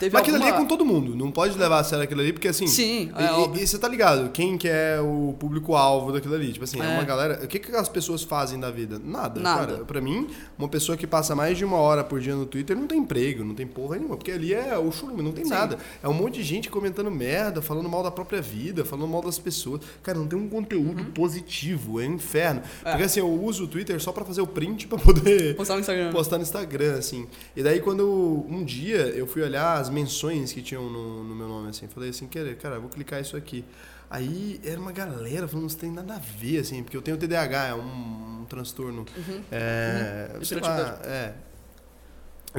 [0.00, 2.20] Teve Mas aquilo ali é alguma- com todo mundo, não pode levar a sério aquilo
[2.20, 2.68] ali, porque assim.
[2.68, 6.52] Sim, é e- e você tá ligado, quem que é o público-alvo daquilo ali?
[6.52, 6.84] Tipo assim, é.
[6.84, 6.94] É.
[6.94, 7.40] uma galera.
[7.42, 9.00] O que, que as pessoas fazem da vida?
[9.02, 9.40] Nada.
[9.40, 9.72] Nada.
[9.72, 10.28] Cara, pra mim,
[10.58, 13.44] uma pessoa que passa mais de uma hora por dia no Twitter não tem emprego,
[13.44, 15.50] não tem porra nenhuma, porque ali é o churume, não tem Sim.
[15.50, 15.78] nada.
[16.02, 19.38] É um monte de gente comentando merda, falando mal da própria vida, falando mal das
[19.38, 19.80] pessoas.
[20.02, 21.10] Cara, não tem um conteúdo Uhum.
[21.12, 22.60] positivo, é um inferno.
[22.82, 25.80] Porque assim, eu uso o Twitter só pra fazer o print pra poder Postar no
[25.80, 26.10] Instagram.
[26.12, 27.26] postar no Instagram, assim.
[27.56, 31.34] E daí, quando eu- um dia eu fui olhar as menções que tinham no, no
[31.34, 33.64] meu nome, assim, falei assim, "Quer- cara, eu vou clicar isso aqui.
[34.10, 37.66] Aí era uma galera falando, não tem nada a ver, assim, porque eu tenho TDAH,
[37.66, 39.04] é um, um transtorno.
[39.52, 40.44] É, Uhum.
[40.44, 41.34] sei lá, é.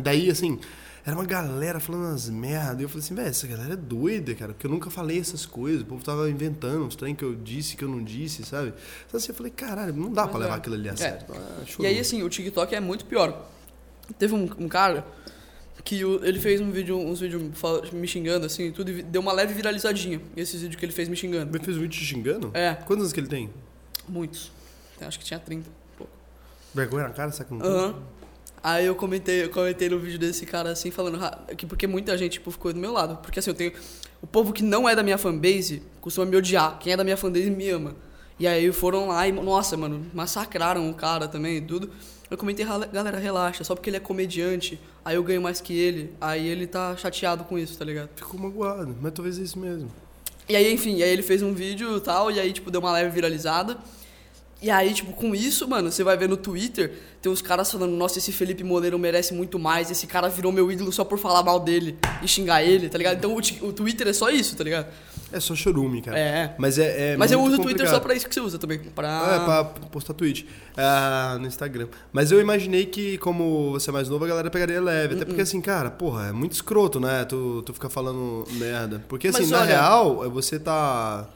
[0.02, 0.60] Daí, assim,
[1.04, 2.82] era uma galera falando umas merda.
[2.82, 5.46] E eu falei assim, velho, essa galera é doida, cara, porque eu nunca falei essas
[5.48, 5.82] coisas.
[5.82, 8.72] O povo tava inventando uns trem que eu disse, que eu não disse, sabe?
[9.08, 10.44] Então, assim, eu falei, caralho, não dá Mas pra é.
[10.44, 10.96] levar aquilo ali a É.
[10.96, 11.26] sério.
[11.32, 13.50] Ah, E aí, assim, o TikTok é muito pior.
[14.20, 15.06] Teve um, um cara
[15.84, 17.42] que ele fez um vídeo, uns vídeos
[17.94, 20.22] me xingando, assim, e tudo, e deu uma leve viralizadinha.
[20.36, 21.56] Esses vídeos que ele fez me xingando.
[21.56, 22.52] Ele fez um vídeo te xingando?
[22.54, 23.50] É, Quantos anos que ele tem?
[24.08, 24.52] muitos.
[25.02, 25.70] Acho que tinha 30.
[25.70, 26.12] um pouco.
[26.74, 27.70] Vergonha na cara, sabe que não tem?
[27.72, 27.96] Aham.
[28.62, 32.18] Aí eu comentei, eu comentei no vídeo desse cara assim, falando "Ah", que porque muita
[32.18, 33.16] gente tipo, ficou do meu lado.
[33.22, 33.72] Porque assim, eu tenho.
[34.22, 36.78] O povo que não é da minha fanbase costuma me odiar.
[36.80, 37.96] Quem é da minha fanbase me ama.
[38.38, 41.90] E aí foram lá e, nossa, mano, massacraram o cara também e tudo.
[42.30, 45.74] Eu comentei, "Rala- galera, relaxa, só porque ele é comediante, aí eu ganho mais que
[45.74, 48.10] ele, aí ele tá chateado com isso, tá ligado?
[48.16, 49.92] Ficou magoado, mas talvez é isso mesmo.
[50.48, 52.92] E aí, enfim, aí ele fez um vídeo e tal, e aí, tipo, deu uma
[52.92, 53.78] leve viralizada.
[54.62, 56.92] E aí, tipo, com isso, mano, você vai ver no Twitter,
[57.22, 60.70] tem uns caras falando, nossa, esse Felipe Moleiro merece muito mais, esse cara virou meu
[60.72, 63.18] ídolo só por falar mal dele e xingar ele, tá ligado?
[63.18, 64.88] Então o, o Twitter é só isso, tá ligado?
[65.32, 66.18] É só chorume, cara.
[66.18, 66.56] É.
[66.58, 68.80] Mas é, é Mas eu uso o Twitter só pra isso que você usa também.
[68.80, 69.36] Pra...
[69.36, 70.48] É, pra postar tweet.
[70.76, 71.88] Ah, no Instagram.
[72.12, 75.14] Mas eu imaginei que, como você é mais novo, a galera pegaria leve.
[75.14, 77.26] Hum, Até porque, assim, cara, porra, é muito escroto, né?
[77.26, 79.04] Tu, tu ficar falando merda.
[79.08, 81.28] Porque, assim, Mas na olha- real, você tá.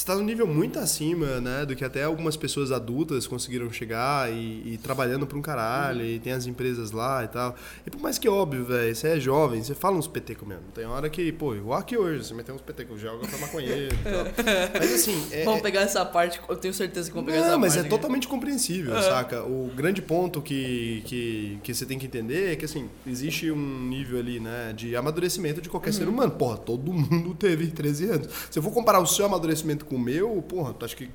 [0.00, 1.66] Você tá num nível muito acima, né?
[1.66, 6.18] Do que até algumas pessoas adultas conseguiram chegar e, e trabalhando pra um caralho, e
[6.18, 7.54] tem as empresas lá e tal.
[7.86, 10.62] E por mais que óbvio, velho, você é jovem, você fala uns PT mesmo.
[10.74, 14.10] Tem hora que, pô, igual aqui hoje, você meteu uns que joga pra maconheiro e
[14.10, 14.24] tal.
[14.80, 17.50] Mas assim, é, Vamos é- pegar essa parte, eu tenho certeza que vão pegar essa
[17.50, 17.78] não, mas parte.
[17.78, 17.90] é aqui.
[17.90, 19.42] totalmente compreensível, saca?
[19.44, 23.86] O grande ponto que, que, que você tem que entender é que, assim, existe um
[23.88, 25.96] nível ali, né, de amadurecimento de qualquer Uhum.
[25.96, 26.30] ser humano.
[26.30, 28.28] Porra, todo mundo teve 13 anos.
[28.50, 31.10] Se eu for comparar o seu amadurecimento com o meu, porra, tu acha que...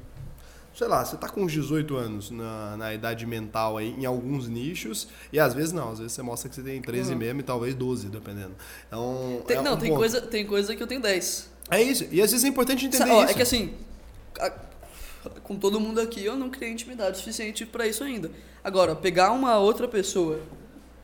[0.75, 4.49] Sei lá, você tá com uns 18 anos na, na idade mental aí, em alguns
[4.49, 7.17] nichos, e às vezes não, às vezes você mostra que você tem 13 Uhum.
[7.17, 8.51] mesmo e talvez 12, dependendo.
[8.87, 11.49] Então, Tem- é não, tem coisa, tem coisa que eu tenho 10.
[11.71, 13.31] É isso, e às vezes é importante entender Sa- ó, isso.
[13.31, 13.73] É que assim,
[14.37, 14.51] a-
[15.43, 18.29] com todo mundo aqui, eu não criei intimidade suficiente pra isso ainda.
[18.61, 20.41] Agora, pegar uma outra pessoa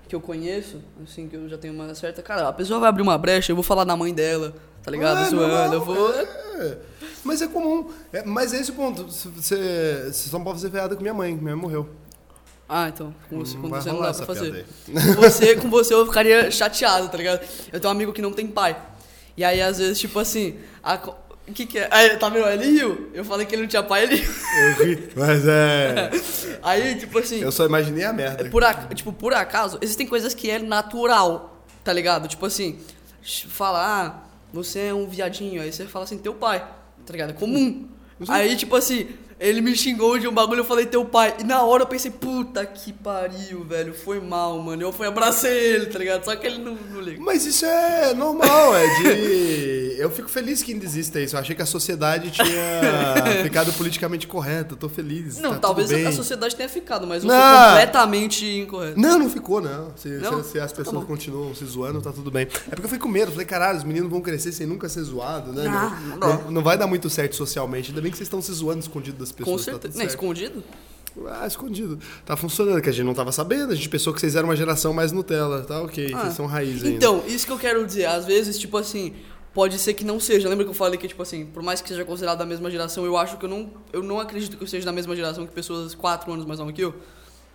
[0.07, 2.21] que eu conheço, assim, que eu já tenho uma certa.
[2.21, 5.19] Cara, a pessoa vai abrir uma brecha, eu vou falar da mãe dela, tá ligado?
[5.25, 6.11] É, Zoando, eu vou.
[6.13, 6.77] é.
[7.23, 7.89] Mas é comum.
[8.11, 9.03] É, mas é esse o ponto.
[9.05, 9.25] Você,
[10.07, 11.31] você só não pode fazer piada com minha mãe.
[11.33, 11.89] Minha mãe morreu.
[12.67, 14.65] Ah, então, com você, Não com você não dá pra fazer.
[15.17, 17.41] você, com você eu ficaria chateado, tá ligado?
[17.71, 18.81] Eu tenho um amigo que não tem pai.
[19.35, 20.97] E aí, às vezes, tipo assim, a
[21.53, 21.89] que que é?
[21.91, 22.47] Aí, tá vendo?
[22.47, 23.09] Ele riu.
[23.13, 24.31] Eu falei que ele não tinha pai, ele riu.
[24.61, 26.11] Eu ri, mas é.
[26.63, 27.39] Aí, tipo assim.
[27.41, 28.49] Eu só imaginei a merda.
[28.49, 32.27] Por, ac- tipo, por acaso, existem coisas que é natural, tá ligado?
[32.29, 32.79] Tipo assim,
[33.49, 36.59] falar, ah, você é um viadinho, aí você fala assim, teu pai,
[37.05, 37.31] tá ligado?
[37.31, 37.87] É comum.
[38.27, 39.07] Aí, tipo assim,
[39.41, 41.35] ele me xingou de um bagulho, eu falei teu pai.
[41.39, 44.81] E na hora eu pensei, puta que pariu, velho, foi mal, mano.
[44.83, 46.23] Eu fui abracei ele, tá ligado?
[46.23, 47.19] Só que ele não, não liga.
[47.19, 49.81] Mas isso é normal, é de.
[50.01, 51.35] Eu fico feliz que ainda exista isso.
[51.35, 52.47] Eu achei que a sociedade tinha
[53.43, 54.73] ficado politicamente correta.
[54.73, 55.37] Eu tô feliz.
[55.39, 57.67] Não, tá talvez a sociedade tenha ficado, mas você Não.
[57.69, 58.99] completamente incorreto.
[58.99, 59.91] Não, não ficou, não.
[59.95, 60.43] Se, Não?
[60.43, 61.05] se- se as Tá pessoas bom.
[61.05, 62.47] continuam se zoando, tá tudo bem.
[62.67, 63.31] É porque eu fui com medo.
[63.31, 65.65] Falei, caralho, os meninos vão crescer sem nunca ser zoado, né?
[65.67, 67.89] Ah, não, não não- não vai dar muito certo socialmente.
[67.91, 69.65] Ainda bem que vocês estão se zoando escondido das Com pessoas.
[69.65, 69.93] tá certeza.
[69.93, 70.63] tudo Não, escondido?
[71.27, 71.99] Ah, escondido.
[72.25, 73.73] Tá funcionando, que a gente não tava sabendo.
[73.73, 75.61] A gente pensou que vocês eram uma geração mais Nutella.
[75.63, 76.21] Tá ok, Ah.
[76.21, 76.95] vocês são raiz ainda.
[76.95, 78.05] Então, isso que eu quero dizer.
[78.05, 79.13] Às vezes, tipo assim,
[79.53, 80.47] pode ser que não seja.
[80.47, 83.05] Lembra que eu falei que, tipo assim, por mais que seja considerado da mesma geração,
[83.05, 85.53] eu acho que eu não, eu não acredito que eu seja da mesma geração que
[85.53, 86.93] pessoas quatro anos mais novas que eu.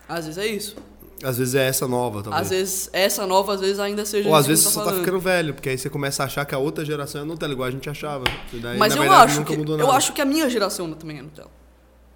[0.06, 0.76] Às vezes é isso.
[1.24, 2.42] Às vezes é essa nova, talvez.
[2.42, 4.90] Às vezes, essa nova, às vezes ainda seja Ou às vezes eu você tô tá
[4.90, 5.02] falando.
[5.02, 7.66] ficando velho, porque aí você começa a achar que a outra geração é Nutella, igual
[7.68, 8.24] a gente achava.
[8.52, 11.22] Daí, Mas eu verdade, acho, nunca que, eu acho que a minha geração também é
[11.22, 11.50] Nutella.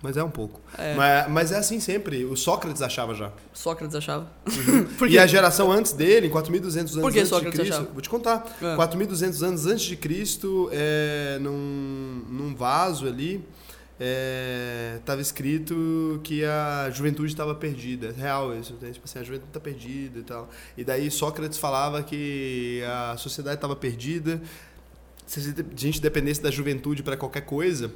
[0.02, 0.60] Mas é um pouco.
[0.78, 0.94] É.
[0.94, 2.24] Mas, mas é assim sempre.
[2.24, 3.31] O Sócrates achava já.
[3.52, 4.31] Sócrates achava.
[5.09, 7.93] e a geração antes dele, em 4.200 anos Por que antes Sócrates de Cristo, achava?
[7.93, 8.56] vou te contar.
[8.62, 8.77] É.
[8.77, 13.44] 4.200 anos antes de Cristo, é, num, num vaso ali,
[14.98, 18.14] estava escrito que a juventude estava perdida.
[18.16, 18.90] É real isso, né?
[18.93, 20.48] Tipo assim, a juventude está perdida e tal.
[20.78, 24.40] E daí Sócrates falava que a sociedade estava perdida.
[25.27, 27.93] Se a gente dependesse da juventude para qualquer coisa,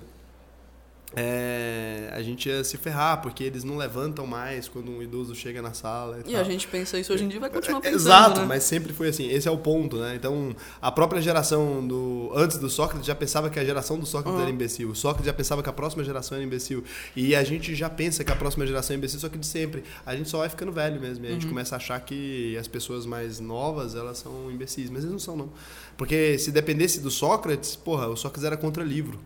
[1.17, 5.61] é, a gente ia se ferrar, porque eles não levantam mais quando um idoso chega
[5.63, 6.21] na sala.
[6.27, 8.41] E, E a gente pensa isso hoje em dia e vai continuar É, pensando, Exato,
[8.41, 8.47] né?
[8.47, 9.29] mas sempre foi assim.
[9.29, 10.15] Esse é o ponto, né?
[10.17, 14.37] Então, a própria geração do antes do Sócrates já pensava que a geração do Sócrates
[14.39, 14.43] Uhum.
[14.47, 14.91] era imbecil.
[14.91, 16.83] O Sócrates já pensava que a próxima geração era imbecil.
[17.15, 19.85] E a gente já pensa que a próxima geração é imbecil, só que de sempre.
[20.05, 21.25] A gente só vai ficando velho mesmo.
[21.25, 21.35] E a Uhum.
[21.41, 24.91] gente começa a achar que as pessoas mais novas, elas são imbecis.
[24.91, 25.51] Mas eles não são, não.
[25.97, 29.21] Porque se dependesse do Sócrates, porra, o Sócrates era contra livro.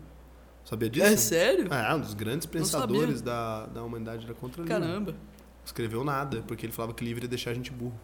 [0.69, 1.07] Sabia disso?
[1.07, 1.73] É sério?
[1.73, 5.15] É, um dos grandes pensadores da, da humanidade era contra livro Caramba.
[5.65, 7.99] escreveu nada, porque ele falava que livro ia deixar a gente burro.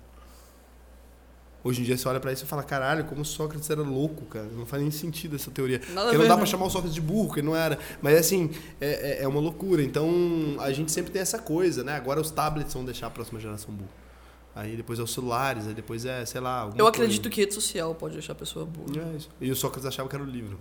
[1.64, 4.48] Hoje em dia você olha pra isso e fala, caralho, como Sócrates era louco, cara.
[4.48, 5.80] Não faz nem sentido essa teoria.
[5.90, 6.38] Nada porque não dá né?
[6.38, 7.78] pra chamar o Sócrates de burro, porque não era.
[8.02, 8.50] Mas assim,
[8.82, 9.84] é, é- é uma loucura.
[9.84, 10.10] Então
[10.60, 11.94] a gente sempre tem essa coisa, né?
[11.94, 13.90] Agora os tablets vão deixar a próxima geração burro.
[14.56, 16.64] Aí depois é os celulares, aí depois é, sei lá.
[16.66, 16.88] Eu coisa.
[16.90, 19.12] acredito que rede social pode deixar a pessoa burra.
[19.14, 19.30] É isso.
[19.40, 20.60] E o Sócrates achava que era o livro.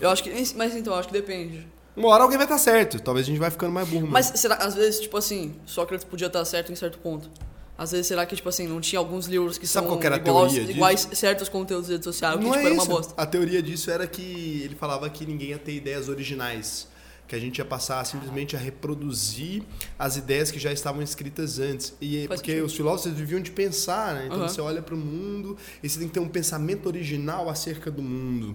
[0.00, 0.30] Eu acho que.
[0.56, 1.66] Mas então, eu acho que depende.
[1.96, 3.00] Uma hora alguém vai estar certo.
[3.00, 4.06] Talvez a gente vai ficando mais burro.
[4.08, 7.30] Mas será, às vezes, tipo assim, Sócrates podia estar certo em certo ponto.
[7.76, 10.06] Às vezes, será que, tipo assim, não tinha alguns livros que Sabe são qual que
[10.06, 10.76] era a iguais, teoria disso?
[10.76, 13.14] iguais certos conteúdos de rede social, que, Não tipo, é era uma bosta.
[13.16, 16.88] A teoria disso era que ele falava que ninguém ia ter ideias originais.
[17.26, 19.62] Que a gente ia passar simplesmente a reproduzir
[19.98, 21.94] as ideias que já estavam escritas antes.
[22.00, 22.66] E Faz porque sentido.
[22.66, 24.26] os filósofos viviam de pensar, né?
[24.26, 24.48] Então Aham.
[24.48, 28.02] você olha para o mundo e você tem que ter um pensamento original acerca do
[28.02, 28.54] mundo.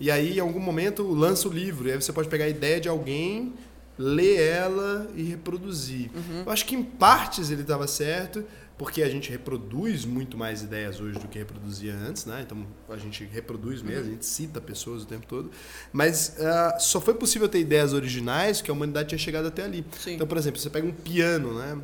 [0.00, 1.88] E aí, em algum momento, lança o livro.
[1.88, 3.54] E aí você pode pegar a ideia de alguém,
[3.98, 6.10] ler ela e reproduzir.
[6.14, 6.42] Uhum.
[6.46, 8.44] Eu acho que em partes ele estava certo,
[8.76, 12.42] porque a gente reproduz muito mais ideias hoje do que reproduzia antes, né?
[12.46, 14.08] Então a gente reproduz mesmo, Uhum.
[14.08, 15.50] a gente cita pessoas o tempo todo.
[15.92, 19.84] Mas ah, só foi possível ter ideias originais que a humanidade tinha chegado até ali.
[19.98, 20.14] Sim.
[20.14, 21.76] Então, por exemplo, você pega um piano, né?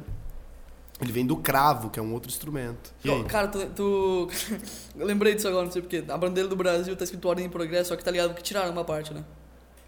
[1.00, 2.92] Ele vem do cravo, que é um outro instrumento.
[3.04, 3.24] Aí?
[3.24, 4.28] Cara, tu, tu-
[4.96, 6.04] Eu lembrei disso agora, não sei porquê.
[6.08, 8.70] A bandeira do Brasil tá escrito Ordem e Progresso, só que tá ligado que tiraram
[8.70, 9.24] uma parte, né?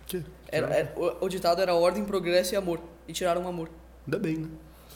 [0.07, 0.25] Que?
[0.49, 2.81] Era, era- o, o ditado era Ordem, Progresso e Amor.
[3.07, 3.71] E tiraram o amor.
[4.05, 4.49] Ainda bem, né?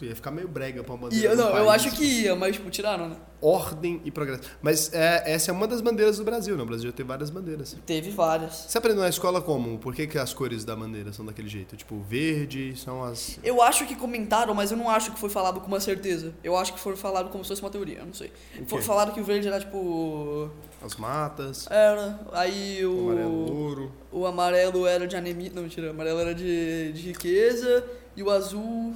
[0.05, 1.27] Ia ficar meio brega pra uma bandeira.
[1.33, 1.87] eu- do não, eu país.
[1.87, 3.17] acho que ia, mas, tipo, tiraram, né?
[3.43, 4.43] Ordem e progresso.
[4.61, 6.63] Mas é, essa é uma das bandeiras do Brasil, né?
[6.63, 7.75] O Brasil tem várias bandeiras.
[7.87, 8.67] Teve várias.
[8.69, 9.79] Você aprendeu na escola como?
[9.79, 11.75] Por que, que as cores da bandeira são daquele jeito?
[11.75, 13.39] Tipo, verde são as.
[13.43, 16.35] Eu acho que comentaram, mas eu não acho que foi falado com uma certeza.
[16.45, 18.31] Eu acho que foi falado como se fosse uma teoria, eu não sei.
[18.67, 20.51] Foi falado que o verde era tipo.
[20.83, 22.21] As matas, Era.
[22.33, 23.11] Aí o o.
[23.11, 23.93] amarelo, ouro.
[24.13, 25.51] O amarelo era de anemia.
[25.55, 25.87] Não, mentira.
[25.89, 27.85] O amarelo era de, de riqueza.
[28.17, 28.93] E o azul.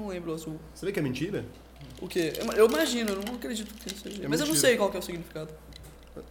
[0.00, 0.58] Não lembro o azul.
[0.74, 1.44] Você vê que é mentira?
[2.00, 2.32] O quê?
[2.38, 4.24] Eu, eu imagino, eu não acredito que seja.
[4.24, 4.68] É mas eu não mentira.
[4.68, 5.52] sei qual que é o significado.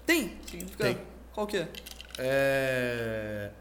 [0.05, 0.95] Tem significado?
[0.95, 1.03] Tem.
[1.31, 1.69] Qual que é?
[2.17, 3.51] É...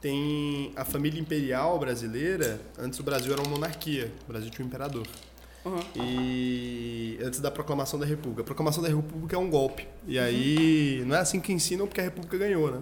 [0.00, 2.60] Tem a família imperial brasileira.
[2.78, 4.12] Antes o Brasil era uma monarquia.
[4.24, 5.06] O Brasil tinha um imperador.
[5.64, 5.80] Uhum.
[5.96, 8.42] E antes da proclamação da República.
[8.42, 9.88] A proclamação da República é um golpe.
[10.06, 12.80] E aí não é assim que ensinam porque a República ganhou, né?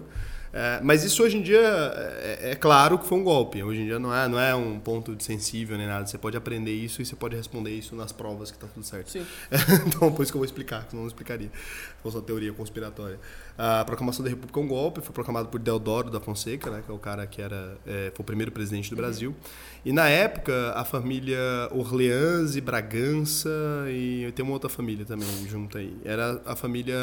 [0.51, 3.61] É, mas isso hoje em dia é, é claro que foi um golpe.
[3.61, 6.05] Hoje em dia não é, não é um ponto de sensível nem nada.
[6.05, 9.11] Você pode aprender isso e você pode responder isso nas provas que tá tudo certo.
[9.11, 9.25] Sim.
[9.85, 11.51] então, por isso que eu vou explicar, senão não explicaria.
[12.01, 13.19] Fosse uma teoria conspiratória.
[13.57, 16.89] A proclamação da República é um golpe, foi proclamado por Deodoro da Fonseca, né, que
[16.89, 19.35] é o cara que era, é, foi o primeiro presidente do Brasil.
[19.83, 21.37] E na época, a família
[21.71, 23.49] Orleans e Bragança,
[23.89, 25.95] e tem uma outra família também junto aí.
[26.05, 26.97] Era a família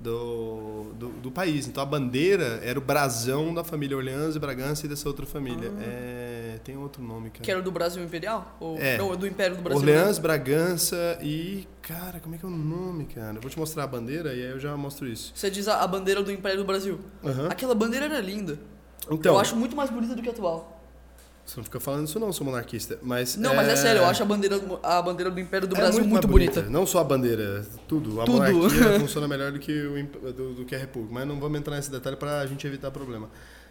[0.00, 1.68] do, do, do país.
[1.68, 5.70] Então a bandeira era o brasão da família Orleans e Bragança e dessa outra família.
[5.80, 7.42] É, tem outro nome, cara.
[7.44, 8.56] Que era do Brasil Imperial?
[8.58, 8.96] Ou, É.
[8.96, 9.80] Não, do Império do Brasil.
[9.80, 10.18] Orleans?
[10.18, 11.68] Bragança e.
[11.82, 13.36] Cara, como é que é o nome, cara?
[13.36, 15.32] Eu vou te mostrar a bandeira e aí eu já mostro isso.
[15.34, 16.98] Você diz a, a bandeira do Império do Brasil.
[17.22, 17.48] Aham.
[17.48, 18.58] Aquela bandeira era linda.
[19.10, 20.79] Então, eu acho muito mais bonita do que a atual.
[21.50, 22.96] Você não fica falando isso, não, sou monarquista.
[23.02, 25.98] Mas Não, mas é sério, eu acho a bandeira, a bandeira do Império do Brasil
[26.00, 26.62] mais muito, bonita.
[26.62, 28.20] Não só a bandeira, tudo.
[28.20, 28.36] A Tudo.
[28.38, 31.12] monarquia funciona melhor do que, o, do, do que a república.
[31.12, 33.28] Mas não vamos entrar nesse detalhe pra gente evitar problema.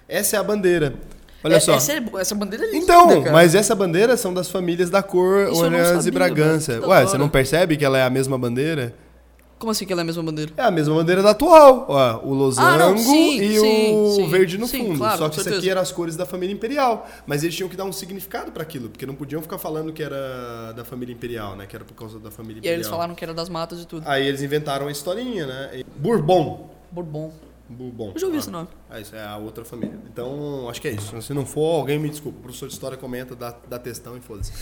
[0.07, 0.93] Essa é a bandeira.
[1.41, 1.73] Olha É- só.
[1.75, 3.31] Essa, é- essa bandeira é linda, Então, cara.
[3.31, 6.85] mas essa bandeira são das famílias da cor Orleans e Bragança.
[6.85, 8.93] Ué, você não percebe que ela é a mesma bandeira?
[9.59, 10.53] Como assim que ela é a mesma bandeira?
[10.55, 11.85] É a mesma bandeira da atual.
[11.89, 14.29] Ó, o losango Ah, não, sim, e sim, o sim.
[14.29, 14.97] verde no fundo.
[14.97, 17.05] claro, Só que isso aqui eram as cores da família imperial.
[17.27, 20.01] Mas eles tinham que dar um significado para aquilo, porque não podiam ficar falando que
[20.01, 21.65] era da família imperial, né?
[21.67, 22.75] Que era por causa da família E aí imperial.
[22.77, 24.03] eles falaram que era das matas e tudo.
[24.07, 25.83] Aí eles inventaram a historinha, né?
[25.97, 26.69] Bourbon.
[26.89, 27.31] Bourbon.
[27.67, 28.11] Bourbon.
[28.15, 28.39] Eu já ouvi Ah.
[28.39, 28.67] esse nome.
[28.89, 29.99] Ah, isso é a outra família.
[30.11, 31.21] Então, acho que é isso.
[31.21, 32.39] Se não for, alguém me desculpa.
[32.39, 34.53] O professor de história comenta, dá, dá textão e foda-se.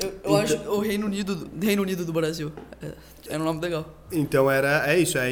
[0.00, 2.52] Eu, eu acho o Reino Unido, do- Reino Unido do Brasil.
[2.82, 2.92] É,
[3.28, 3.88] era um nome legal.
[4.12, 5.22] Então era é isso, é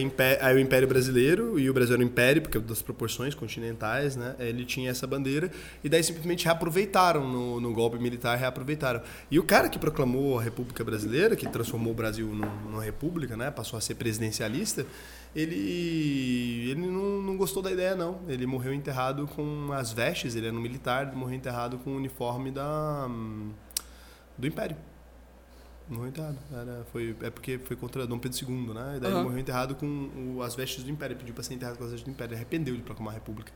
[0.41, 4.35] aí o Império Brasileiro e o Brasil era um império porque das proporções continentais, né?
[4.39, 5.51] Ele tinha essa bandeira
[5.85, 9.03] e daí simplesmente reaproveitaram no, no golpe militar, reaproveitaram.
[9.31, 13.37] E o cara que proclamou a República Brasileira, que transformou o Brasil num- numa república,
[13.37, 13.51] né?
[13.51, 14.87] Passou a ser presidencialista.
[15.35, 18.21] Ele ele não, não gostou da ideia não.
[18.29, 21.97] Ele morreu enterrado com as vestes, ele era um militar, ele morreu enterrado com o
[21.97, 23.51] uniforme da hum,
[24.39, 24.77] do Império.
[25.89, 26.39] Morreu enterrado.
[26.53, 28.95] Era, foi, é porque foi contra Dom Pedro II, né?
[28.97, 29.23] E daí ele Aham.
[29.25, 29.87] morreu enterrado com
[30.37, 31.17] o- as vestes do Império.
[31.17, 32.31] Pediu pra ser enterrado com as vestes do Império.
[32.33, 33.53] Ele arrependeu de proclamar a República.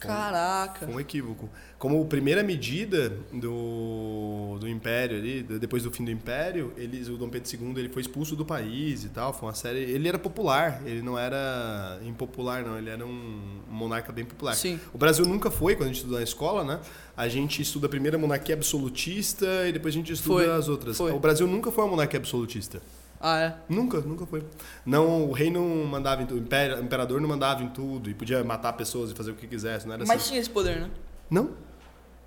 [0.00, 0.86] Foi um- Caraca.
[0.86, 1.48] Foi um equívoco.
[1.78, 7.16] Como primeira medida do, do Império ali, de- depois do fim do Império, eles, o
[7.16, 9.32] Dom Pedro II ele foi expulso do país e tal.
[9.32, 9.78] Foi uma série.
[9.80, 12.76] Ele era popular, ele não era impopular, não.
[12.78, 14.54] Ele era um monarca bem popular.
[14.54, 14.78] Sim.
[14.92, 16.80] O Brasil nunca foi, quando a gente estuda na escola, né?
[17.16, 20.96] A gente estuda primeiro a monarquia absolutista e depois a gente estuda Foi, as outras.
[20.96, 21.12] foi.
[21.12, 22.80] O Brasil nunca foi uma monarquia absolutista.
[23.20, 23.54] Ah, é?
[23.68, 24.42] Nunca, nunca foi.
[24.84, 28.42] Não, o rei não mandava em tudo, o imperador não mandava em tudo e podia
[28.44, 30.28] matar pessoas e fazer o que quisesse, não era Mas assim.
[30.30, 30.90] tinha esse poder, né?
[31.30, 31.50] Não?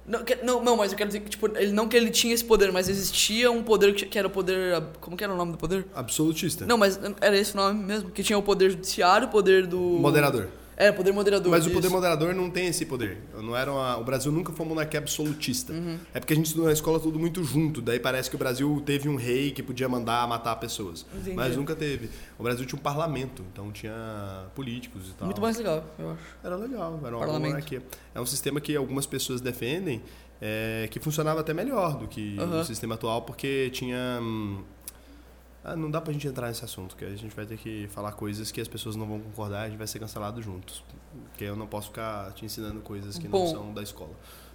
[0.05, 2.43] Não, não, não, mas eu quero dizer que, tipo, ele, não que ele tinha esse
[2.43, 4.81] poder, mas existia um poder que, que era o poder.
[4.99, 5.85] Como que era o nome do poder?
[5.93, 6.65] Absolutista.
[6.65, 8.09] Não, mas era esse o nome mesmo?
[8.09, 9.77] Que tinha o poder judiciário, o poder do.
[9.79, 10.47] Moderador.
[10.79, 11.51] É, poder moderador.
[11.51, 11.93] Mas o poder isso.
[11.95, 13.17] moderador não tem esse poder.
[13.35, 15.73] Não era uma- o Brasil nunca foi uma monarquia absolutista.
[15.73, 15.97] Uhum.
[16.13, 17.81] É porque a gente estudou na escola tudo muito junto.
[17.81, 21.05] Daí parece que o Brasil teve um rei que podia mandar matar pessoas.
[21.13, 21.35] Entendi.
[21.35, 22.09] Mas nunca teve.
[22.37, 25.25] O Brasil tinha um parlamento, então tinha políticos e tal.
[25.25, 26.21] Muito mais legal, eu acho.
[26.41, 27.47] Era legal, era uma Parlamento.
[27.51, 27.83] monarquia.
[28.15, 30.01] É um sistema que algumas pessoas defendem
[30.41, 32.61] é, que funcionava até melhor do que Aham.
[32.61, 34.19] o sistema atual, porque tinha.
[34.21, 34.63] hum,
[35.63, 38.11] ah, não dá pra gente entrar nesse assunto, que a gente vai ter que falar
[38.13, 40.83] coisas que as pessoas não vão concordar e a gente vai ser cancelado juntos.
[41.29, 43.45] Porque eu não posso ficar te ensinando coisas que Bom.
[43.45, 44.11] não são da escola.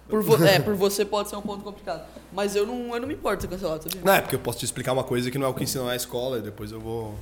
[0.07, 2.05] Por vo- é, por você pode ser um ponto complicado.
[2.31, 4.01] Mas eu não, eu não me importo ser cancelado, sabia?
[4.05, 5.87] Não, é porque eu posso te explicar uma coisa que não é o que ensinam
[5.87, 7.15] na escola e depois eu vou.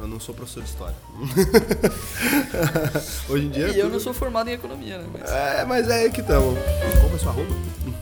[0.00, 0.96] Eu não sou professor de história.
[3.28, 3.68] Hoje em dia.
[3.68, 5.06] E eu não sou formado em economia, né?
[5.12, 5.30] Mas...
[5.30, 6.58] É, mas é aí que estamos.
[7.00, 7.54] Qual é a sua arroba?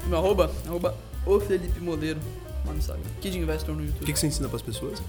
[0.06, 0.94] Meu arroba, arroba
[1.26, 2.20] o Felipe Moleiro,
[2.68, 3.10] lá no Instagram.
[3.20, 4.04] Kid Investor no O YouTube.
[4.06, 5.02] que, que você ensina pras pessoas?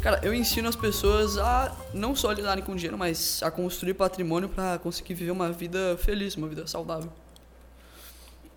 [0.00, 4.48] Cara, eu ensino as pessoas a não só lidarem com dinheiro, mas a construir patrimônio
[4.48, 7.12] pra conseguir viver uma vida feliz, uma vida saudável.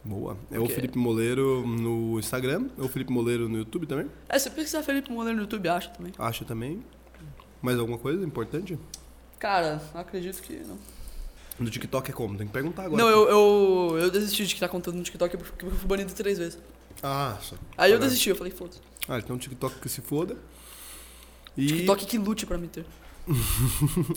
[0.06, 0.38] Boa.
[0.52, 0.76] É o Ok.
[0.76, 4.10] Felipe Moleiro no Instagram, é o Felipe Moleiro no YouTube também.
[4.30, 6.14] É, se pesquisar Felipe Moleiro no YouTube, acha também.
[6.18, 6.84] Acha também.
[7.62, 8.78] Mais alguma coisa importante?
[9.40, 10.78] Cara, acredito que não.
[11.60, 12.36] No TikTok é como?
[12.38, 13.02] Tem que perguntar agora.
[13.02, 16.38] Não, eu, eu, eu desisti de estar contando no TikTok porque eu fui banido três
[16.38, 16.58] vezes.
[17.02, 17.56] Ah, só.
[17.78, 18.10] Aí eu Agora.
[18.10, 18.80] desisti, eu falei, foda-se.
[19.08, 20.36] Ah, então TikTok que se foda.
[21.56, 22.86] E TikTok que lute pra me ter.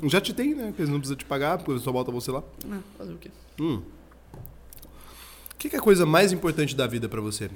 [0.09, 0.67] já te tem, né?
[0.69, 2.43] Porque eles não precisam te pagar, porque só bota você lá.
[2.71, 3.31] Ah, fazer o quê?
[3.61, 3.83] Hum.
[5.53, 7.51] O que, que é a coisa mais importante da vida pra você?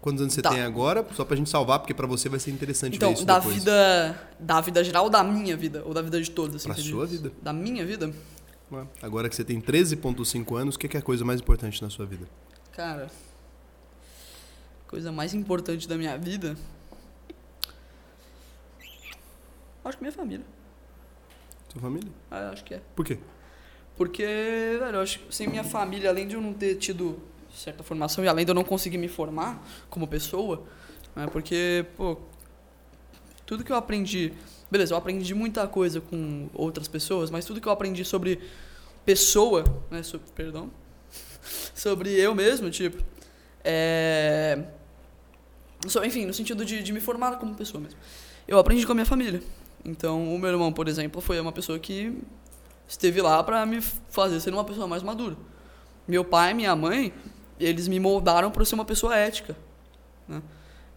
[0.00, 0.50] Quantos anos você Tá.
[0.50, 1.04] tem agora?
[1.14, 3.56] Só pra gente salvar, porque pra você vai ser interessante Então, ver isso da depois.
[3.56, 4.28] vida.
[4.38, 5.82] Da vida geral ou da minha vida?
[5.84, 6.68] Ou da vida de todos, assim?
[6.68, 7.32] Pra sua vida.
[7.42, 8.12] Da minha vida?
[9.00, 11.88] Agora que você tem 13.5 anos, o que, que é a coisa mais importante na
[11.88, 12.28] sua vida?
[12.72, 13.10] Cara.
[14.86, 16.56] Coisa mais importante da minha vida.
[19.84, 20.44] Acho que minha família.
[21.72, 22.10] Sua família?
[22.30, 22.82] Ah, eu acho que é.
[22.94, 23.18] Por quê?
[23.96, 24.22] Porque,
[24.78, 27.20] velho, eu acho que sem minha família, além de eu não ter tido
[27.52, 30.64] certa formação e além de eu não conseguir me formar como pessoa,
[31.16, 32.18] né, porque, pô,
[33.48, 34.34] tudo que eu aprendi.
[34.70, 38.38] Beleza, eu aprendi muita coisa com outras pessoas, mas tudo que eu aprendi sobre
[39.06, 40.70] pessoa, né, so- perdão,
[41.74, 43.02] sobre eu mesmo, tipo,
[43.64, 44.64] é.
[46.04, 47.98] enfim, no sentido de, de me formar como pessoa mesmo.
[48.46, 49.42] Eu aprendi com a minha família.
[49.82, 52.18] Então, o meu irmão, por exemplo, foi uma pessoa que
[52.86, 55.36] esteve lá pra me fazer ser uma pessoa mais madura.
[56.06, 57.14] Meu pai e minha mãe,
[57.58, 59.56] eles me moldaram eu ser uma pessoa ética.
[60.26, 60.42] Né?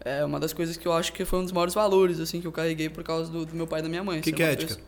[0.03, 2.47] É uma das coisas que eu acho que foi um dos maiores valores assim que
[2.47, 4.19] eu carreguei por causa do, do meu pai e da minha mãe.
[4.19, 4.67] O que, que é ética?
[4.75, 4.85] pessoa-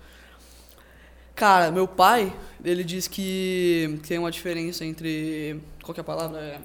[1.35, 2.31] Cara, meu pai,
[2.63, 5.59] ele diz que tem uma diferença entre.
[5.83, 6.39] Qual que é a palavra?
[6.39, 6.59] É,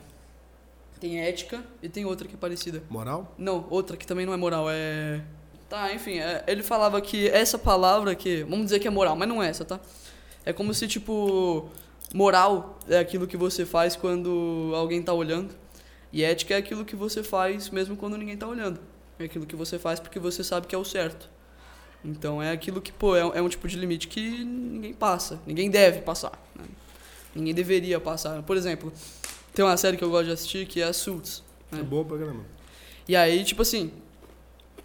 [1.01, 2.83] tem ética e tem outra que é parecida.
[2.91, 3.35] Moral?
[3.39, 5.23] Não, outra que também não é moral, é.
[5.71, 8.43] Tá, enfim, é- ele falava que essa palavra que.
[8.45, 9.81] Vamos dizer que é moral, mas não é essa, tá?
[10.45, 11.69] É como se, tipo.
[12.15, 15.55] Moral é aquilo que você faz quando alguém tá olhando.
[16.13, 18.81] E ética é aquilo que você faz mesmo quando ninguém tá olhando.
[19.19, 21.29] É aquilo que você faz porque você sabe que é o certo.
[22.05, 25.41] Então é aquilo que, pô, é, um- é um tipo de limite que ninguém passa.
[25.47, 26.33] Ninguém deve passar.
[26.57, 26.65] né?
[27.35, 28.43] Ninguém deveria passar.
[28.43, 28.93] Por exemplo,
[29.53, 31.43] tem uma série que eu gosto de assistir que é a Suits.
[31.73, 32.45] É boa pra caramba.
[33.07, 33.91] E aí, tipo assim,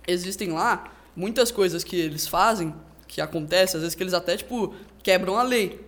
[0.08, 2.74] existem lá muitas coisas que eles fazem,
[3.08, 5.80] que acontecem, às vezes que eles até, tipo, quebram a lei,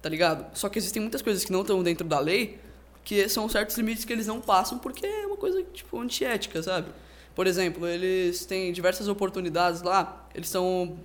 [0.00, 0.56] tá ligado?
[0.56, 2.58] Só que existem muitas coisas que não estão dentro da lei,
[3.04, 6.88] que são certos limites que eles não passam porque é uma coisa, tipo, antiética, sabe?
[7.34, 10.98] Por exemplo, eles têm diversas oportunidades lá, eles estão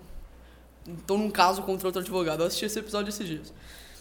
[0.88, 2.42] estão num caso contra outro advogado.
[2.42, 3.54] Eu assisti esse episódio esses dias.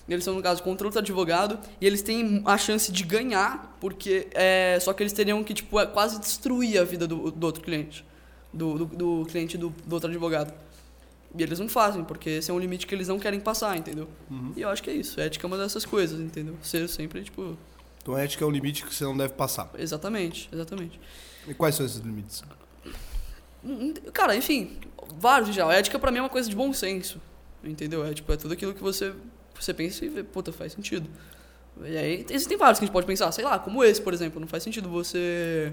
[0.09, 4.29] Eles estão num caso contra outro advogado e eles têm a chance de ganhar, porque
[4.33, 7.61] é, só que eles teriam que tipo é, quase destruir a vida do, do outro
[7.63, 8.05] cliente,
[8.53, 10.55] do, do, do cliente do, do outro advogado.
[11.37, 14.09] E eles não fazem, porque esse é um limite que eles não querem passar, entendeu?
[14.57, 15.21] E eu acho que é isso.
[15.21, 16.57] Ética é uma dessas coisas, entendeu?
[16.63, 17.59] Ser sempre, tipo.
[18.07, 19.69] Então ética é um limite que você não deve passar.
[19.77, 21.01] Exatamente, exatamente.
[21.49, 22.41] E quais são esses limites?
[23.65, 24.79] Hum, Cara, enfim,
[25.19, 25.73] vários já.
[25.73, 27.21] Ética pra mim é uma coisa de bom senso.
[27.65, 28.07] Entendeu?
[28.07, 29.13] É tipo, é tudo aquilo que você,
[29.59, 31.11] você pensa e vê, puta, faz sentido.
[31.83, 34.39] E aí, existem vários que a gente pode pensar, sei lá, como esse, por exemplo.
[34.39, 35.73] Não faz sentido você.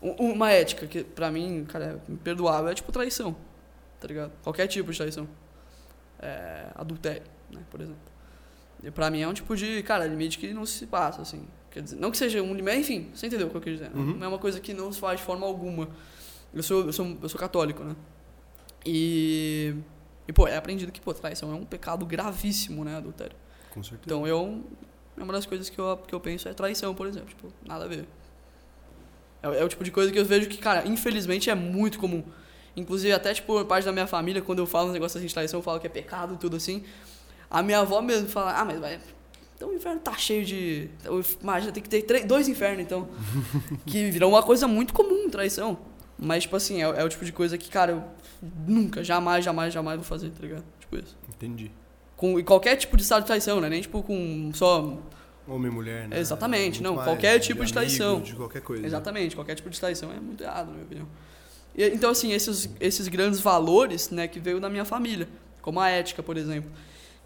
[0.00, 3.36] Um- Uma ética que pra mim, cara, é imperdoável é tipo traição.
[4.00, 4.32] Tá ligado?
[4.42, 5.28] Qualquer tipo de traição.
[6.18, 8.00] É, adultério, né, por exemplo.
[8.86, 11.44] E pra mim é um tipo de, cara, limite que não se passa, assim.
[11.72, 13.90] Quer dizer, não que seja um limite, enfim, você entendeu o que eu quis dizer.
[13.90, 13.96] né?
[13.96, 14.16] Uhum.
[14.16, 15.88] Não é uma coisa que não se faz de forma alguma.
[16.54, 17.96] Eu sou, eu sou, eu sou católico, né?
[18.86, 19.74] E,
[20.28, 23.36] e, pô, é aprendido que, pô, traição é um pecado gravíssimo, né, adultério.
[23.70, 24.02] Com certeza.
[24.06, 24.64] Então, eu,
[25.18, 27.28] é uma das coisas que eu, que eu penso é traição, por exemplo.
[27.28, 28.06] Tipo, nada a ver.
[29.42, 32.22] É, é o tipo de coisa que eu vejo que, cara, infelizmente é muito comum.
[32.76, 35.58] Inclusive, até, tipo, parte da minha família, quando eu falo um negócio assim de traição,
[35.58, 36.84] eu falo que é pecado e tudo assim.
[37.56, 39.00] A minha avó mesmo fala, ah, mas vai...
[39.56, 40.90] Então o inferno tá cheio de...
[41.42, 43.08] Imagina, tem que ter três, dois infernos, então.
[43.86, 45.78] que virou uma coisa muito comum, traição.
[46.18, 48.04] Mas, tipo assim, é, é o tipo de coisa que, cara, eu
[48.68, 50.64] nunca, jamais, jamais, jamais vou fazer, tá ligado?
[50.78, 51.16] Tipo isso.
[51.30, 51.70] Entendi.
[52.14, 53.70] Com e qualquer tipo de estado de traição, né?
[53.70, 54.98] Nem tipo com só.
[55.48, 56.18] Homem e mulher, né?
[56.18, 58.20] Exatamente, Muito não, mais, qualquer tipo de amigo, traição.
[58.20, 58.86] De qualquer coisa.
[58.86, 61.08] Exatamente, qualquer tipo de traição é muito errado, na minha opinião.
[61.74, 65.26] E, então, assim, esses, esses grandes valores, né, que veio da minha família,
[65.62, 66.70] como a ética, por exemplo.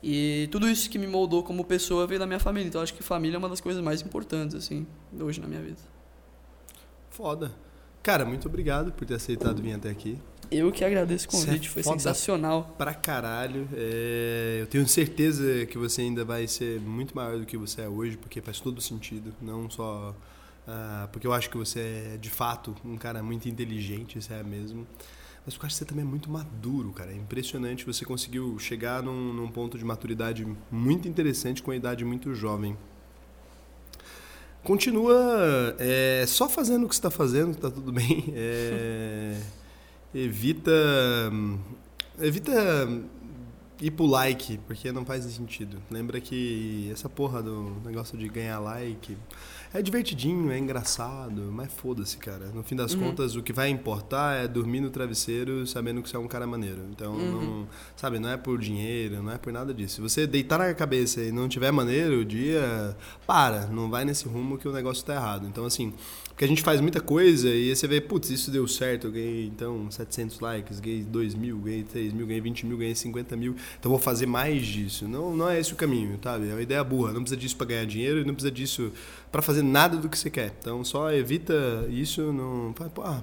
[0.02, 2.68] E tudo isso que me moldou como pessoa veio da minha família.
[2.68, 4.86] Então, acho que família é uma das coisas mais importantes, assim,
[5.18, 5.78] hoje na minha vida.
[7.10, 7.52] Foda.
[8.02, 10.18] Cara, muito obrigado por ter aceitado vir até aqui.
[10.51, 11.98] Eu que agradeço o é convite, foi foda.
[11.98, 12.74] sensacional.
[12.77, 13.68] Pra caralho.
[13.74, 17.89] É, eu tenho certeza que você ainda vai ser muito maior do que você é
[17.89, 19.32] hoje, porque faz todo sentido.
[19.40, 20.14] Não só.
[20.66, 24.43] ah, porque eu acho que você é, de fato, um cara muito inteligente, isso é
[24.43, 24.86] mesmo.
[25.51, 27.10] Mas eu acho que você também é muito maduro, cara.
[27.10, 27.85] É impressionante.
[27.85, 32.77] Você conseguiu chegar num, num ponto de maturidade muito interessante com a idade muito jovem.
[34.62, 38.32] Continua é, só fazendo o que está fazendo, tá tudo bem.
[38.32, 39.40] É,
[40.14, 40.70] evita.
[42.20, 42.52] Evita
[43.81, 45.82] ir pro like, porque não faz sentido.
[45.90, 49.16] Lembra que essa porra do negócio de ganhar like
[49.72, 52.47] é divertidinho, é engraçado, mas foda-se, cara.
[52.55, 53.01] No fim das Uhum.
[53.01, 56.47] contas, o que vai importar é dormir no travesseiro sabendo que você é um cara
[56.47, 56.82] maneiro.
[56.90, 57.66] Então, não,
[57.97, 59.97] sabe, não é por dinheiro, não é por nada disso.
[59.97, 64.26] Se você deitar na cabeça e não tiver maneiro, o dia para, não vai nesse
[64.26, 65.47] rumo que o negócio tá errado.
[65.47, 65.92] Então, assim,
[66.40, 69.12] porque a gente faz muita coisa e aí você vê, putz, isso deu certo, eu
[69.12, 73.36] ganhei então 700 likes, ganhei 2 mil, ganhei 3 mil, ganhei 20 mil, ganhei 50
[73.36, 75.06] mil, então vou fazer mais disso.
[75.06, 76.48] Não, não é esse o caminho, sabe?
[76.48, 77.12] É uma ideia burra.
[77.12, 78.90] Não precisa disso para ganhar dinheiro e não precisa disso
[79.30, 80.56] para fazer nada do que você quer.
[80.58, 81.54] Então só evita
[81.90, 83.22] isso, não pô, ah,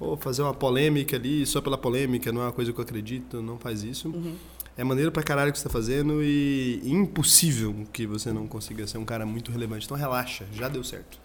[0.00, 3.42] ou fazer uma polêmica ali só pela polêmica, não é uma coisa que eu acredito,
[3.42, 4.08] não faz isso.
[4.08, 4.36] Uhum.
[4.74, 8.96] É maneiro pra caralho que você tá fazendo e impossível que você não consiga ser
[8.96, 9.84] um cara muito relevante.
[9.84, 11.23] Então relaxa, já deu certo.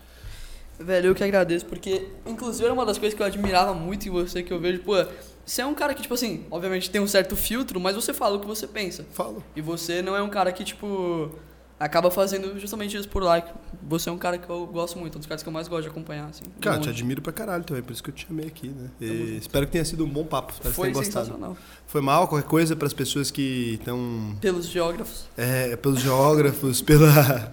[0.79, 4.11] Velho, eu que agradeço, porque, inclusive, era uma das coisas que eu admirava muito em
[4.11, 4.93] você, que eu vejo, pô,
[5.45, 8.37] você é um cara que, tipo assim, obviamente tem um certo filtro, mas você fala
[8.37, 9.05] o que você pensa.
[9.11, 9.43] Fala.
[9.55, 11.31] E você não é um cara que, tipo,
[11.79, 13.51] acaba fazendo justamente isso por like.
[13.83, 15.83] Você é um cara que eu gosto muito, um dos caras que eu mais gosto
[15.83, 16.43] de acompanhar, assim.
[16.61, 16.89] Cara, te longe.
[17.01, 18.89] admiro pra caralho também, por isso que eu te chamei aqui, né?
[19.37, 21.25] Espero que tenha sido um bom papo, espero que Foi tenham gostado.
[21.25, 21.57] sensacional.
[21.87, 25.25] Foi mal, qualquer coisa para as pessoas que estão Pelos geógrafos.
[25.35, 27.51] É, pelos geógrafos, pela.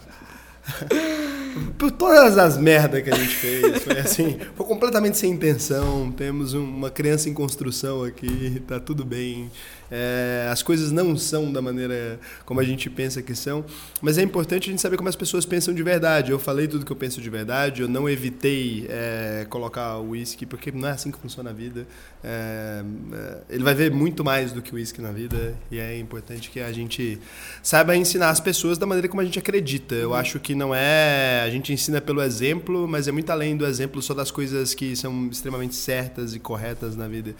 [1.78, 3.82] Por todas as merdas que a gente fez.
[3.82, 6.10] Foi assim, foi completamente sem intenção.
[6.12, 9.50] Temos um- uma criança em construção aqui, tá tudo bem.
[9.90, 13.64] É, as coisas não são da maneira como a gente pensa que são,
[14.00, 16.30] mas é importante a gente saber como as pessoas pensam de verdade.
[16.30, 20.44] Eu falei tudo que eu penso de verdade, eu não evitei é, colocar o uísque,
[20.46, 21.86] porque não é assim que funciona a vida.
[22.22, 22.82] É,
[23.12, 26.50] é, ele vai ver muito mais do que o uísque na vida, e é importante
[26.50, 27.18] que a gente
[27.62, 29.94] saiba ensinar as pessoas da maneira como a gente acredita.
[29.94, 31.42] Eu acho que não é.
[31.44, 34.96] A gente ensina pelo exemplo, mas é muito além do exemplo só das coisas que
[34.96, 37.34] são extremamente certas e corretas na vida.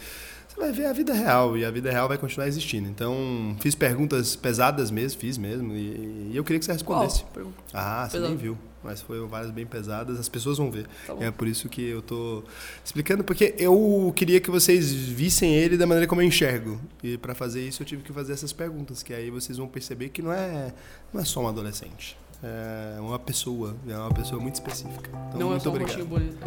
[0.57, 2.89] Você vai ver a vida real e a vida real vai continuar existindo.
[2.89, 6.99] Então, fiz perguntas pesadas mesmo, fiz mesmo, e, e eu queria que você Qual?
[6.99, 7.31] respondesse.
[7.31, 7.57] Pergunta.
[7.71, 8.29] Ah, você Pesado.
[8.29, 8.57] nem viu.
[8.83, 10.87] Mas foram várias bem pesadas, as pessoas vão ver.
[11.05, 11.15] Tá.
[11.19, 12.43] É por isso que eu tô
[12.83, 16.79] explicando, porque eu queria que vocês vissem ele da maneira como eu enxergo.
[17.03, 20.09] E para fazer isso eu tive que fazer essas perguntas, que aí vocês vão perceber
[20.09, 20.73] que não é,
[21.13, 25.09] não é só um adolescente é uma pessoa, é uma pessoa muito específica.
[25.29, 26.05] Então, não é muito é só obrigado.
[26.05, 26.37] bonito.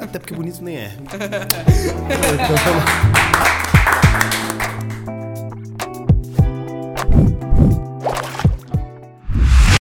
[0.00, 0.96] Até porque bonito nem é.
[0.98, 1.18] então,